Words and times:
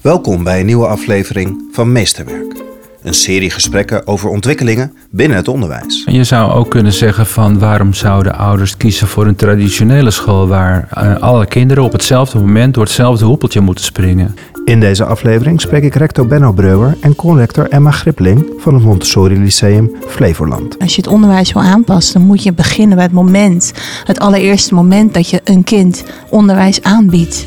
Welkom 0.00 0.44
bij 0.44 0.60
een 0.60 0.66
nieuwe 0.66 0.86
aflevering 0.86 1.68
van 1.72 1.92
Meesterwerk. 1.92 2.54
Een 3.02 3.14
serie 3.14 3.50
gesprekken 3.50 4.06
over 4.06 4.28
ontwikkelingen 4.28 4.92
binnen 5.10 5.36
het 5.36 5.48
onderwijs. 5.48 6.02
Je 6.06 6.24
zou 6.24 6.52
ook 6.52 6.70
kunnen 6.70 6.92
zeggen 6.92 7.26
van 7.26 7.58
waarom 7.58 7.94
zouden 7.94 8.34
ouders 8.34 8.76
kiezen 8.76 9.06
voor 9.06 9.26
een 9.26 9.36
traditionele 9.36 10.10
school 10.10 10.48
waar 10.48 10.88
uh, 10.98 11.16
alle 11.16 11.46
kinderen 11.46 11.84
op 11.84 11.92
hetzelfde 11.92 12.38
moment 12.38 12.74
door 12.74 12.84
hetzelfde 12.84 13.24
hoepeltje 13.24 13.60
moeten 13.60 13.84
springen. 13.84 14.36
In 14.64 14.80
deze 14.80 15.04
aflevering 15.04 15.60
spreek 15.60 15.82
ik 15.82 15.94
rector 15.94 16.26
Benno 16.26 16.52
Breuer 16.52 16.96
en 17.00 17.16
conrector 17.16 17.68
Emma 17.68 17.90
Gripling 17.90 18.46
van 18.58 18.74
het 18.74 18.82
Montessori 18.82 19.38
Lyceum 19.38 19.92
Flevoland. 20.06 20.78
Als 20.78 20.94
je 20.94 21.00
het 21.00 21.10
onderwijs 21.10 21.52
wil 21.52 21.62
aanpassen, 21.62 22.14
dan 22.18 22.28
moet 22.28 22.42
je 22.42 22.52
beginnen 22.52 22.96
bij 22.96 23.04
het 23.04 23.14
moment, 23.14 23.72
het 24.04 24.18
allereerste 24.18 24.74
moment 24.74 25.14
dat 25.14 25.30
je 25.30 25.40
een 25.44 25.64
kind 25.64 26.04
onderwijs 26.30 26.82
aanbiedt. 26.82 27.46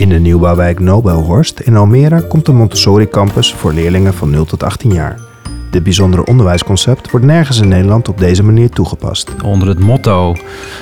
In 0.00 0.08
de 0.08 0.18
nieuwbouwwijk 0.18 0.78
Nobelhorst 0.78 1.60
in 1.60 1.76
Almere 1.76 2.26
komt 2.26 2.46
de 2.46 2.52
Montessori 2.52 3.08
campus 3.08 3.54
voor 3.54 3.72
leerlingen 3.72 4.14
van 4.14 4.30
0 4.30 4.44
tot 4.44 4.62
18 4.62 4.92
jaar. 4.92 5.18
Dit 5.70 5.82
bijzondere 5.82 6.24
onderwijsconcept 6.24 7.10
wordt 7.10 7.26
nergens 7.26 7.60
in 7.60 7.68
Nederland 7.68 8.08
op 8.08 8.18
deze 8.18 8.42
manier 8.42 8.70
toegepast. 8.70 9.30
Onder 9.44 9.68
het 9.68 9.78
motto 9.78 10.36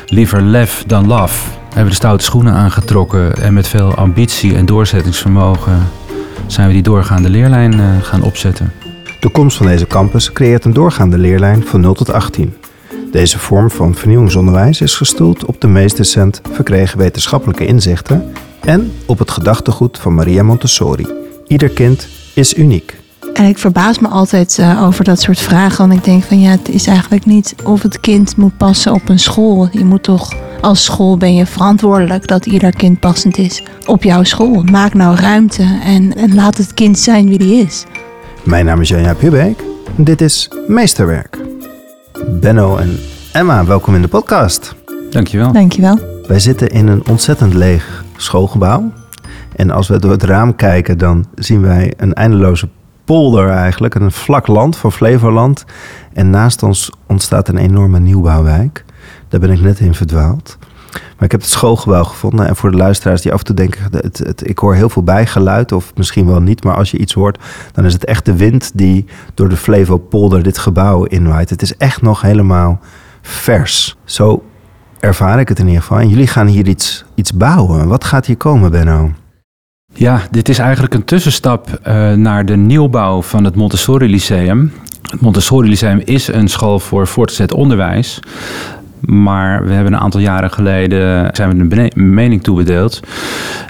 liever 0.06 0.42
lef 0.42 0.84
dan 0.86 1.06
laf 1.06 1.58
hebben 1.64 1.84
we 1.84 1.88
de 1.88 1.94
stoute 1.94 2.24
schoenen 2.24 2.52
aangetrokken 2.52 3.34
en 3.34 3.54
met 3.54 3.68
veel 3.68 3.94
ambitie 3.94 4.56
en 4.56 4.66
doorzettingsvermogen 4.66 5.88
zijn 6.46 6.66
we 6.66 6.72
die 6.72 6.82
doorgaande 6.82 7.30
leerlijn 7.30 7.72
eh, 7.72 8.02
gaan 8.02 8.22
opzetten. 8.22 8.72
De 9.20 9.28
komst 9.28 9.56
van 9.56 9.66
deze 9.66 9.86
campus 9.86 10.32
creëert 10.32 10.64
een 10.64 10.72
doorgaande 10.72 11.18
leerlijn 11.18 11.64
van 11.66 11.80
0 11.80 11.94
tot 11.94 12.12
18. 12.12 12.54
Deze 13.12 13.38
vorm 13.38 13.70
van 13.70 13.94
vernieuwingsonderwijs 13.94 14.80
is 14.80 14.96
gestoeld 14.96 15.44
op 15.44 15.60
de 15.60 15.68
meest 15.68 15.98
recent 15.98 16.40
verkregen 16.52 16.98
wetenschappelijke 16.98 17.66
inzichten 17.66 18.32
en 18.64 18.92
op 19.06 19.18
het 19.18 19.30
gedachtegoed 19.30 19.98
van 19.98 20.14
Maria 20.14 20.42
Montessori. 20.42 21.06
Ieder 21.46 21.68
kind 21.68 22.08
is 22.34 22.54
uniek. 22.54 22.96
En 23.34 23.44
ik 23.44 23.58
verbaas 23.58 23.98
me 23.98 24.08
altijd 24.08 24.58
uh, 24.60 24.82
over 24.86 25.04
dat 25.04 25.20
soort 25.20 25.38
vragen. 25.38 25.88
Want 25.88 25.98
ik 25.98 26.04
denk 26.04 26.22
van 26.22 26.40
ja, 26.40 26.50
het 26.50 26.68
is 26.68 26.86
eigenlijk 26.86 27.24
niet 27.24 27.54
of 27.64 27.82
het 27.82 28.00
kind 28.00 28.36
moet 28.36 28.56
passen 28.56 28.92
op 28.92 29.08
een 29.08 29.18
school. 29.18 29.68
Je 29.72 29.84
moet 29.84 30.02
toch, 30.02 30.34
als 30.60 30.84
school 30.84 31.16
ben 31.16 31.34
je 31.34 31.46
verantwoordelijk 31.46 32.26
dat 32.26 32.46
ieder 32.46 32.76
kind 32.76 33.00
passend 33.00 33.38
is 33.38 33.62
op 33.86 34.02
jouw 34.02 34.22
school. 34.22 34.62
Maak 34.62 34.94
nou 34.94 35.16
ruimte 35.16 35.78
en, 35.84 36.16
en 36.16 36.34
laat 36.34 36.56
het 36.56 36.74
kind 36.74 36.98
zijn 36.98 37.28
wie 37.28 37.38
die 37.38 37.64
is. 37.66 37.84
Mijn 38.42 38.64
naam 38.64 38.80
is 38.80 38.88
Janja 38.88 39.14
Pubeek 39.14 39.62
en 39.96 40.04
dit 40.04 40.20
is 40.20 40.50
Meesterwerk. 40.66 41.38
Benno 42.40 42.76
en 42.76 42.98
Emma, 43.32 43.64
welkom 43.64 43.94
in 43.94 44.02
de 44.02 44.08
podcast. 44.08 44.74
Dankjewel. 45.10 45.52
Dankjewel. 45.52 45.98
Wij 46.26 46.38
zitten 46.38 46.68
in 46.68 46.86
een 46.86 47.06
ontzettend 47.08 47.54
leeg 47.54 48.04
schoolgebouw. 48.22 48.92
En 49.56 49.70
als 49.70 49.88
we 49.88 49.98
door 49.98 50.10
het 50.10 50.22
raam 50.22 50.54
kijken, 50.54 50.98
dan 50.98 51.26
zien 51.34 51.60
wij 51.60 51.92
een 51.96 52.14
eindeloze 52.14 52.68
polder 53.04 53.50
eigenlijk. 53.50 53.94
Een 53.94 54.12
vlak 54.12 54.46
land 54.46 54.76
van 54.76 54.92
Flevoland. 54.92 55.64
En 56.12 56.30
naast 56.30 56.62
ons 56.62 56.92
ontstaat 57.06 57.48
een 57.48 57.56
enorme 57.56 57.98
nieuwbouwwijk. 57.98 58.84
Daar 59.28 59.40
ben 59.40 59.50
ik 59.50 59.60
net 59.60 59.80
in 59.80 59.94
verdwaald. 59.94 60.58
Maar 60.92 61.24
ik 61.24 61.30
heb 61.30 61.40
het 61.40 61.50
schoolgebouw 61.50 62.04
gevonden. 62.04 62.46
En 62.46 62.56
voor 62.56 62.70
de 62.70 62.76
luisteraars 62.76 63.22
die 63.22 63.32
af 63.32 63.38
en 63.38 63.44
toe 63.44 63.54
denken... 63.54 63.82
Het, 63.90 64.18
het, 64.18 64.48
ik 64.48 64.58
hoor 64.58 64.74
heel 64.74 64.88
veel 64.88 65.02
bijgeluid, 65.02 65.72
of 65.72 65.92
misschien 65.94 66.26
wel 66.26 66.40
niet... 66.40 66.64
maar 66.64 66.76
als 66.76 66.90
je 66.90 66.98
iets 66.98 67.12
hoort, 67.12 67.38
dan 67.72 67.84
is 67.84 67.92
het 67.92 68.04
echt 68.04 68.24
de 68.24 68.36
wind... 68.36 68.70
die 68.74 69.06
door 69.34 69.48
de 69.48 69.56
Flevopolder 69.56 70.42
dit 70.42 70.58
gebouw 70.58 71.04
inwaait. 71.04 71.50
Het 71.50 71.62
is 71.62 71.76
echt 71.76 72.02
nog 72.02 72.20
helemaal 72.20 72.80
vers. 73.22 73.96
Zo 74.04 74.42
ervaar 75.00 75.40
ik 75.40 75.48
het 75.48 75.58
in 75.58 75.66
ieder 75.66 75.82
geval. 75.82 75.98
En 75.98 76.08
jullie 76.08 76.26
gaan 76.26 76.46
hier 76.46 76.66
iets, 76.66 77.04
iets 77.14 77.32
bouwen. 77.32 77.88
Wat 77.88 78.04
gaat 78.04 78.26
hier 78.26 78.36
komen, 78.36 78.70
Benno? 78.70 79.12
Ja, 79.94 80.20
dit 80.30 80.48
is 80.48 80.58
eigenlijk 80.58 80.94
een 80.94 81.04
tussenstap 81.04 81.80
uh, 81.86 82.12
naar 82.12 82.44
de 82.46 82.56
nieuwbouw 82.56 83.22
van 83.22 83.44
het 83.44 83.54
Montessori 83.54 84.10
Lyceum. 84.10 84.72
Het 85.02 85.20
Montessori 85.20 85.68
Lyceum 85.68 86.02
is 86.04 86.28
een 86.28 86.48
school 86.48 86.80
voor 86.80 87.06
voortgezet 87.06 87.52
onderwijs. 87.52 88.20
Maar 89.00 89.64
we 89.64 89.72
hebben 89.72 89.92
een 89.92 90.00
aantal 90.00 90.20
jaren 90.20 90.50
geleden 90.50 91.30
zijn 91.32 91.68
we 91.68 91.76
een 91.76 92.14
mening 92.14 92.42
toebedeeld 92.42 93.00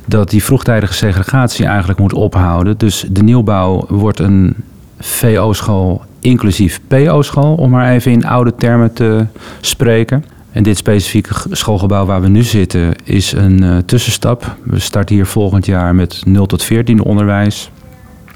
dat 0.06 0.31
die 0.31 0.44
vroegtijdige 0.44 0.94
segregatie 0.94 1.67
eigenlijk 1.67 1.99
moet 1.99 2.12
ophouden. 2.12 2.78
Dus 2.78 3.06
de 3.11 3.22
nieuwbouw 3.22 3.84
wordt 3.88 4.19
een 4.19 4.55
VO-school 4.99 6.03
inclusief 6.21 6.81
PO-school, 6.88 7.55
om 7.55 7.71
maar 7.71 7.91
even 7.91 8.12
in 8.12 8.27
oude 8.27 8.55
termen 8.55 8.93
te 8.93 9.27
spreken. 9.61 10.25
En 10.58 10.64
dit 10.64 10.76
specifieke 10.76 11.34
schoolgebouw 11.50 12.06
waar 12.06 12.20
we 12.20 12.28
nu 12.28 12.42
zitten 12.42 12.94
is 13.04 13.32
een 13.32 13.62
uh, 13.62 13.76
tussenstap. 13.76 14.56
We 14.62 14.78
starten 14.78 15.14
hier 15.14 15.26
volgend 15.26 15.66
jaar 15.66 15.94
met 15.94 16.22
0 16.26 16.46
tot 16.46 16.62
14 16.62 17.02
onderwijs. 17.02 17.70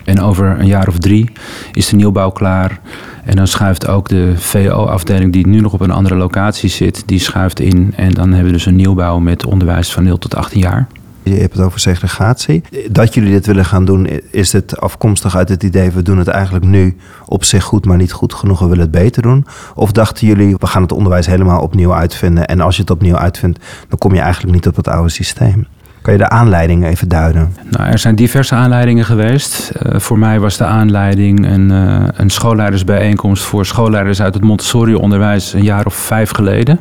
En 0.04 0.20
over 0.20 0.60
een 0.60 0.66
jaar 0.66 0.88
of 0.88 0.98
drie 0.98 1.30
is 1.72 1.88
de 1.88 1.96
nieuwbouw 1.96 2.30
klaar. 2.30 2.80
En 3.24 3.36
dan 3.36 3.46
schuift 3.46 3.88
ook 3.88 4.08
de 4.08 4.32
VO-afdeling, 4.36 5.32
die 5.32 5.46
nu 5.46 5.60
nog 5.60 5.72
op 5.72 5.80
een 5.80 5.90
andere 5.90 6.14
locatie 6.14 6.68
zit, 6.68 7.02
die 7.06 7.18
schuift 7.18 7.60
in. 7.60 7.92
En 7.96 8.10
dan 8.10 8.28
hebben 8.28 8.46
we 8.46 8.52
dus 8.52 8.66
een 8.66 8.76
nieuwbouw 8.76 9.18
met 9.18 9.46
onderwijs 9.46 9.92
van 9.92 10.04
0 10.04 10.18
tot 10.18 10.34
18 10.34 10.60
jaar. 10.60 10.86
Je 11.22 11.34
hebt 11.34 11.56
het 11.56 11.62
over 11.62 11.80
segregatie. 11.80 12.62
Dat 12.90 13.14
jullie 13.14 13.30
dit 13.30 13.46
willen 13.46 13.64
gaan 13.64 13.84
doen, 13.84 14.06
is 14.30 14.52
het 14.52 14.80
afkomstig 14.80 15.36
uit 15.36 15.48
het 15.48 15.62
idee... 15.62 15.90
we 15.90 16.02
doen 16.02 16.18
het 16.18 16.28
eigenlijk 16.28 16.64
nu 16.64 16.96
op 17.26 17.44
zich 17.44 17.64
goed, 17.64 17.84
maar 17.84 17.96
niet 17.96 18.12
goed 18.12 18.34
genoeg... 18.34 18.58
we 18.58 18.66
willen 18.66 18.82
het 18.82 18.90
beter 18.90 19.22
doen? 19.22 19.46
Of 19.74 19.92
dachten 19.92 20.26
jullie, 20.26 20.56
we 20.58 20.66
gaan 20.66 20.82
het 20.82 20.92
onderwijs 20.92 21.26
helemaal 21.26 21.60
opnieuw 21.60 21.94
uitvinden... 21.94 22.46
en 22.46 22.60
als 22.60 22.76
je 22.76 22.82
het 22.82 22.90
opnieuw 22.90 23.16
uitvindt, 23.16 23.64
dan 23.88 23.98
kom 23.98 24.14
je 24.14 24.20
eigenlijk 24.20 24.54
niet 24.54 24.66
op 24.66 24.76
het 24.76 24.88
oude 24.88 25.10
systeem? 25.10 25.66
Kan 26.02 26.12
je 26.12 26.18
de 26.18 26.28
aanleiding 26.28 26.84
even 26.84 27.08
duiden? 27.08 27.56
Nou, 27.70 27.90
er 27.90 27.98
zijn 27.98 28.14
diverse 28.14 28.54
aanleidingen 28.54 29.04
geweest. 29.04 29.72
Uh, 29.86 29.98
voor 29.98 30.18
mij 30.18 30.40
was 30.40 30.56
de 30.56 30.64
aanleiding 30.64 31.46
een, 31.46 31.70
uh, 31.70 32.04
een 32.12 32.30
schoolleidersbijeenkomst 32.30 33.42
voor 33.42 33.66
schoolleiders 33.66 34.22
uit 34.22 34.34
het 34.34 34.42
Montessori-onderwijs 34.42 35.52
een 35.52 35.62
jaar 35.62 35.86
of 35.86 35.94
vijf 35.94 36.30
geleden. 36.30 36.80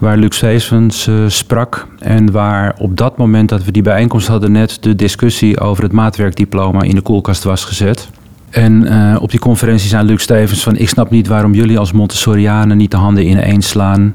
Waar 0.00 0.16
Luc 0.16 0.36
Sveesvens 0.36 1.06
uh, 1.06 1.14
sprak. 1.26 1.86
En 1.98 2.32
waar 2.32 2.74
op 2.78 2.96
dat 2.96 3.16
moment 3.16 3.48
dat 3.48 3.64
we 3.64 3.72
die 3.72 3.82
bijeenkomst 3.82 4.28
hadden, 4.28 4.52
net 4.52 4.82
de 4.82 4.94
discussie 4.94 5.60
over 5.60 5.82
het 5.82 5.92
maatwerkdiploma 5.92 6.82
in 6.82 6.94
de 6.94 7.00
koelkast 7.00 7.44
was 7.44 7.64
gezet. 7.64 8.08
En 8.50 9.18
op 9.18 9.30
die 9.30 9.40
conferentie 9.40 9.88
zei 9.88 10.04
Luc 10.04 10.22
Stevens 10.22 10.62
van... 10.62 10.76
ik 10.76 10.88
snap 10.88 11.10
niet 11.10 11.26
waarom 11.26 11.54
jullie 11.54 11.78
als 11.78 11.92
Montessorianen 11.92 12.76
niet 12.76 12.90
de 12.90 12.96
handen 12.96 13.26
ineen 13.26 13.62
slaan... 13.62 14.12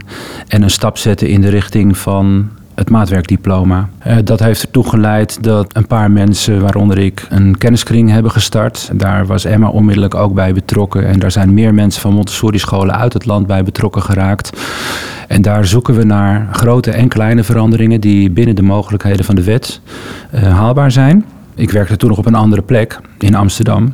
en 0.47 0.61
een 0.61 0.69
stap 0.69 0.97
zetten 0.97 1.27
in 1.27 1.41
de 1.41 1.49
richting 1.49 1.97
van 1.97 2.49
het 2.75 2.89
maatwerkdiploma. 2.89 3.89
Uh, 4.07 4.15
dat 4.23 4.39
heeft 4.39 4.61
ertoe 4.61 4.89
geleid 4.89 5.43
dat 5.43 5.75
een 5.75 5.87
paar 5.87 6.11
mensen, 6.11 6.61
waaronder 6.61 6.97
ik, 6.97 7.25
een 7.29 7.57
kenniskring 7.57 8.09
hebben 8.09 8.31
gestart. 8.31 8.89
Daar 8.93 9.25
was 9.25 9.45
Emma 9.45 9.69
onmiddellijk 9.69 10.15
ook 10.15 10.33
bij 10.33 10.53
betrokken. 10.53 11.07
En 11.07 11.19
daar 11.19 11.31
zijn 11.31 11.53
meer 11.53 11.73
mensen 11.73 12.01
van 12.01 12.13
Montessori-scholen 12.13 12.95
uit 12.95 13.13
het 13.13 13.25
land 13.25 13.47
bij 13.47 13.63
betrokken 13.63 14.01
geraakt. 14.01 14.59
En 15.27 15.41
daar 15.41 15.65
zoeken 15.65 15.95
we 15.95 16.03
naar 16.03 16.47
grote 16.51 16.91
en 16.91 17.07
kleine 17.07 17.43
veranderingen 17.43 18.01
die 18.01 18.29
binnen 18.29 18.55
de 18.55 18.61
mogelijkheden 18.61 19.25
van 19.25 19.35
de 19.35 19.43
wet 19.43 19.81
uh, 20.35 20.41
haalbaar 20.41 20.91
zijn. 20.91 21.25
Ik 21.55 21.71
werkte 21.71 21.97
toen 21.97 22.09
nog 22.09 22.17
op 22.17 22.25
een 22.25 22.35
andere 22.35 22.61
plek 22.61 22.99
in 23.17 23.35
Amsterdam. 23.35 23.93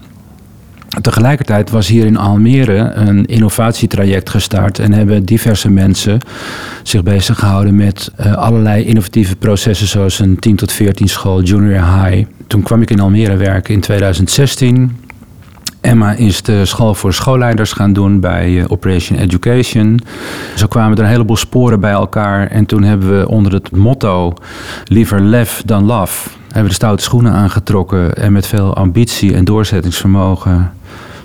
Tegelijkertijd 1.00 1.69
was 1.69 1.88
hier 1.88 2.06
in 2.06 2.18
Almere 2.18 2.78
een 2.78 3.25
innovatietraject 3.25 4.29
gestart 4.29 4.79
en 4.79 4.94
hebben 4.94 5.25
diverse 5.25 5.69
mensen 5.69 6.19
zich 6.84 7.03
bezig 7.03 7.40
gehouden 7.40 7.75
met 7.75 8.12
uh, 8.19 8.34
allerlei 8.34 8.84
innovatieve 8.84 9.35
processen, 9.35 9.88
zoals 9.88 10.19
een 10.19 10.40
10 10.40 10.56
tot 10.56 10.72
14 10.72 11.07
school, 11.07 11.41
junior 11.41 12.03
high. 12.03 12.28
Toen 12.47 12.63
kwam 12.63 12.81
ik 12.81 12.90
in 12.90 13.00
Almere 13.00 13.35
werken 13.35 13.74
in 13.74 13.80
2016. 13.80 15.00
Emma 15.81 16.12
is 16.12 16.41
de 16.41 16.66
school 16.66 16.94
voor 16.94 17.13
schoolleiders 17.13 17.74
gaan 17.74 17.94
doen 17.94 18.19
bij 18.19 18.50
uh, 18.50 18.66
Operation 18.68 19.18
Education. 19.19 20.00
Zo 20.56 20.68
kwamen 20.68 20.97
er 20.97 21.03
een 21.03 21.09
heleboel 21.09 21.35
sporen 21.35 21.80
bij 21.80 21.91
elkaar. 21.91 22.47
En 22.47 22.66
toen 22.66 22.84
hebben 22.84 23.19
we 23.19 23.28
onder 23.28 23.53
het 23.53 23.72
motto 23.72 24.34
liever 24.84 25.22
lef 25.22 25.62
dan 25.66 25.85
love... 25.85 26.30
hebben 26.44 26.63
we 26.63 26.68
de 26.68 26.74
stoute 26.74 27.03
schoenen 27.03 27.31
aangetrokken... 27.31 28.16
en 28.16 28.31
met 28.31 28.47
veel 28.47 28.75
ambitie 28.75 29.33
en 29.33 29.45
doorzettingsvermogen... 29.45 30.71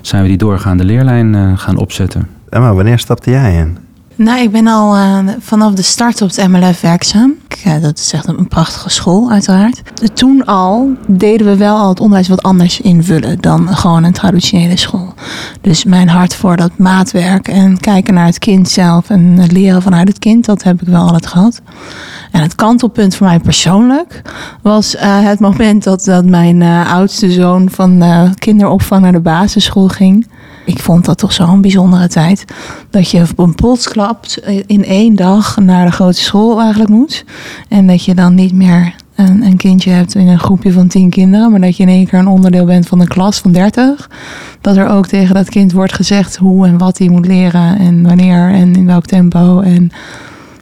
zijn 0.07 0.21
we 0.21 0.27
die 0.27 0.37
doorgaande 0.37 0.83
leerlijn 0.83 1.33
uh, 1.33 1.57
gaan 1.57 1.77
opzetten. 1.77 2.27
Emma, 2.49 2.73
wanneer 2.73 2.99
stapte 2.99 3.29
jij 3.29 3.57
in? 3.57 3.77
Nou, 4.17 4.41
ik 4.41 4.51
ben 4.51 4.67
al 4.67 4.97
uh, 4.97 5.19
vanaf 5.39 5.73
de 5.73 5.81
start 5.81 6.21
op 6.21 6.29
het 6.29 6.47
MLF 6.47 6.81
werkzaam. 6.81 7.35
Ja, 7.63 7.79
dat 7.79 7.97
is 7.97 8.13
echt 8.13 8.27
een 8.27 8.47
prachtige 8.47 8.89
school, 8.89 9.31
uiteraard. 9.31 9.81
Toen 10.13 10.45
al 10.45 10.91
deden 11.07 11.47
we 11.47 11.57
wel 11.57 11.77
al 11.77 11.89
het 11.89 11.99
onderwijs 11.99 12.27
wat 12.27 12.43
anders 12.43 12.81
invullen 12.81 13.41
dan 13.41 13.67
gewoon 13.75 14.03
een 14.03 14.13
traditionele 14.13 14.77
school. 14.77 15.13
Dus 15.61 15.83
mijn 15.83 16.09
hart 16.09 16.35
voor 16.35 16.55
dat 16.55 16.77
maatwerk 16.77 17.47
en 17.47 17.79
kijken 17.79 18.13
naar 18.13 18.25
het 18.25 18.39
kind 18.39 18.69
zelf 18.69 19.09
en 19.09 19.45
leren 19.51 19.81
vanuit 19.81 20.07
het 20.07 20.19
kind, 20.19 20.45
dat 20.45 20.63
heb 20.63 20.81
ik 20.81 20.87
wel 20.87 21.01
altijd 21.01 21.27
gehad. 21.27 21.61
En 22.31 22.41
het 22.41 22.55
kantelpunt 22.55 23.15
voor 23.15 23.27
mij 23.27 23.39
persoonlijk 23.39 24.21
was 24.61 24.95
uh, 24.95 25.01
het 25.03 25.39
moment 25.39 25.83
dat, 25.83 26.03
dat 26.03 26.25
mijn 26.25 26.61
oudste 26.87 27.31
zoon 27.31 27.69
van 27.69 28.03
kinderopvang 28.35 29.01
naar 29.01 29.11
de 29.11 29.19
basisschool 29.19 29.87
ging 29.87 30.27
ik 30.67 30.79
vond 30.79 31.05
dat 31.05 31.17
toch 31.17 31.33
zo'n 31.33 31.61
bijzondere 31.61 32.07
tijd. 32.07 32.45
Dat 32.89 33.11
je 33.11 33.21
op 33.31 33.39
een 33.39 33.55
plotsklap 33.55 34.25
in 34.65 34.85
één 34.85 35.15
dag 35.15 35.57
naar 35.57 35.85
de 35.85 35.91
grote 35.91 36.21
school 36.21 36.59
eigenlijk 36.59 36.89
moet. 36.89 37.25
En 37.67 37.87
dat 37.87 38.05
je 38.05 38.15
dan 38.15 38.35
niet 38.35 38.53
meer 38.53 38.95
een, 39.15 39.41
een 39.41 39.57
kindje 39.57 39.89
hebt 39.89 40.15
in 40.15 40.27
een 40.27 40.39
groepje 40.39 40.71
van 40.71 40.87
tien 40.87 41.09
kinderen, 41.09 41.51
maar 41.51 41.61
dat 41.61 41.77
je 41.77 41.83
in 41.83 41.89
één 41.89 42.07
keer 42.07 42.19
een 42.19 42.27
onderdeel 42.27 42.65
bent 42.65 42.87
van 42.87 42.99
een 42.99 43.07
klas 43.07 43.39
van 43.39 43.51
dertig. 43.51 44.09
Dat 44.61 44.77
er 44.77 44.87
ook 44.87 45.07
tegen 45.07 45.35
dat 45.35 45.49
kind 45.49 45.71
wordt 45.71 45.93
gezegd 45.93 46.35
hoe 46.35 46.67
en 46.67 46.77
wat 46.77 46.97
hij 46.97 47.09
moet 47.09 47.27
leren 47.27 47.77
en 47.79 48.03
wanneer 48.03 48.49
en 48.49 48.75
in 48.75 48.85
welk 48.85 49.05
tempo. 49.05 49.59
En 49.59 49.91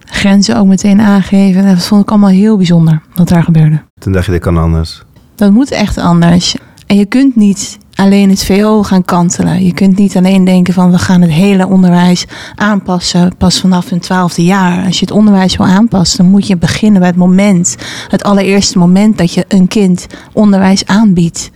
grenzen 0.06 0.58
ook 0.58 0.68
meteen 0.68 1.02
aangeven. 1.02 1.66
En 1.66 1.76
dat 1.76 1.86
vond 1.86 2.02
ik 2.02 2.10
allemaal 2.10 2.30
heel 2.30 2.58
bijzonder 2.58 3.02
wat 3.16 3.28
daar 3.28 3.44
gebeurde. 3.44 3.82
Toen 4.00 4.14
dacht 4.14 4.26
je, 4.26 4.32
dit 4.32 4.42
kan 4.42 4.58
anders. 4.58 5.04
Dat 5.36 5.52
moet 5.52 5.72
echt 5.72 5.98
anders. 5.98 6.56
En 6.88 6.98
je 6.98 7.06
kunt 7.06 7.36
niet 7.36 7.78
alleen 7.96 8.30
het 8.30 8.46
VO 8.46 8.84
gaan 8.84 9.06
kantelen. 9.06 9.64
Je 9.64 9.74
kunt 9.74 9.98
niet 9.98 10.18
alleen 10.18 10.46
denken 10.46 10.74
van 10.74 10.92
we 10.92 10.98
gaan 10.98 11.22
het 11.22 11.32
hele 11.32 11.68
onderwijs 11.68 12.26
aanpassen 12.56 13.38
pas 13.38 13.60
vanaf 13.60 13.90
hun 13.90 14.00
twaalfde 14.00 14.44
jaar. 14.44 14.86
Als 14.86 15.00
je 15.00 15.06
het 15.06 15.16
onderwijs 15.16 15.58
wil 15.58 15.66
aanpassen, 15.66 16.18
dan 16.18 16.32
moet 16.32 16.48
je 16.48 16.58
beginnen 16.58 17.00
bij 17.00 17.10
het 17.10 17.18
moment. 17.18 17.76
Het 18.08 18.24
allereerste 18.24 18.78
moment 18.78 19.18
dat 19.18 19.34
je 19.34 19.46
een 19.48 19.68
kind 19.68 20.08
onderwijs 20.34 20.86
aanbiedt. 20.86 21.52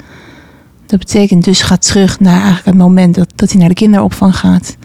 Dat 0.86 1.00
betekent 1.00 1.44
dus 1.44 1.62
ga 1.62 1.77
terug 1.77 2.19
naar 2.19 2.33
eigenlijk 2.33 2.65
het 2.65 2.75
moment 2.75 3.15
dat, 3.15 3.31
dat 3.35 3.50
hij 3.50 3.59
naar 3.59 3.69
de 3.69 3.75
kinderopvang 3.75 4.38
gaat. 4.38 4.77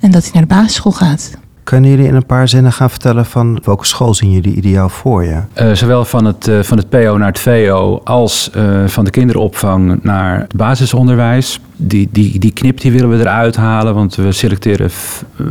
En 0.00 0.10
dat 0.10 0.22
hij 0.22 0.32
naar 0.32 0.42
de 0.42 0.54
basisschool 0.54 0.92
gaat. 0.92 1.30
Kunnen 1.68 1.90
jullie 1.90 2.06
in 2.06 2.14
een 2.14 2.26
paar 2.26 2.48
zinnen 2.48 2.72
gaan 2.72 2.90
vertellen 2.90 3.26
van 3.26 3.60
welke 3.64 3.86
school 3.86 4.14
zien 4.14 4.30
jullie 4.30 4.54
ideaal 4.54 4.88
voor 4.88 5.24
je? 5.24 5.40
Uh, 5.60 5.72
zowel 5.72 6.04
van 6.04 6.24
het, 6.24 6.48
uh, 6.48 6.62
van 6.62 6.76
het 6.76 6.88
PO 6.88 7.16
naar 7.16 7.28
het 7.28 7.38
VO 7.38 8.00
als 8.04 8.50
uh, 8.56 8.86
van 8.86 9.04
de 9.04 9.10
kinderopvang 9.10 10.02
naar 10.02 10.38
het 10.38 10.56
basisonderwijs. 10.56 11.60
Die, 11.76 12.08
die, 12.12 12.38
die 12.38 12.52
knip 12.52 12.80
die 12.80 12.92
willen 12.92 13.10
we 13.10 13.18
eruit 13.18 13.56
halen, 13.56 13.94
want 13.94 14.14
we 14.14 14.32
selecteren 14.32 14.90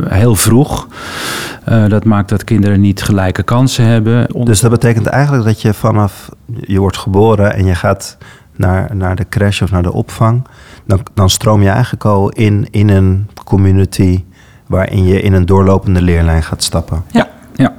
heel 0.08 0.36
vroeg. 0.36 0.88
dat 1.88 2.04
maakt 2.04 2.28
dat 2.28 2.44
kinderen 2.44 2.80
niet 2.80 3.02
gelijke 3.02 3.42
kansen 3.42 3.84
hebben. 3.84 4.26
Dus 4.44 4.60
dat 4.60 4.70
betekent 4.70 5.06
eigenlijk 5.06 5.44
dat 5.44 5.62
je 5.62 5.74
vanaf 5.74 6.28
je 6.60 6.78
wordt 6.78 6.96
geboren 6.96 7.54
en 7.54 7.64
je 7.64 7.74
gaat 7.74 8.16
naar, 8.56 8.96
naar 8.96 9.16
de 9.16 9.28
crash 9.28 9.62
of 9.62 9.70
naar 9.70 9.82
de 9.82 9.92
opvang. 9.92 10.46
Dan, 10.86 11.00
dan 11.14 11.30
stroom 11.30 11.62
je 11.62 11.68
eigenlijk 11.68 12.04
al 12.04 12.28
in, 12.28 12.66
in 12.70 12.88
een 12.88 13.28
community 13.44 14.22
waarin 14.68 15.04
je 15.04 15.20
in 15.22 15.32
een 15.32 15.46
doorlopende 15.46 16.02
leerlijn 16.02 16.42
gaat 16.42 16.62
stappen. 16.62 17.02
Ja, 17.10 17.28
ja. 17.56 17.74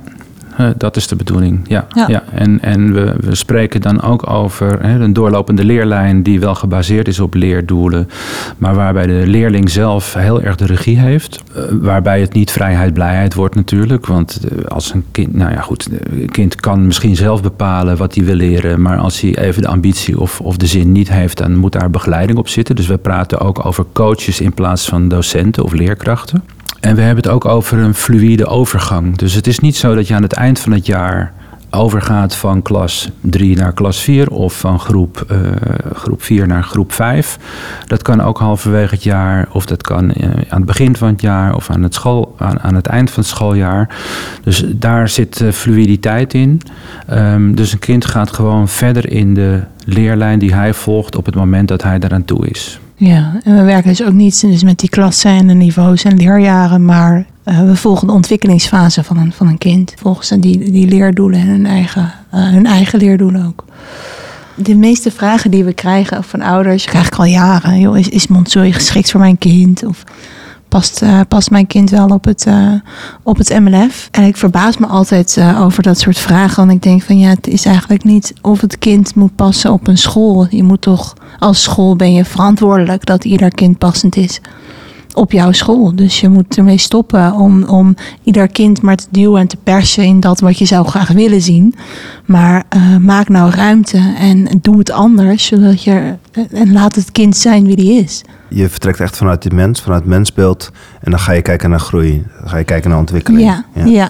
Uh, 0.59 0.69
dat 0.77 0.95
is 0.95 1.07
de 1.07 1.15
bedoeling. 1.15 1.59
Ja, 1.67 1.87
ja. 1.93 2.07
ja. 2.07 2.23
En, 2.33 2.61
en 2.61 2.93
we, 2.93 3.15
we 3.19 3.35
spreken 3.35 3.81
dan 3.81 4.01
ook 4.01 4.29
over 4.29 4.81
hè, 4.81 4.99
een 4.99 5.13
doorlopende 5.13 5.65
leerlijn 5.65 6.23
die 6.23 6.39
wel 6.39 6.55
gebaseerd 6.55 7.07
is 7.07 7.19
op 7.19 7.33
leerdoelen, 7.33 8.09
maar 8.57 8.75
waarbij 8.75 9.07
de 9.07 9.23
leerling 9.25 9.69
zelf 9.69 10.13
heel 10.13 10.41
erg 10.41 10.55
de 10.55 10.65
regie 10.65 10.99
heeft. 10.99 11.43
Uh, 11.55 11.63
waarbij 11.71 12.21
het 12.21 12.33
niet 12.33 12.51
vrijheid, 12.51 12.93
blijheid 12.93 13.33
wordt 13.33 13.55
natuurlijk. 13.55 14.05
Want 14.05 14.39
uh, 14.51 14.65
als 14.65 14.93
een 14.93 15.05
kind, 15.11 15.33
nou 15.33 15.51
ja 15.51 15.61
goed, 15.61 15.89
een 16.09 16.29
kind 16.29 16.55
kan 16.55 16.85
misschien 16.85 17.15
zelf 17.15 17.41
bepalen 17.41 17.97
wat 17.97 18.15
hij 18.15 18.23
wil 18.23 18.35
leren, 18.35 18.81
maar 18.81 18.97
als 18.97 19.21
hij 19.21 19.37
even 19.37 19.61
de 19.61 19.67
ambitie 19.67 20.19
of, 20.19 20.41
of 20.41 20.57
de 20.57 20.67
zin 20.67 20.91
niet 20.91 21.11
heeft, 21.11 21.37
dan 21.37 21.55
moet 21.55 21.71
daar 21.71 21.89
begeleiding 21.89 22.37
op 22.39 22.47
zitten. 22.47 22.75
Dus 22.75 22.87
we 22.87 22.97
praten 22.97 23.39
ook 23.39 23.65
over 23.65 23.85
coaches 23.93 24.41
in 24.41 24.53
plaats 24.53 24.89
van 24.89 25.07
docenten 25.07 25.63
of 25.63 25.73
leerkrachten. 25.73 26.43
En 26.79 26.95
we 26.95 27.01
hebben 27.01 27.23
het 27.23 27.33
ook 27.33 27.45
over 27.45 27.77
een 27.77 27.93
fluïde 27.93 28.45
overgang. 28.45 29.17
Dus 29.17 29.33
het 29.33 29.47
is 29.47 29.59
niet 29.59 29.75
zo 29.75 29.95
dat 29.95 30.07
je 30.07 30.15
aan 30.15 30.23
het 30.23 30.33
eind 30.33 30.59
van 30.59 30.71
het 30.71 30.85
jaar 30.85 31.33
overgaat 31.71 32.35
van 32.35 32.61
klas 32.61 33.09
3 33.21 33.55
naar 33.55 33.73
klas 33.73 33.99
4 33.99 34.29
of 34.29 34.59
van 34.59 34.79
groep, 34.79 35.25
uh, 35.31 35.37
groep 35.93 36.23
4 36.23 36.47
naar 36.47 36.63
groep 36.63 36.91
5. 36.91 37.37
Dat 37.87 38.01
kan 38.01 38.21
ook 38.21 38.39
halverwege 38.39 38.93
het 38.93 39.03
jaar 39.03 39.47
of 39.51 39.65
dat 39.65 39.81
kan 39.81 40.03
uh, 40.03 40.25
aan 40.25 40.57
het 40.57 40.65
begin 40.65 40.95
van 40.95 41.07
het 41.07 41.21
jaar 41.21 41.55
of 41.55 41.69
aan 41.69 41.83
het, 41.83 41.93
school, 41.93 42.35
aan, 42.37 42.59
aan 42.59 42.75
het 42.75 42.87
eind 42.87 43.11
van 43.11 43.23
het 43.23 43.31
schooljaar. 43.31 43.95
Dus 44.43 44.63
daar 44.67 45.09
zit 45.09 45.39
uh, 45.39 45.51
fluiditeit 45.51 46.33
in. 46.33 46.61
Um, 47.13 47.55
dus 47.55 47.71
een 47.71 47.79
kind 47.79 48.05
gaat 48.05 48.33
gewoon 48.33 48.67
verder 48.67 49.11
in 49.11 49.33
de 49.33 49.61
leerlijn 49.85 50.39
die 50.39 50.53
hij 50.53 50.73
volgt 50.73 51.15
op 51.15 51.25
het 51.25 51.35
moment 51.35 51.67
dat 51.67 51.83
hij 51.83 51.97
eraan 51.99 52.25
toe 52.25 52.47
is. 52.47 52.79
Ja, 52.99 53.39
en 53.43 53.55
we 53.55 53.63
werken 53.63 53.89
dus 53.89 54.03
ook 54.03 54.13
niet 54.13 54.41
dus 54.41 54.63
met 54.63 54.79
die 54.79 54.89
klassen 54.89 55.31
en 55.31 55.47
de 55.47 55.53
niveaus 55.53 56.03
en 56.03 56.17
leerjaren, 56.17 56.85
maar 56.85 57.25
uh, 57.45 57.61
we 57.61 57.75
volgen 57.75 58.07
de 58.07 58.13
ontwikkelingsfase 58.13 59.03
van 59.03 59.17
een, 59.17 59.31
van 59.31 59.47
een 59.47 59.57
kind. 59.57 59.93
Volgens 59.97 60.29
die, 60.29 60.71
die 60.71 60.87
leerdoelen 60.87 61.39
en 61.39 61.47
hun 61.47 61.65
eigen, 61.65 62.13
uh, 62.33 62.49
hun 62.49 62.65
eigen 62.65 62.99
leerdoelen 62.99 63.45
ook. 63.45 63.65
De 64.55 64.75
meeste 64.75 65.11
vragen 65.11 65.51
die 65.51 65.63
we 65.63 65.73
krijgen 65.73 66.23
van 66.23 66.41
ouders, 66.41 66.85
krijg 66.85 67.07
ik 67.07 67.15
al 67.15 67.25
jaren. 67.25 67.79
Joh, 67.79 67.97
is, 67.97 68.09
is 68.09 68.27
Montessori 68.27 68.73
geschikt 68.73 69.11
voor 69.11 69.19
mijn 69.19 69.37
kind? 69.37 69.85
Of 69.85 70.03
past, 70.69 71.01
uh, 71.01 71.19
past 71.27 71.51
mijn 71.51 71.67
kind 71.67 71.89
wel 71.89 72.07
op 72.07 72.25
het, 72.25 72.45
uh, 72.47 72.73
op 73.23 73.37
het 73.37 73.59
MLF? 73.59 74.07
En 74.11 74.23
ik 74.23 74.37
verbaas 74.37 74.77
me 74.77 74.87
altijd 74.87 75.35
uh, 75.39 75.61
over 75.61 75.83
dat 75.83 75.99
soort 75.99 76.17
vragen. 76.17 76.55
Want 76.55 76.71
ik 76.71 76.83
denk 76.83 77.01
van 77.01 77.19
ja, 77.19 77.29
het 77.29 77.47
is 77.47 77.65
eigenlijk 77.65 78.03
niet 78.03 78.33
of 78.41 78.61
het 78.61 78.77
kind 78.79 79.15
moet 79.15 79.35
passen 79.35 79.71
op 79.71 79.87
een 79.87 79.97
school. 79.97 80.47
Je 80.49 80.63
moet 80.63 80.81
toch, 80.81 81.13
als 81.39 81.61
school 81.61 81.95
ben 81.95 82.13
je 82.13 82.25
verantwoordelijk 82.25 83.05
dat 83.05 83.25
ieder 83.25 83.53
kind 83.53 83.77
passend 83.77 84.15
is 84.15 84.41
op 85.19 85.31
jouw 85.31 85.51
school. 85.51 85.95
Dus 85.95 86.19
je 86.19 86.29
moet 86.29 86.57
ermee 86.57 86.77
stoppen 86.77 87.33
om, 87.33 87.63
om 87.63 87.95
ieder 88.23 88.47
kind 88.47 88.81
maar 88.81 88.95
te 88.95 89.07
duwen 89.09 89.41
en 89.41 89.47
te 89.47 89.57
persen 89.63 90.03
in 90.03 90.19
dat 90.19 90.39
wat 90.39 90.57
je 90.57 90.65
zou 90.65 90.87
graag 90.87 91.11
willen 91.11 91.41
zien. 91.41 91.75
Maar 92.25 92.63
uh, 92.75 92.97
maak 92.97 93.29
nou 93.29 93.51
ruimte 93.51 94.13
en 94.17 94.59
doe 94.61 94.77
het 94.77 94.91
anders, 94.91 95.45
zodat 95.45 95.83
je, 95.83 96.13
en 96.51 96.71
laat 96.71 96.95
het 96.95 97.11
kind 97.11 97.37
zijn 97.37 97.65
wie 97.65 97.75
die 97.75 98.03
is. 98.03 98.23
Je 98.47 98.69
vertrekt 98.69 98.99
echt 98.99 99.17
vanuit 99.17 99.41
de 99.41 99.55
mens, 99.55 99.81
vanuit 99.81 100.01
het 100.01 100.09
mensbeeld. 100.09 100.71
En 101.01 101.11
dan 101.11 101.19
ga 101.19 101.31
je 101.31 101.41
kijken 101.41 101.69
naar 101.69 101.79
groei, 101.79 102.25
dan 102.39 102.49
ga 102.49 102.57
je 102.57 102.63
kijken 102.63 102.89
naar 102.89 102.99
ontwikkeling. 102.99 103.43
Ja, 103.43 103.65
ja. 103.73 103.85
ja. 103.85 104.09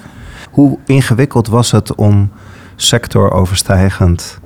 Hoe 0.51 0.77
ingewikkeld 0.85 1.47
was 1.47 1.71
het 1.71 1.95
om 1.95 2.29
sectoroverstijgend 2.75 4.38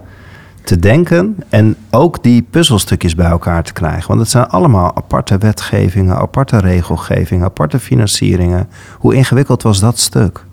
te 0.63 0.80
denken 0.80 1.36
en 1.50 1.75
ook 1.89 2.24
die 2.24 2.45
puzzelstukjes 2.50 3.15
bij 3.15 3.25
elkaar 3.25 3.63
te 3.63 3.74
krijgen. 3.74 4.07
Want 4.07 4.19
het 4.19 4.30
zijn 4.30 4.48
allemaal 4.48 4.95
aparte 4.95 5.38
wetgevingen, 5.38 6.15
aparte 6.15 6.57
regelgevingen, 6.57 7.45
aparte 7.45 7.80
financieringen. 7.80 8.68
Hoe 8.98 9.15
ingewikkeld 9.15 9.63
was 9.63 9.80
dat 9.80 10.00
stuk? 10.00 10.45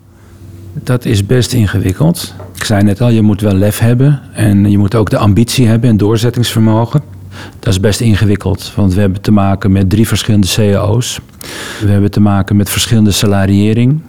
Dat 0.73 1.05
is 1.05 1.25
best 1.25 1.53
ingewikkeld. 1.53 2.33
Ik 2.55 2.63
zei 2.63 2.83
net 2.83 3.01
al, 3.01 3.09
je 3.09 3.21
moet 3.21 3.41
wel 3.41 3.53
lef 3.53 3.79
hebben 3.79 4.21
en 4.33 4.69
je 4.69 4.77
moet 4.77 4.95
ook 4.95 5.09
de 5.09 5.17
ambitie 5.17 5.67
hebben 5.67 5.89
en 5.89 5.97
doorzettingsvermogen. 5.97 7.01
Dat 7.59 7.73
is 7.73 7.79
best 7.79 8.01
ingewikkeld, 8.01 8.71
want 8.75 8.93
we 8.93 8.99
hebben 8.99 9.21
te 9.21 9.31
maken 9.31 9.71
met 9.71 9.89
drie 9.89 10.07
verschillende 10.07 10.47
cao's. 10.47 11.21
We 11.81 11.91
hebben 11.91 12.11
te 12.11 12.21
maken 12.21 12.55
met 12.55 12.69
verschillende 12.69 13.11
salariering. 13.11 14.01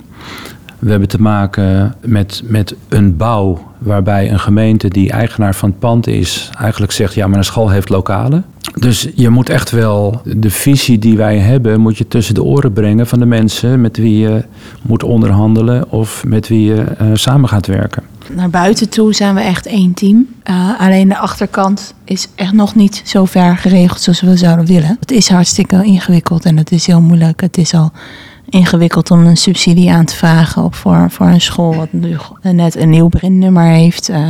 We 0.79 0.91
hebben 0.91 1.09
te 1.09 1.21
maken 1.21 1.95
met, 2.01 2.43
met 2.45 2.75
een 2.89 3.17
bouw 3.17 3.72
waarbij 3.83 4.31
een 4.31 4.41
gemeente 4.41 4.89
die 4.89 5.11
eigenaar 5.11 5.55
van 5.55 5.69
het 5.69 5.79
pand 5.79 6.07
is, 6.07 6.51
eigenlijk 6.59 6.93
zegt: 6.93 7.15
ja, 7.15 7.27
maar 7.27 7.39
een 7.39 7.45
school 7.45 7.71
heeft 7.71 7.89
lokalen. 7.89 8.45
Dus 8.75 9.09
je 9.15 9.29
moet 9.29 9.49
echt 9.49 9.71
wel 9.71 10.21
de 10.25 10.51
visie 10.51 10.99
die 10.99 11.17
wij 11.17 11.39
hebben, 11.39 11.81
moet 11.81 11.99
je 11.99 12.09
tussen 12.09 12.35
de 12.35 12.43
oren 12.43 12.73
brengen 12.73 13.07
van 13.07 13.19
de 13.19 13.27
mensen 13.27 13.81
met 13.81 13.97
wie 13.97 14.19
je 14.19 14.45
moet 14.83 15.03
onderhandelen 15.03 15.91
of 15.91 16.25
met 16.27 16.49
wie 16.49 16.65
je 16.65 16.85
uh, 17.01 17.11
samen 17.13 17.49
gaat 17.49 17.67
werken. 17.67 18.03
Naar 18.31 18.51
buiten 18.51 18.89
toe 18.89 19.15
zijn 19.15 19.35
we 19.35 19.41
echt 19.41 19.67
één 19.67 19.95
team. 19.95 20.27
Uh, 20.51 20.81
alleen 20.81 21.09
de 21.09 21.19
achterkant 21.19 21.95
is 22.05 22.29
echt 22.35 22.53
nog 22.53 22.75
niet 22.75 23.03
zo 23.05 23.25
ver 23.25 23.57
geregeld 23.57 24.01
zoals 24.01 24.21
we 24.21 24.37
zouden 24.37 24.67
willen. 24.67 24.97
Het 25.01 25.11
is 25.11 25.29
hartstikke 25.29 25.85
ingewikkeld 25.85 26.45
en 26.45 26.57
het 26.57 26.71
is 26.71 26.87
heel 26.87 27.01
moeilijk. 27.01 27.41
Het 27.41 27.59
is 27.59 27.75
al 27.75 27.93
ingewikkeld 28.53 29.11
om 29.11 29.27
een 29.27 29.37
subsidie 29.37 29.91
aan 29.91 30.05
te 30.05 30.17
vragen 30.17 30.63
op 30.63 30.75
voor, 30.75 31.11
voor 31.11 31.27
een 31.27 31.41
school 31.41 31.75
wat 31.75 31.93
nu 31.93 32.17
net 32.43 32.77
een 32.77 32.91
nieuw 32.91 33.09
brinnummer 33.09 33.65
heeft. 33.65 34.11
Uh, 34.11 34.29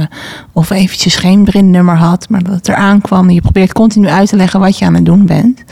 of 0.53 0.71
eventjes 0.71 1.17
geen 1.17 1.45
brinnummer 1.45 1.97
had, 1.97 2.29
maar 2.29 2.43
dat 2.43 2.55
het 2.55 2.69
eraan 2.69 3.01
kwam. 3.01 3.31
Je 3.31 3.41
probeert 3.41 3.73
continu 3.73 4.09
uit 4.09 4.29
te 4.29 4.37
leggen 4.37 4.61
wat 4.61 4.79
je 4.79 4.85
aan 4.85 4.95
het 4.95 5.05
doen 5.05 5.27
bent. 5.27 5.65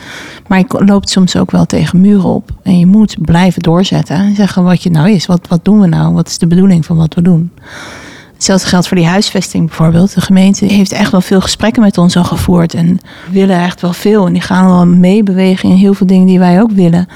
Maar 0.46 0.58
je 0.58 0.84
loopt 0.84 1.10
soms 1.10 1.36
ook 1.36 1.50
wel 1.50 1.66
tegen 1.66 2.00
muren 2.00 2.28
op. 2.28 2.50
En 2.62 2.78
je 2.78 2.86
moet 2.86 3.16
blijven 3.20 3.62
doorzetten 3.62 4.16
en 4.16 4.34
zeggen 4.34 4.64
wat 4.64 4.82
je 4.82 4.90
nou 4.90 5.10
is. 5.10 5.26
Wat, 5.26 5.48
wat 5.48 5.64
doen 5.64 5.80
we 5.80 5.86
nou? 5.86 6.14
Wat 6.14 6.28
is 6.28 6.38
de 6.38 6.46
bedoeling 6.46 6.86
van 6.86 6.96
wat 6.96 7.14
we 7.14 7.22
doen? 7.22 7.50
Hetzelfde 8.34 8.68
geldt 8.68 8.88
voor 8.88 8.96
die 8.96 9.06
huisvesting 9.06 9.66
bijvoorbeeld. 9.66 10.14
De 10.14 10.20
gemeente 10.20 10.64
heeft 10.64 10.92
echt 10.92 11.10
wel 11.10 11.20
veel 11.20 11.40
gesprekken 11.40 11.82
met 11.82 11.98
ons 11.98 12.16
al 12.16 12.24
gevoerd. 12.24 12.74
En 12.74 12.98
willen 13.30 13.60
echt 13.60 13.80
wel 13.80 13.92
veel. 13.92 14.26
En 14.26 14.32
die 14.32 14.42
gaan 14.42 14.66
wel 14.66 14.86
meebewegen 14.86 15.68
in 15.68 15.76
heel 15.76 15.94
veel 15.94 16.06
dingen 16.06 16.26
die 16.26 16.38
wij 16.38 16.60
ook 16.60 16.70
willen. 16.70 17.08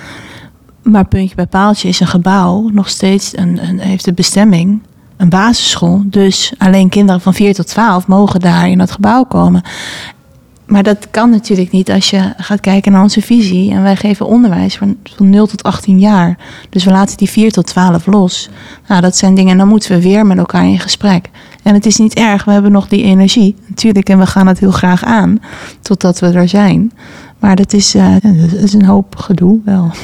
Maar 0.85 1.07
puntje 1.07 1.35
bij 1.35 1.47
paaltje 1.47 1.89
is 1.89 2.01
een 2.01 2.07
gebouw 2.07 2.69
nog 2.73 2.89
steeds 2.89 3.37
een, 3.37 3.79
heeft 3.79 4.05
de 4.05 4.13
bestemming 4.13 4.81
een 5.17 5.29
basisschool. 5.29 6.03
Dus 6.07 6.53
alleen 6.59 6.89
kinderen 6.89 7.21
van 7.21 7.35
4 7.35 7.55
tot 7.55 7.67
12 7.67 8.07
mogen 8.07 8.41
daar 8.41 8.69
in 8.69 8.79
dat 8.79 8.91
gebouw 8.91 9.25
komen. 9.25 9.63
Maar 10.67 10.83
dat 10.83 11.11
kan 11.11 11.31
natuurlijk 11.31 11.71
niet 11.71 11.91
als 11.91 12.11
je 12.11 12.33
gaat 12.37 12.61
kijken 12.61 12.93
naar 12.93 13.03
onze 13.03 13.21
visie. 13.21 13.73
En 13.73 13.83
wij 13.83 13.97
geven 13.97 14.27
onderwijs 14.27 14.77
van, 14.77 14.97
van 15.03 15.31
0 15.31 15.47
tot 15.47 15.63
18 15.63 15.99
jaar. 15.99 16.39
Dus 16.71 16.85
we 16.85 16.91
laten 16.91 17.17
die 17.17 17.31
4 17.31 17.51
tot 17.51 17.67
12 17.67 18.07
los. 18.07 18.49
Nou, 18.89 19.01
dat 19.01 19.17
zijn 19.17 19.35
dingen, 19.35 19.57
dan 19.57 19.69
moeten 19.69 19.91
we 19.91 20.03
weer 20.03 20.27
met 20.27 20.39
elkaar 20.39 20.65
in 20.65 20.81
gesprek. 20.81 21.31
En 21.63 21.75
het 21.75 21.87
is 21.87 21.97
niet 21.97 22.15
erg, 22.15 22.45
we 22.45 22.53
hebben 22.53 22.73
nog 22.73 22.89
die 22.89 23.03
energie. 23.03 23.57
Natuurlijk, 23.69 24.09
en 24.09 24.19
we 24.19 24.27
gaan 24.27 24.47
het 24.47 24.59
heel 24.59 24.71
graag 24.71 25.05
aan. 25.05 25.41
Totdat 25.83 26.19
we 26.19 26.27
er 26.27 26.49
zijn. 26.49 26.93
Maar 27.45 27.57
dat 27.57 27.73
is, 27.73 27.93
dat 28.23 28.53
is 28.63 28.73
een 28.73 28.85
hoop 28.85 29.17
gedoe 29.17 29.61
wel. 29.65 29.91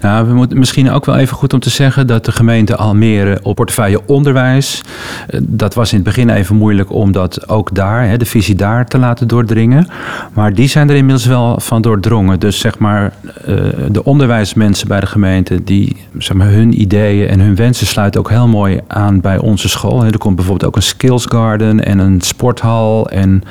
Nou, 0.00 0.26
we 0.26 0.34
moeten 0.34 0.58
misschien 0.58 0.90
ook 0.90 1.04
wel 1.04 1.16
even 1.16 1.36
goed 1.36 1.52
om 1.52 1.60
te 1.60 1.70
zeggen 1.70 2.06
dat 2.06 2.24
de 2.24 2.32
gemeente 2.32 2.76
Almere 2.76 3.38
op 3.42 3.54
portefeuille 3.54 4.00
onderwijs, 4.06 4.82
eh, 5.28 5.40
dat 5.42 5.74
was 5.74 5.90
in 5.90 5.94
het 5.94 6.04
begin 6.04 6.30
even 6.30 6.56
moeilijk 6.56 6.92
om 6.92 7.12
dat 7.12 7.48
ook 7.48 7.74
daar, 7.74 8.18
de 8.18 8.24
visie 8.24 8.54
daar 8.54 8.86
te 8.86 8.98
laten 8.98 9.28
doordringen. 9.28 9.88
Maar 10.32 10.54
die 10.54 10.68
zijn 10.68 10.88
er 10.88 10.96
inmiddels 10.96 11.26
wel 11.26 11.60
van 11.60 11.82
doordrongen. 11.82 12.40
Dus 12.40 12.58
zeg 12.58 12.78
maar, 12.78 13.12
eh, 13.44 13.54
de 13.90 14.04
onderwijsmensen 14.04 14.88
bij 14.88 15.00
de 15.00 15.06
gemeente, 15.06 15.64
die 15.64 15.96
zeg 16.18 16.36
maar, 16.36 16.48
hun 16.48 16.80
ideeën 16.80 17.28
en 17.28 17.40
hun 17.40 17.54
wensen 17.54 17.86
sluiten 17.86 18.20
ook 18.20 18.30
heel 18.30 18.48
mooi 18.48 18.80
aan 18.86 19.20
bij 19.20 19.38
onze 19.38 19.68
school. 19.68 20.04
Er 20.04 20.18
komt 20.18 20.36
bijvoorbeeld 20.36 20.68
ook 20.68 20.76
een 20.76 20.82
skills 20.82 21.26
garden 21.26 21.84
en 21.84 21.98
een 21.98 22.20
sporthal 22.20 23.08
en 23.08 23.42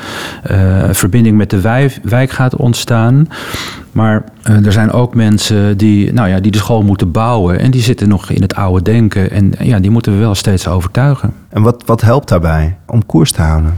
verbinding 0.92 1.38
met 1.38 1.50
de 1.50 1.90
wijk 2.04 2.32
gaat 2.32 2.56
ontstaan. 2.56 3.13
Maar 3.92 4.24
uh, 4.50 4.66
er 4.66 4.72
zijn 4.72 4.92
ook 4.92 5.16
mensen 5.16 5.78
die, 5.78 6.14
nou 6.14 6.30
ja, 6.30 6.40
die 6.40 6.52
de 6.52 6.58
school 6.58 6.84
moeten 6.84 7.12
bouwen. 7.12 7.60
En 7.60 7.72
die 7.72 7.82
zitten 7.82 8.08
nog 8.08 8.30
in 8.30 8.42
het 8.42 8.56
oude 8.56 8.82
denken. 8.82 9.32
En 9.32 9.54
ja, 9.60 9.80
die 9.80 9.92
moeten 9.92 10.12
we 10.12 10.18
wel 10.18 10.36
steeds 10.36 10.68
overtuigen. 10.68 11.34
En 11.50 11.62
wat, 11.62 11.84
wat 11.86 12.02
helpt 12.02 12.28
daarbij 12.28 12.78
om 12.88 13.06
koers 13.06 13.32
te 13.32 13.42
houden? 13.42 13.74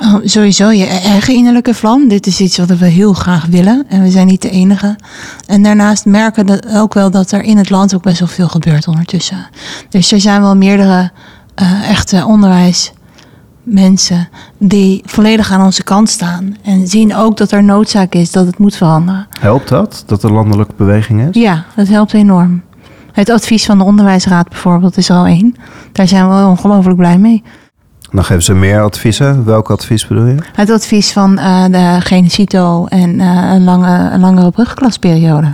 Oh, 0.00 0.14
sowieso 0.24 0.70
je 0.70 0.86
eigen 0.86 1.34
innerlijke 1.34 1.74
vlam. 1.74 2.08
Dit 2.08 2.26
is 2.26 2.40
iets 2.40 2.58
wat 2.58 2.68
we 2.68 2.86
heel 2.86 3.12
graag 3.12 3.46
willen. 3.46 3.84
En 3.88 4.02
we 4.02 4.10
zijn 4.10 4.26
niet 4.26 4.42
de 4.42 4.50
enige. 4.50 4.96
En 5.46 5.62
daarnaast 5.62 6.04
merken 6.04 6.46
we 6.46 6.62
ook 6.74 6.94
wel 6.94 7.10
dat 7.10 7.32
er 7.32 7.42
in 7.42 7.56
het 7.56 7.70
land 7.70 7.94
ook 7.94 8.02
best 8.02 8.18
wel 8.18 8.28
veel 8.28 8.48
gebeurt 8.48 8.88
ondertussen. 8.88 9.48
Dus 9.88 10.12
er 10.12 10.20
zijn 10.20 10.40
wel 10.40 10.56
meerdere 10.56 11.10
uh, 11.62 11.90
echte 11.90 12.24
onderwijs 12.26 12.92
mensen 13.64 14.28
die 14.58 15.02
volledig 15.04 15.52
aan 15.52 15.64
onze 15.64 15.82
kant 15.82 16.08
staan. 16.08 16.56
En 16.62 16.88
zien 16.88 17.14
ook 17.14 17.36
dat 17.36 17.50
er 17.50 17.64
noodzaak 17.64 18.14
is 18.14 18.30
dat 18.30 18.46
het 18.46 18.58
moet 18.58 18.76
veranderen. 18.76 19.26
Helpt 19.40 19.68
dat, 19.68 20.02
dat 20.06 20.22
er 20.22 20.32
landelijke 20.32 20.74
beweging 20.76 21.28
is? 21.28 21.42
Ja, 21.42 21.64
dat 21.76 21.88
helpt 21.88 22.12
enorm. 22.12 22.62
Het 23.12 23.30
advies 23.30 23.64
van 23.64 23.78
de 23.78 23.84
Onderwijsraad 23.84 24.48
bijvoorbeeld 24.48 24.96
is 24.96 25.08
er 25.08 25.16
al 25.16 25.26
één. 25.26 25.54
Daar 25.92 26.08
zijn 26.08 26.28
we 26.28 26.46
ongelooflijk 26.46 26.96
blij 26.96 27.18
mee. 27.18 27.42
Dan 28.14 28.24
geven 28.24 28.42
ze 28.42 28.54
meer 28.54 28.82
adviezen. 28.82 29.44
Welk 29.44 29.70
advies 29.70 30.06
bedoel 30.06 30.26
je? 30.26 30.36
Het 30.52 30.70
advies 30.70 31.12
van 31.12 31.38
uh, 31.38 31.64
de 31.64 32.00
Genicito 32.00 32.86
en 32.86 33.20
uh, 33.20 33.50
een, 33.52 33.64
lange, 33.64 34.10
een 34.10 34.20
langere 34.20 34.50
brugklasperiode. 34.50 35.50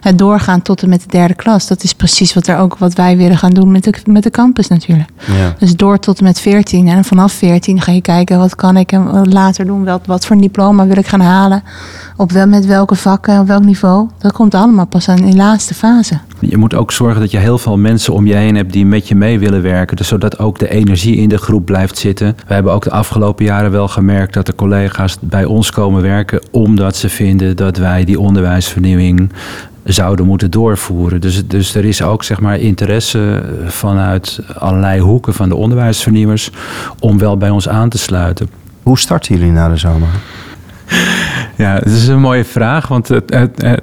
Het 0.00 0.18
doorgaan 0.18 0.62
tot 0.62 0.82
en 0.82 0.88
met 0.88 1.00
de 1.00 1.08
derde 1.08 1.34
klas. 1.34 1.66
Dat 1.66 1.82
is 1.82 1.92
precies 1.92 2.34
wat, 2.34 2.46
er 2.46 2.58
ook, 2.58 2.78
wat 2.78 2.92
wij 2.92 3.16
willen 3.16 3.38
gaan 3.38 3.50
doen 3.50 3.70
met 3.70 3.84
de, 3.84 3.94
met 4.04 4.22
de 4.22 4.30
campus 4.30 4.68
natuurlijk. 4.68 5.08
Ja. 5.26 5.54
Dus 5.58 5.76
door 5.76 5.98
tot 5.98 6.18
en 6.18 6.24
met 6.24 6.40
14. 6.40 6.88
En 6.88 7.04
vanaf 7.04 7.32
14 7.32 7.80
ga 7.80 7.92
je 7.92 8.02
kijken 8.02 8.38
wat 8.38 8.54
kan 8.54 8.76
ik 8.76 8.92
later 9.22 9.66
doen. 9.66 9.84
Wat, 9.84 10.06
wat 10.06 10.26
voor 10.26 10.36
diploma 10.36 10.86
wil 10.86 10.96
ik 10.96 11.06
gaan 11.06 11.20
halen. 11.20 11.62
Op 12.20 12.32
wel, 12.32 12.46
met 12.46 12.66
welke 12.66 12.94
vakken, 12.94 13.40
op 13.40 13.46
welk 13.46 13.64
niveau. 13.64 14.08
Dat 14.18 14.32
komt 14.32 14.54
allemaal 14.54 14.86
pas 14.86 15.08
aan 15.08 15.18
in 15.18 15.30
de 15.30 15.36
laatste 15.36 15.74
fase. 15.74 16.18
Je 16.40 16.56
moet 16.56 16.74
ook 16.74 16.92
zorgen 16.92 17.20
dat 17.20 17.30
je 17.30 17.38
heel 17.38 17.58
veel 17.58 17.78
mensen 17.78 18.12
om 18.12 18.26
je 18.26 18.34
heen 18.34 18.56
hebt 18.56 18.72
die 18.72 18.86
met 18.86 19.08
je 19.08 19.14
mee 19.14 19.38
willen 19.38 19.62
werken. 19.62 19.96
Dus 19.96 20.08
zodat 20.08 20.38
ook 20.38 20.58
de 20.58 20.70
energie 20.70 21.16
in 21.16 21.28
de 21.28 21.38
groep 21.38 21.64
blijft 21.64 21.98
zitten. 21.98 22.36
We 22.46 22.54
hebben 22.54 22.72
ook 22.72 22.84
de 22.84 22.90
afgelopen 22.90 23.44
jaren 23.44 23.70
wel 23.70 23.88
gemerkt 23.88 24.34
dat 24.34 24.46
de 24.46 24.54
collega's 24.54 25.16
bij 25.20 25.44
ons 25.44 25.70
komen 25.70 26.02
werken 26.02 26.42
omdat 26.50 26.96
ze 26.96 27.08
vinden 27.08 27.56
dat 27.56 27.76
wij 27.76 28.04
die 28.04 28.20
onderwijsvernieuwing 28.20 29.32
zouden 29.84 30.26
moeten 30.26 30.50
doorvoeren. 30.50 31.20
Dus, 31.20 31.46
dus 31.46 31.74
er 31.74 31.84
is 31.84 32.02
ook 32.02 32.24
zeg 32.24 32.40
maar, 32.40 32.58
interesse 32.58 33.42
vanuit 33.66 34.40
allerlei 34.58 35.00
hoeken 35.00 35.34
van 35.34 35.48
de 35.48 35.56
onderwijsvernieuwers 35.56 36.50
om 36.98 37.18
wel 37.18 37.36
bij 37.36 37.50
ons 37.50 37.68
aan 37.68 37.88
te 37.88 37.98
sluiten. 37.98 38.50
Hoe 38.82 38.98
starten 38.98 39.34
jullie 39.34 39.52
na 39.52 39.68
de 39.68 39.76
zomer? 39.76 40.08
Ja, 41.60 41.74
het 41.74 41.86
is 41.86 42.08
een 42.08 42.20
mooie 42.20 42.44
vraag, 42.44 42.88
want 42.88 43.08
het, 43.08 43.34
het, 43.34 43.82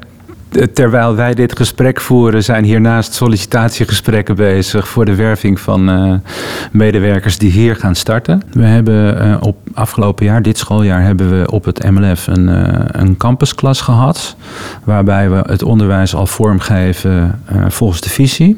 terwijl 0.74 1.16
wij 1.16 1.34
dit 1.34 1.58
gesprek 1.58 2.02
voeren, 2.02 2.44
zijn 2.44 2.64
hiernaast 2.64 3.14
sollicitatiegesprekken 3.14 4.36
bezig 4.36 4.88
voor 4.88 5.06
de 5.06 5.16
werving 5.16 5.60
van 5.60 5.90
uh, 5.90 6.14
medewerkers 6.72 7.38
die 7.38 7.52
hier 7.52 7.76
gaan 7.76 7.96
starten. 7.96 8.42
We 8.52 8.66
hebben 8.66 9.28
uh, 9.28 9.38
op 9.40 9.58
afgelopen 9.74 10.26
jaar, 10.26 10.42
dit 10.42 10.58
schooljaar, 10.58 11.02
hebben 11.02 11.40
we 11.40 11.52
op 11.52 11.66
het 11.66 11.92
MLF 11.92 12.28
een, 12.28 12.48
uh, 12.48 12.68
een 12.88 13.18
campusklas 13.18 13.82
gehad. 13.82 14.36
Waarbij 14.84 15.30
we 15.30 15.44
het 15.48 15.64
onderwijs 15.64 16.16
al 16.16 16.28
vormgeven 16.28 17.42
volgens 17.68 18.02
de 18.02 18.10
visie. 18.10 18.58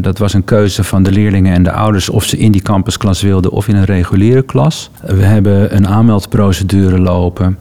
dat 0.00 0.18
was 0.18 0.34
een 0.34 0.44
keuze 0.44 0.84
van 0.84 1.02
de 1.02 1.12
leerlingen 1.12 1.54
en 1.54 1.62
de 1.62 1.72
ouders 1.72 2.08
of 2.08 2.24
ze 2.24 2.38
in 2.38 2.52
die 2.52 2.62
campusklas 2.62 3.22
wilden 3.22 3.50
of 3.50 3.68
in 3.68 3.76
een 3.76 3.84
reguliere 3.84 4.42
klas. 4.42 4.90
We 5.06 5.24
hebben 5.24 5.76
een 5.76 5.88
aanmeldprocedure 5.88 6.98
lopen. 6.98 7.58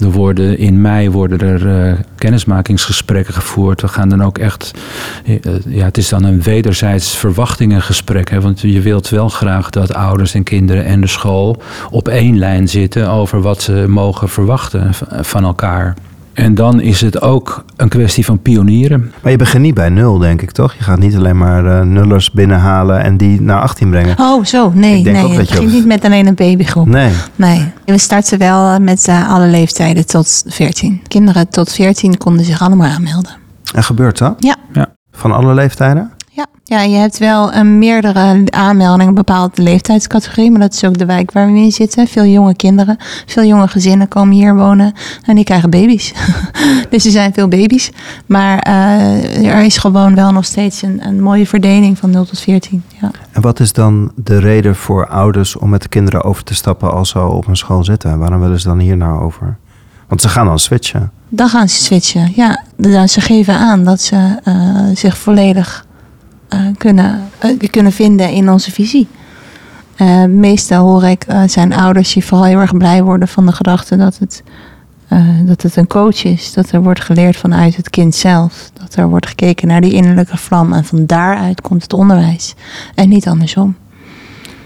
Er 0.00 0.10
worden, 0.10 0.58
in 0.58 0.80
mei 0.80 1.10
worden 1.10 1.40
er 1.40 1.88
uh, 1.88 1.98
kennismakingsgesprekken 2.14 3.34
gevoerd. 3.34 3.80
We 3.80 3.88
gaan 3.88 4.08
dan 4.08 4.22
ook 4.22 4.38
echt. 4.38 4.78
Uh, 5.24 5.36
ja, 5.66 5.84
het 5.84 5.98
is 5.98 6.08
dan 6.08 6.24
een 6.24 6.42
wederzijds 6.42 7.16
verwachtingengesprek. 7.16 8.30
Hè, 8.30 8.40
want 8.40 8.60
je 8.60 8.80
wilt 8.80 9.08
wel 9.08 9.28
graag 9.28 9.70
dat 9.70 9.94
ouders 9.94 10.34
en 10.34 10.42
kinderen 10.42 10.84
en 10.84 11.00
de 11.00 11.06
school 11.06 11.62
op 11.90 12.08
één 12.08 12.38
lijn 12.38 12.68
zitten 12.68 13.10
over 13.10 13.40
wat 13.40 13.62
ze 13.62 13.84
mogen 13.88 14.28
verwachten 14.28 14.90
van 15.20 15.44
elkaar. 15.44 15.94
En 16.38 16.54
dan 16.54 16.80
is 16.80 17.00
het 17.00 17.20
ook 17.20 17.64
een 17.76 17.88
kwestie 17.88 18.24
van 18.24 18.42
pionieren. 18.42 19.12
Maar 19.22 19.32
je 19.32 19.38
begint 19.38 19.62
niet 19.62 19.74
bij 19.74 19.88
nul, 19.88 20.18
denk 20.18 20.42
ik, 20.42 20.50
toch? 20.50 20.74
Je 20.74 20.82
gaat 20.82 20.98
niet 20.98 21.16
alleen 21.16 21.36
maar 21.38 21.64
uh, 21.64 21.80
nullers 21.80 22.30
binnenhalen 22.30 23.02
en 23.02 23.16
die 23.16 23.40
naar 23.40 23.60
18 23.60 23.90
brengen. 23.90 24.18
Oh, 24.18 24.44
zo. 24.44 24.70
Nee, 24.74 25.02
nee. 25.02 25.24
Ook 25.24 25.30
je 25.30 25.36
begint 25.36 25.72
niet 25.72 25.86
met 25.86 26.04
alleen 26.04 26.26
een 26.26 26.34
babygroep. 26.34 26.86
Nee. 26.86 27.12
Nee. 27.36 27.72
We 27.84 27.98
starten 27.98 28.38
wel 28.38 28.72
eh, 28.72 28.78
met 28.78 29.08
uh, 29.08 29.32
alle 29.32 29.46
leeftijden 29.46 30.06
tot 30.06 30.44
14. 30.46 31.02
Kinderen 31.08 31.48
tot 31.48 31.72
14 31.72 32.18
konden 32.18 32.44
zich 32.44 32.62
allemaal 32.62 32.90
aanmelden. 32.90 33.32
En 33.74 33.84
gebeurt 33.84 34.18
dat? 34.18 34.34
Ja. 34.38 34.56
ja. 34.72 34.88
Van 35.12 35.32
alle 35.32 35.54
leeftijden? 35.54 36.10
Ja, 36.38 36.46
ja 36.64 36.80
je 36.80 36.96
hebt 36.96 37.18
wel 37.18 37.54
een 37.54 37.78
meerdere 37.78 38.44
aanmeldingen, 38.50 39.08
een 39.08 39.14
bepaalde 39.14 39.62
leeftijdscategorie. 39.62 40.50
Maar 40.50 40.60
dat 40.60 40.72
is 40.72 40.84
ook 40.84 40.98
de 40.98 41.06
wijk 41.06 41.32
waar 41.32 41.52
we 41.52 41.58
in 41.58 41.72
zitten. 41.72 42.06
Veel 42.06 42.24
jonge 42.24 42.54
kinderen, 42.54 42.96
veel 43.26 43.44
jonge 43.44 43.68
gezinnen 43.68 44.08
komen 44.08 44.34
hier 44.34 44.56
wonen. 44.56 44.92
En 45.24 45.34
die 45.34 45.44
krijgen 45.44 45.70
baby's. 45.70 46.14
dus 46.90 47.04
er 47.04 47.10
zijn 47.10 47.32
veel 47.32 47.48
baby's. 47.48 47.90
Maar 48.26 48.68
uh, 48.68 49.46
er 49.46 49.64
is 49.64 49.76
gewoon 49.76 50.14
wel 50.14 50.32
nog 50.32 50.44
steeds 50.44 50.82
een, 50.82 51.06
een 51.06 51.20
mooie 51.20 51.46
verdeling 51.46 51.98
van 51.98 52.10
0 52.10 52.24
tot 52.24 52.40
14. 52.40 52.82
Ja. 53.00 53.10
En 53.32 53.42
wat 53.42 53.60
is 53.60 53.72
dan 53.72 54.12
de 54.14 54.38
reden 54.38 54.76
voor 54.76 55.08
ouders 55.08 55.56
om 55.56 55.68
met 55.68 55.82
de 55.82 55.88
kinderen 55.88 56.24
over 56.24 56.44
te 56.44 56.54
stappen 56.54 56.92
als 56.92 57.08
ze 57.08 57.20
op 57.20 57.46
een 57.46 57.56
school 57.56 57.84
zitten? 57.84 58.18
Waarom 58.18 58.40
willen 58.40 58.60
ze 58.60 58.68
dan 58.68 58.78
hier 58.78 58.96
nou 58.96 59.22
over? 59.22 59.56
Want 60.08 60.20
ze 60.20 60.28
gaan 60.28 60.46
dan 60.46 60.58
switchen. 60.58 61.10
Dan 61.28 61.48
gaan 61.48 61.68
ze 61.68 61.82
switchen, 61.82 62.32
ja. 62.34 62.62
Ze 63.06 63.20
geven 63.20 63.54
aan 63.54 63.84
dat 63.84 64.00
ze 64.00 64.40
uh, 64.44 64.96
zich 64.96 65.18
volledig 65.18 65.86
kunnen, 66.76 67.28
uh, 67.44 67.70
kunnen 67.70 67.92
vinden 67.92 68.30
in 68.30 68.50
onze 68.50 68.70
visie. 68.70 69.08
Uh, 69.96 70.24
meestal 70.24 70.86
hoor 70.86 71.04
ik 71.04 71.26
zijn 71.46 71.72
ouders 71.72 72.12
die 72.12 72.24
vooral 72.24 72.46
heel 72.46 72.58
erg 72.58 72.76
blij 72.76 73.02
worden 73.02 73.28
van 73.28 73.46
de 73.46 73.52
gedachte 73.52 73.96
dat 73.96 74.18
het, 74.18 74.42
dat 75.44 75.62
het 75.62 75.76
een 75.76 75.86
coach 75.86 76.24
is. 76.24 76.52
Dat 76.52 76.70
er 76.70 76.82
wordt 76.82 77.00
geleerd 77.00 77.36
vanuit 77.36 77.76
het 77.76 77.90
kind 77.90 78.14
zelf. 78.14 78.70
Dat 78.72 78.94
er 78.94 79.08
wordt 79.08 79.26
gekeken 79.26 79.68
naar 79.68 79.80
die 79.80 79.92
innerlijke 79.92 80.36
vlam 80.36 80.72
en 80.72 80.84
van 80.84 81.06
daaruit 81.06 81.60
komt 81.60 81.82
het 81.82 81.92
onderwijs. 81.92 82.54
En 82.94 83.08
niet 83.08 83.28
andersom. 83.28 83.76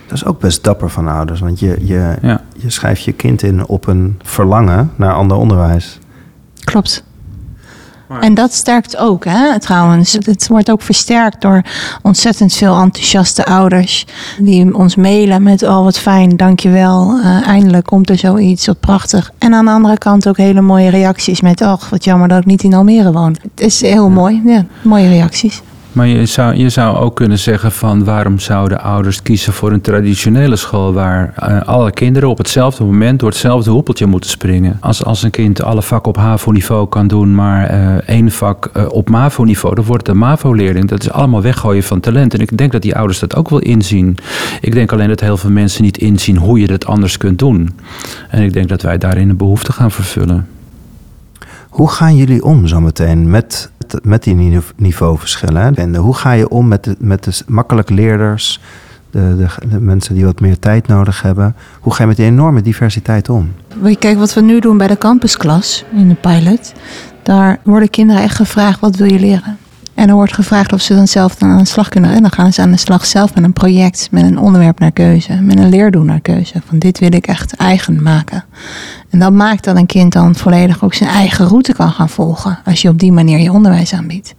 Dat 0.07 0.21
is 0.21 0.25
ook 0.25 0.41
best 0.41 0.65
dapper 0.65 0.91
van 0.91 1.09
ouders, 1.09 1.41
want 1.41 1.61
je, 1.61 1.77
je, 1.83 2.17
ja. 2.23 2.41
je 2.57 2.71
schrijft 2.71 3.03
je 3.03 3.12
kind 3.12 3.43
in 3.43 3.67
op 3.67 3.87
een 3.87 4.21
verlangen 4.23 4.91
naar 4.97 5.12
ander 5.12 5.37
onderwijs. 5.37 5.99
Klopt. 6.65 7.05
En 8.21 8.35
dat 8.35 8.52
sterkt 8.52 8.97
ook, 8.97 9.25
hè, 9.25 9.61
trouwens. 9.61 10.12
Het 10.12 10.49
wordt 10.49 10.71
ook 10.71 10.83
versterkt 10.83 11.40
door 11.40 11.62
ontzettend 12.02 12.52
veel 12.54 12.81
enthousiaste 12.81 13.45
ouders. 13.45 14.07
Die 14.38 14.75
ons 14.75 14.97
mailen 14.97 15.42
met, 15.42 15.62
oh 15.62 15.85
wat 15.85 15.99
fijn, 15.99 16.37
dankjewel. 16.37 17.19
Uh, 17.19 17.47
eindelijk 17.47 17.87
komt 17.87 18.11
er 18.11 18.19
zoiets, 18.19 18.66
wat 18.66 18.81
prachtig. 18.81 19.31
En 19.38 19.54
aan 19.54 19.64
de 19.64 19.71
andere 19.71 19.99
kant 19.99 20.28
ook 20.28 20.37
hele 20.37 20.61
mooie 20.61 20.90
reacties 20.90 21.40
met, 21.40 21.61
oh 21.61 21.83
wat 21.90 22.04
jammer 22.04 22.28
dat 22.28 22.38
ik 22.38 22.47
niet 22.47 22.62
in 22.62 22.75
Almere 22.75 23.12
woon. 23.12 23.37
Het 23.42 23.61
is 23.61 23.81
heel 23.81 24.09
mooi, 24.09 24.42
ja, 24.45 24.64
mooie 24.83 25.09
reacties. 25.09 25.62
Maar 25.93 26.07
je 26.07 26.27
zou, 26.27 26.55
je 26.57 26.69
zou 26.69 26.97
ook 26.97 27.17
kunnen 27.17 27.39
zeggen 27.39 27.73
van 27.73 28.05
waarom 28.05 28.39
zouden 28.39 28.81
ouders 28.81 29.23
kiezen 29.23 29.53
voor 29.53 29.73
een 29.73 29.81
traditionele 29.81 30.57
school 30.57 30.93
waar 30.93 31.35
uh, 31.43 31.61
alle 31.61 31.91
kinderen 31.91 32.29
op 32.29 32.39
hetzelfde 32.39 32.85
moment 32.85 33.21
door 33.21 33.29
hetzelfde 33.29 33.71
hoepeltje 33.71 34.07
moeten 34.07 34.31
springen. 34.31 34.77
Als, 34.81 35.05
als 35.05 35.23
een 35.23 35.31
kind 35.31 35.63
alle 35.63 35.83
vakken 35.83 36.09
op 36.09 36.17
HAVO-niveau 36.17 36.89
kan 36.89 37.07
doen, 37.07 37.35
maar 37.35 37.75
uh, 37.75 37.95
één 37.95 38.31
vak 38.31 38.71
uh, 38.77 38.85
op 38.89 39.09
MAVO-niveau, 39.09 39.75
dan 39.75 39.85
wordt 39.85 40.09
een 40.09 40.19
MAVO-leerling. 40.19 40.89
Dat 40.89 41.03
is 41.03 41.11
allemaal 41.11 41.43
weggooien 41.43 41.83
van 41.83 42.01
talent. 42.01 42.35
En 42.35 42.41
ik 42.41 42.57
denk 42.59 42.73
dat 42.73 42.83
die 42.83 42.97
ouders 42.97 43.19
dat 43.19 43.37
ook 43.37 43.49
wel 43.49 43.61
inzien. 43.61 44.17
Ik 44.61 44.73
denk 44.73 44.93
alleen 44.93 45.09
dat 45.09 45.21
heel 45.21 45.37
veel 45.37 45.51
mensen 45.51 45.83
niet 45.83 45.99
inzien 45.99 46.37
hoe 46.37 46.61
je 46.61 46.67
dat 46.67 46.87
anders 46.87 47.17
kunt 47.17 47.39
doen. 47.39 47.71
En 48.29 48.43
ik 48.43 48.53
denk 48.53 48.69
dat 48.69 48.83
wij 48.83 48.99
daarin 48.99 49.29
een 49.29 49.37
behoefte 49.37 49.73
gaan 49.73 49.91
vervullen. 49.91 50.47
Hoe 51.73 51.91
gaan 51.91 52.17
jullie 52.17 52.45
om 52.45 52.67
zometeen 52.67 53.31
met, 53.31 53.71
met 54.03 54.23
die 54.23 54.61
niveauverschillen? 54.77 55.75
En 55.75 55.97
hoe 55.97 56.15
ga 56.15 56.33
je 56.33 56.49
om 56.49 56.69
met 56.69 56.85
de, 56.85 56.97
met 56.99 57.25
de 57.25 57.43
makkelijk 57.47 57.91
leerders 57.91 58.61
de, 59.12 59.37
de, 59.37 59.69
de 59.69 59.81
mensen 59.81 60.15
die 60.15 60.25
wat 60.25 60.41
meer 60.41 60.59
tijd 60.59 60.87
nodig 60.87 61.23
hebben. 61.23 61.57
Hoe 61.81 61.95
ga 61.95 62.03
je 62.03 62.09
met 62.09 62.17
die 62.17 62.27
enorme 62.27 62.62
diversiteit 62.62 63.29
om? 63.29 63.53
Kijk, 63.99 64.19
wat 64.19 64.35
we 64.35 64.41
nu 64.41 64.61
doen 64.61 64.77
bij 64.77 64.87
de 64.87 64.99
campusklas 64.99 65.85
in 65.93 66.09
de 66.09 66.15
pilot, 66.15 66.73
daar 67.23 67.59
worden 67.62 67.91
kinderen 67.91 68.23
echt 68.23 68.37
gevraagd: 68.37 68.81
wat 68.81 68.97
wil 68.97 69.12
je 69.12 69.21
leren? 69.21 69.59
En 69.95 70.09
er 70.09 70.15
wordt 70.15 70.35
gevraagd 70.35 70.73
of 70.73 70.81
ze 70.81 70.95
dan 70.95 71.09
zelf 71.09 71.35
dan 71.35 71.51
aan 71.51 71.59
de 71.59 71.65
slag 71.65 71.89
kunnen. 71.89 72.15
En 72.15 72.23
dan 72.23 72.31
gaan 72.31 72.53
ze 72.53 72.63
aan 72.63 72.71
de 72.71 72.77
slag 72.77 73.07
zelf 73.07 73.35
met 73.35 73.45
een 73.45 73.53
project, 73.53 74.09
met 74.11 74.25
een 74.25 74.39
onderwerp 74.39 74.79
naar 74.79 74.93
keuze, 74.93 75.35
met 75.41 75.59
een 75.59 75.69
leerdoel 75.69 76.03
naar 76.03 76.21
keuze. 76.21 76.63
Van 76.67 76.79
dit 76.79 76.99
wil 76.99 77.13
ik 77.13 77.27
echt 77.27 77.57
eigen 77.57 78.03
maken. 78.03 78.45
En 79.11 79.19
dat 79.19 79.33
maakt 79.33 79.65
dat 79.65 79.77
een 79.77 79.87
kind 79.87 80.13
dan 80.13 80.35
volledig 80.35 80.85
ook 80.85 80.95
zijn 80.95 81.11
eigen 81.11 81.47
route 81.47 81.73
kan 81.73 81.91
gaan 81.91 82.09
volgen. 82.09 82.59
Als 82.65 82.83
je 82.83 82.89
op 82.89 82.99
die 82.99 83.13
manier 83.13 83.39
je 83.39 83.53
onderwijs 83.53 83.95
aanbiedt. 83.95 84.35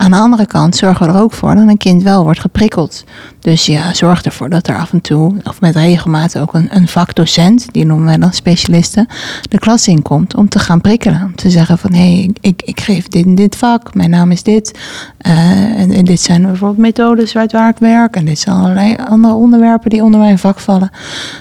Aan 0.00 0.10
de 0.10 0.16
andere 0.16 0.46
kant 0.46 0.76
zorgen 0.76 1.06
we 1.06 1.12
er 1.12 1.20
ook 1.20 1.32
voor 1.32 1.54
dat 1.54 1.68
een 1.68 1.76
kind 1.76 2.02
wel 2.02 2.22
wordt 2.22 2.40
geprikkeld. 2.40 3.04
Dus 3.40 3.66
je 3.66 3.80
zorgt 3.92 4.26
ervoor 4.26 4.48
dat 4.48 4.68
er 4.68 4.78
af 4.78 4.92
en 4.92 5.00
toe, 5.00 5.34
of 5.44 5.60
met 5.60 5.76
regelmaat 5.76 6.38
ook 6.38 6.54
een, 6.54 6.88
vakdocent, 6.88 7.66
die 7.72 7.84
noemen 7.86 8.06
wij 8.06 8.16
dan 8.16 8.32
specialisten, 8.32 9.06
de 9.48 9.58
klas 9.58 9.88
inkomt 9.88 10.34
om 10.34 10.48
te 10.48 10.58
gaan 10.58 10.80
prikkelen. 10.80 11.22
Om 11.24 11.34
te 11.34 11.50
zeggen 11.50 11.78
van 11.78 11.92
hé, 11.92 12.14
hey, 12.14 12.34
ik, 12.40 12.62
ik 12.62 12.80
geef 12.80 13.08
dit 13.08 13.24
en 13.24 13.34
dit 13.34 13.56
vak, 13.56 13.94
mijn 13.94 14.10
naam 14.10 14.30
is 14.30 14.42
dit. 14.42 14.78
Uh, 15.26 15.80
en, 15.80 16.04
dit 16.04 16.20
zijn 16.20 16.42
bijvoorbeeld 16.42 16.78
methodes 16.78 17.32
waar, 17.32 17.48
waar 17.50 17.70
ik 17.70 17.78
werk. 17.78 18.16
En 18.16 18.24
dit 18.24 18.38
zijn 18.38 18.56
allerlei 18.56 18.96
andere 19.08 19.34
onderwerpen 19.34 19.90
die 19.90 20.02
onder 20.02 20.20
mijn 20.20 20.38
vak 20.38 20.58
vallen. 20.58 20.90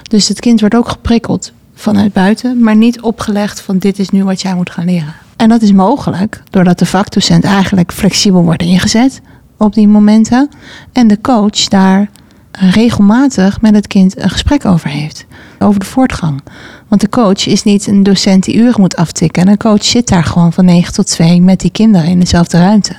Dus 0.04 0.28
het 0.28 0.40
kind 0.40 0.60
wordt 0.60 0.76
ook 0.76 0.90
geprikkeld 0.90 1.52
vanuit 1.76 2.14
buiten, 2.14 2.60
maar 2.60 2.76
niet 2.76 3.02
opgelegd 3.02 3.62
van 3.62 3.78
dit 3.78 4.00
is 4.00 4.10
nu 4.10 4.24
wat 4.24 4.42
jij 4.42 4.56
moet 4.56 4.72
gaan 4.72 4.86
leren. 4.86 5.14
En 5.38 5.50
dat 5.50 5.62
is 5.62 5.72
mogelijk 5.72 6.44
doordat 6.50 6.79
de 6.79 6.86
vakdocent 6.86 7.44
eigenlijk 7.44 7.91
flexibel 7.91 8.44
wordt 8.44 8.62
ingezet 8.62 9.22
op 9.58 9.74
die 9.74 9.88
momenten. 9.88 10.50
En 10.91 11.08
de 11.08 11.22
coach 11.22 11.67
daar 11.67 12.10
regelmatig 12.51 13.62
met 13.62 13.75
het 13.75 13.88
kind 13.88 14.22
een 14.22 14.29
gesprek 14.29 14.65
over 14.65 14.89
heeft. 14.89 15.25
Over 15.60 15.79
de 15.79 15.86
voortgang. 15.86 16.41
Want 16.88 17.01
de 17.01 17.10
coach 17.10 17.48
is 17.48 17.63
niet 17.63 17.88
een 17.88 18.03
docent 18.03 18.44
die 18.44 18.56
uren 18.56 18.82
moet 18.82 18.96
aftikken. 18.96 19.44
En 19.44 19.50
een 19.50 19.58
coach 19.58 19.84
zit 19.84 20.08
daar 20.08 20.24
gewoon 20.24 20.53
van 20.53 20.65
9 20.65 20.94
tot 20.94 21.08
2 21.08 21.41
met 21.41 21.60
die 21.60 21.72
kinderen 21.72 22.08
in 22.08 22.20
dezelfde 22.20 22.58
ruimte. 22.58 22.96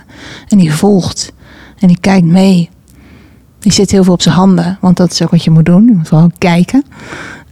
En 0.48 0.58
die 0.58 0.72
volgt. 0.72 1.32
En 1.78 1.88
die 1.88 2.00
kijkt 2.00 2.26
mee. 2.26 2.70
Die 3.58 3.72
zit 3.72 3.90
heel 3.90 4.04
veel 4.04 4.12
op 4.12 4.22
zijn 4.22 4.34
handen. 4.34 4.78
Want 4.80 4.96
dat 4.96 5.12
is 5.12 5.22
ook 5.22 5.30
wat 5.30 5.44
je 5.44 5.50
moet 5.50 5.66
doen. 5.66 5.84
Je 5.84 5.94
moet 5.94 6.08
vooral 6.08 6.30
kijken. 6.38 6.84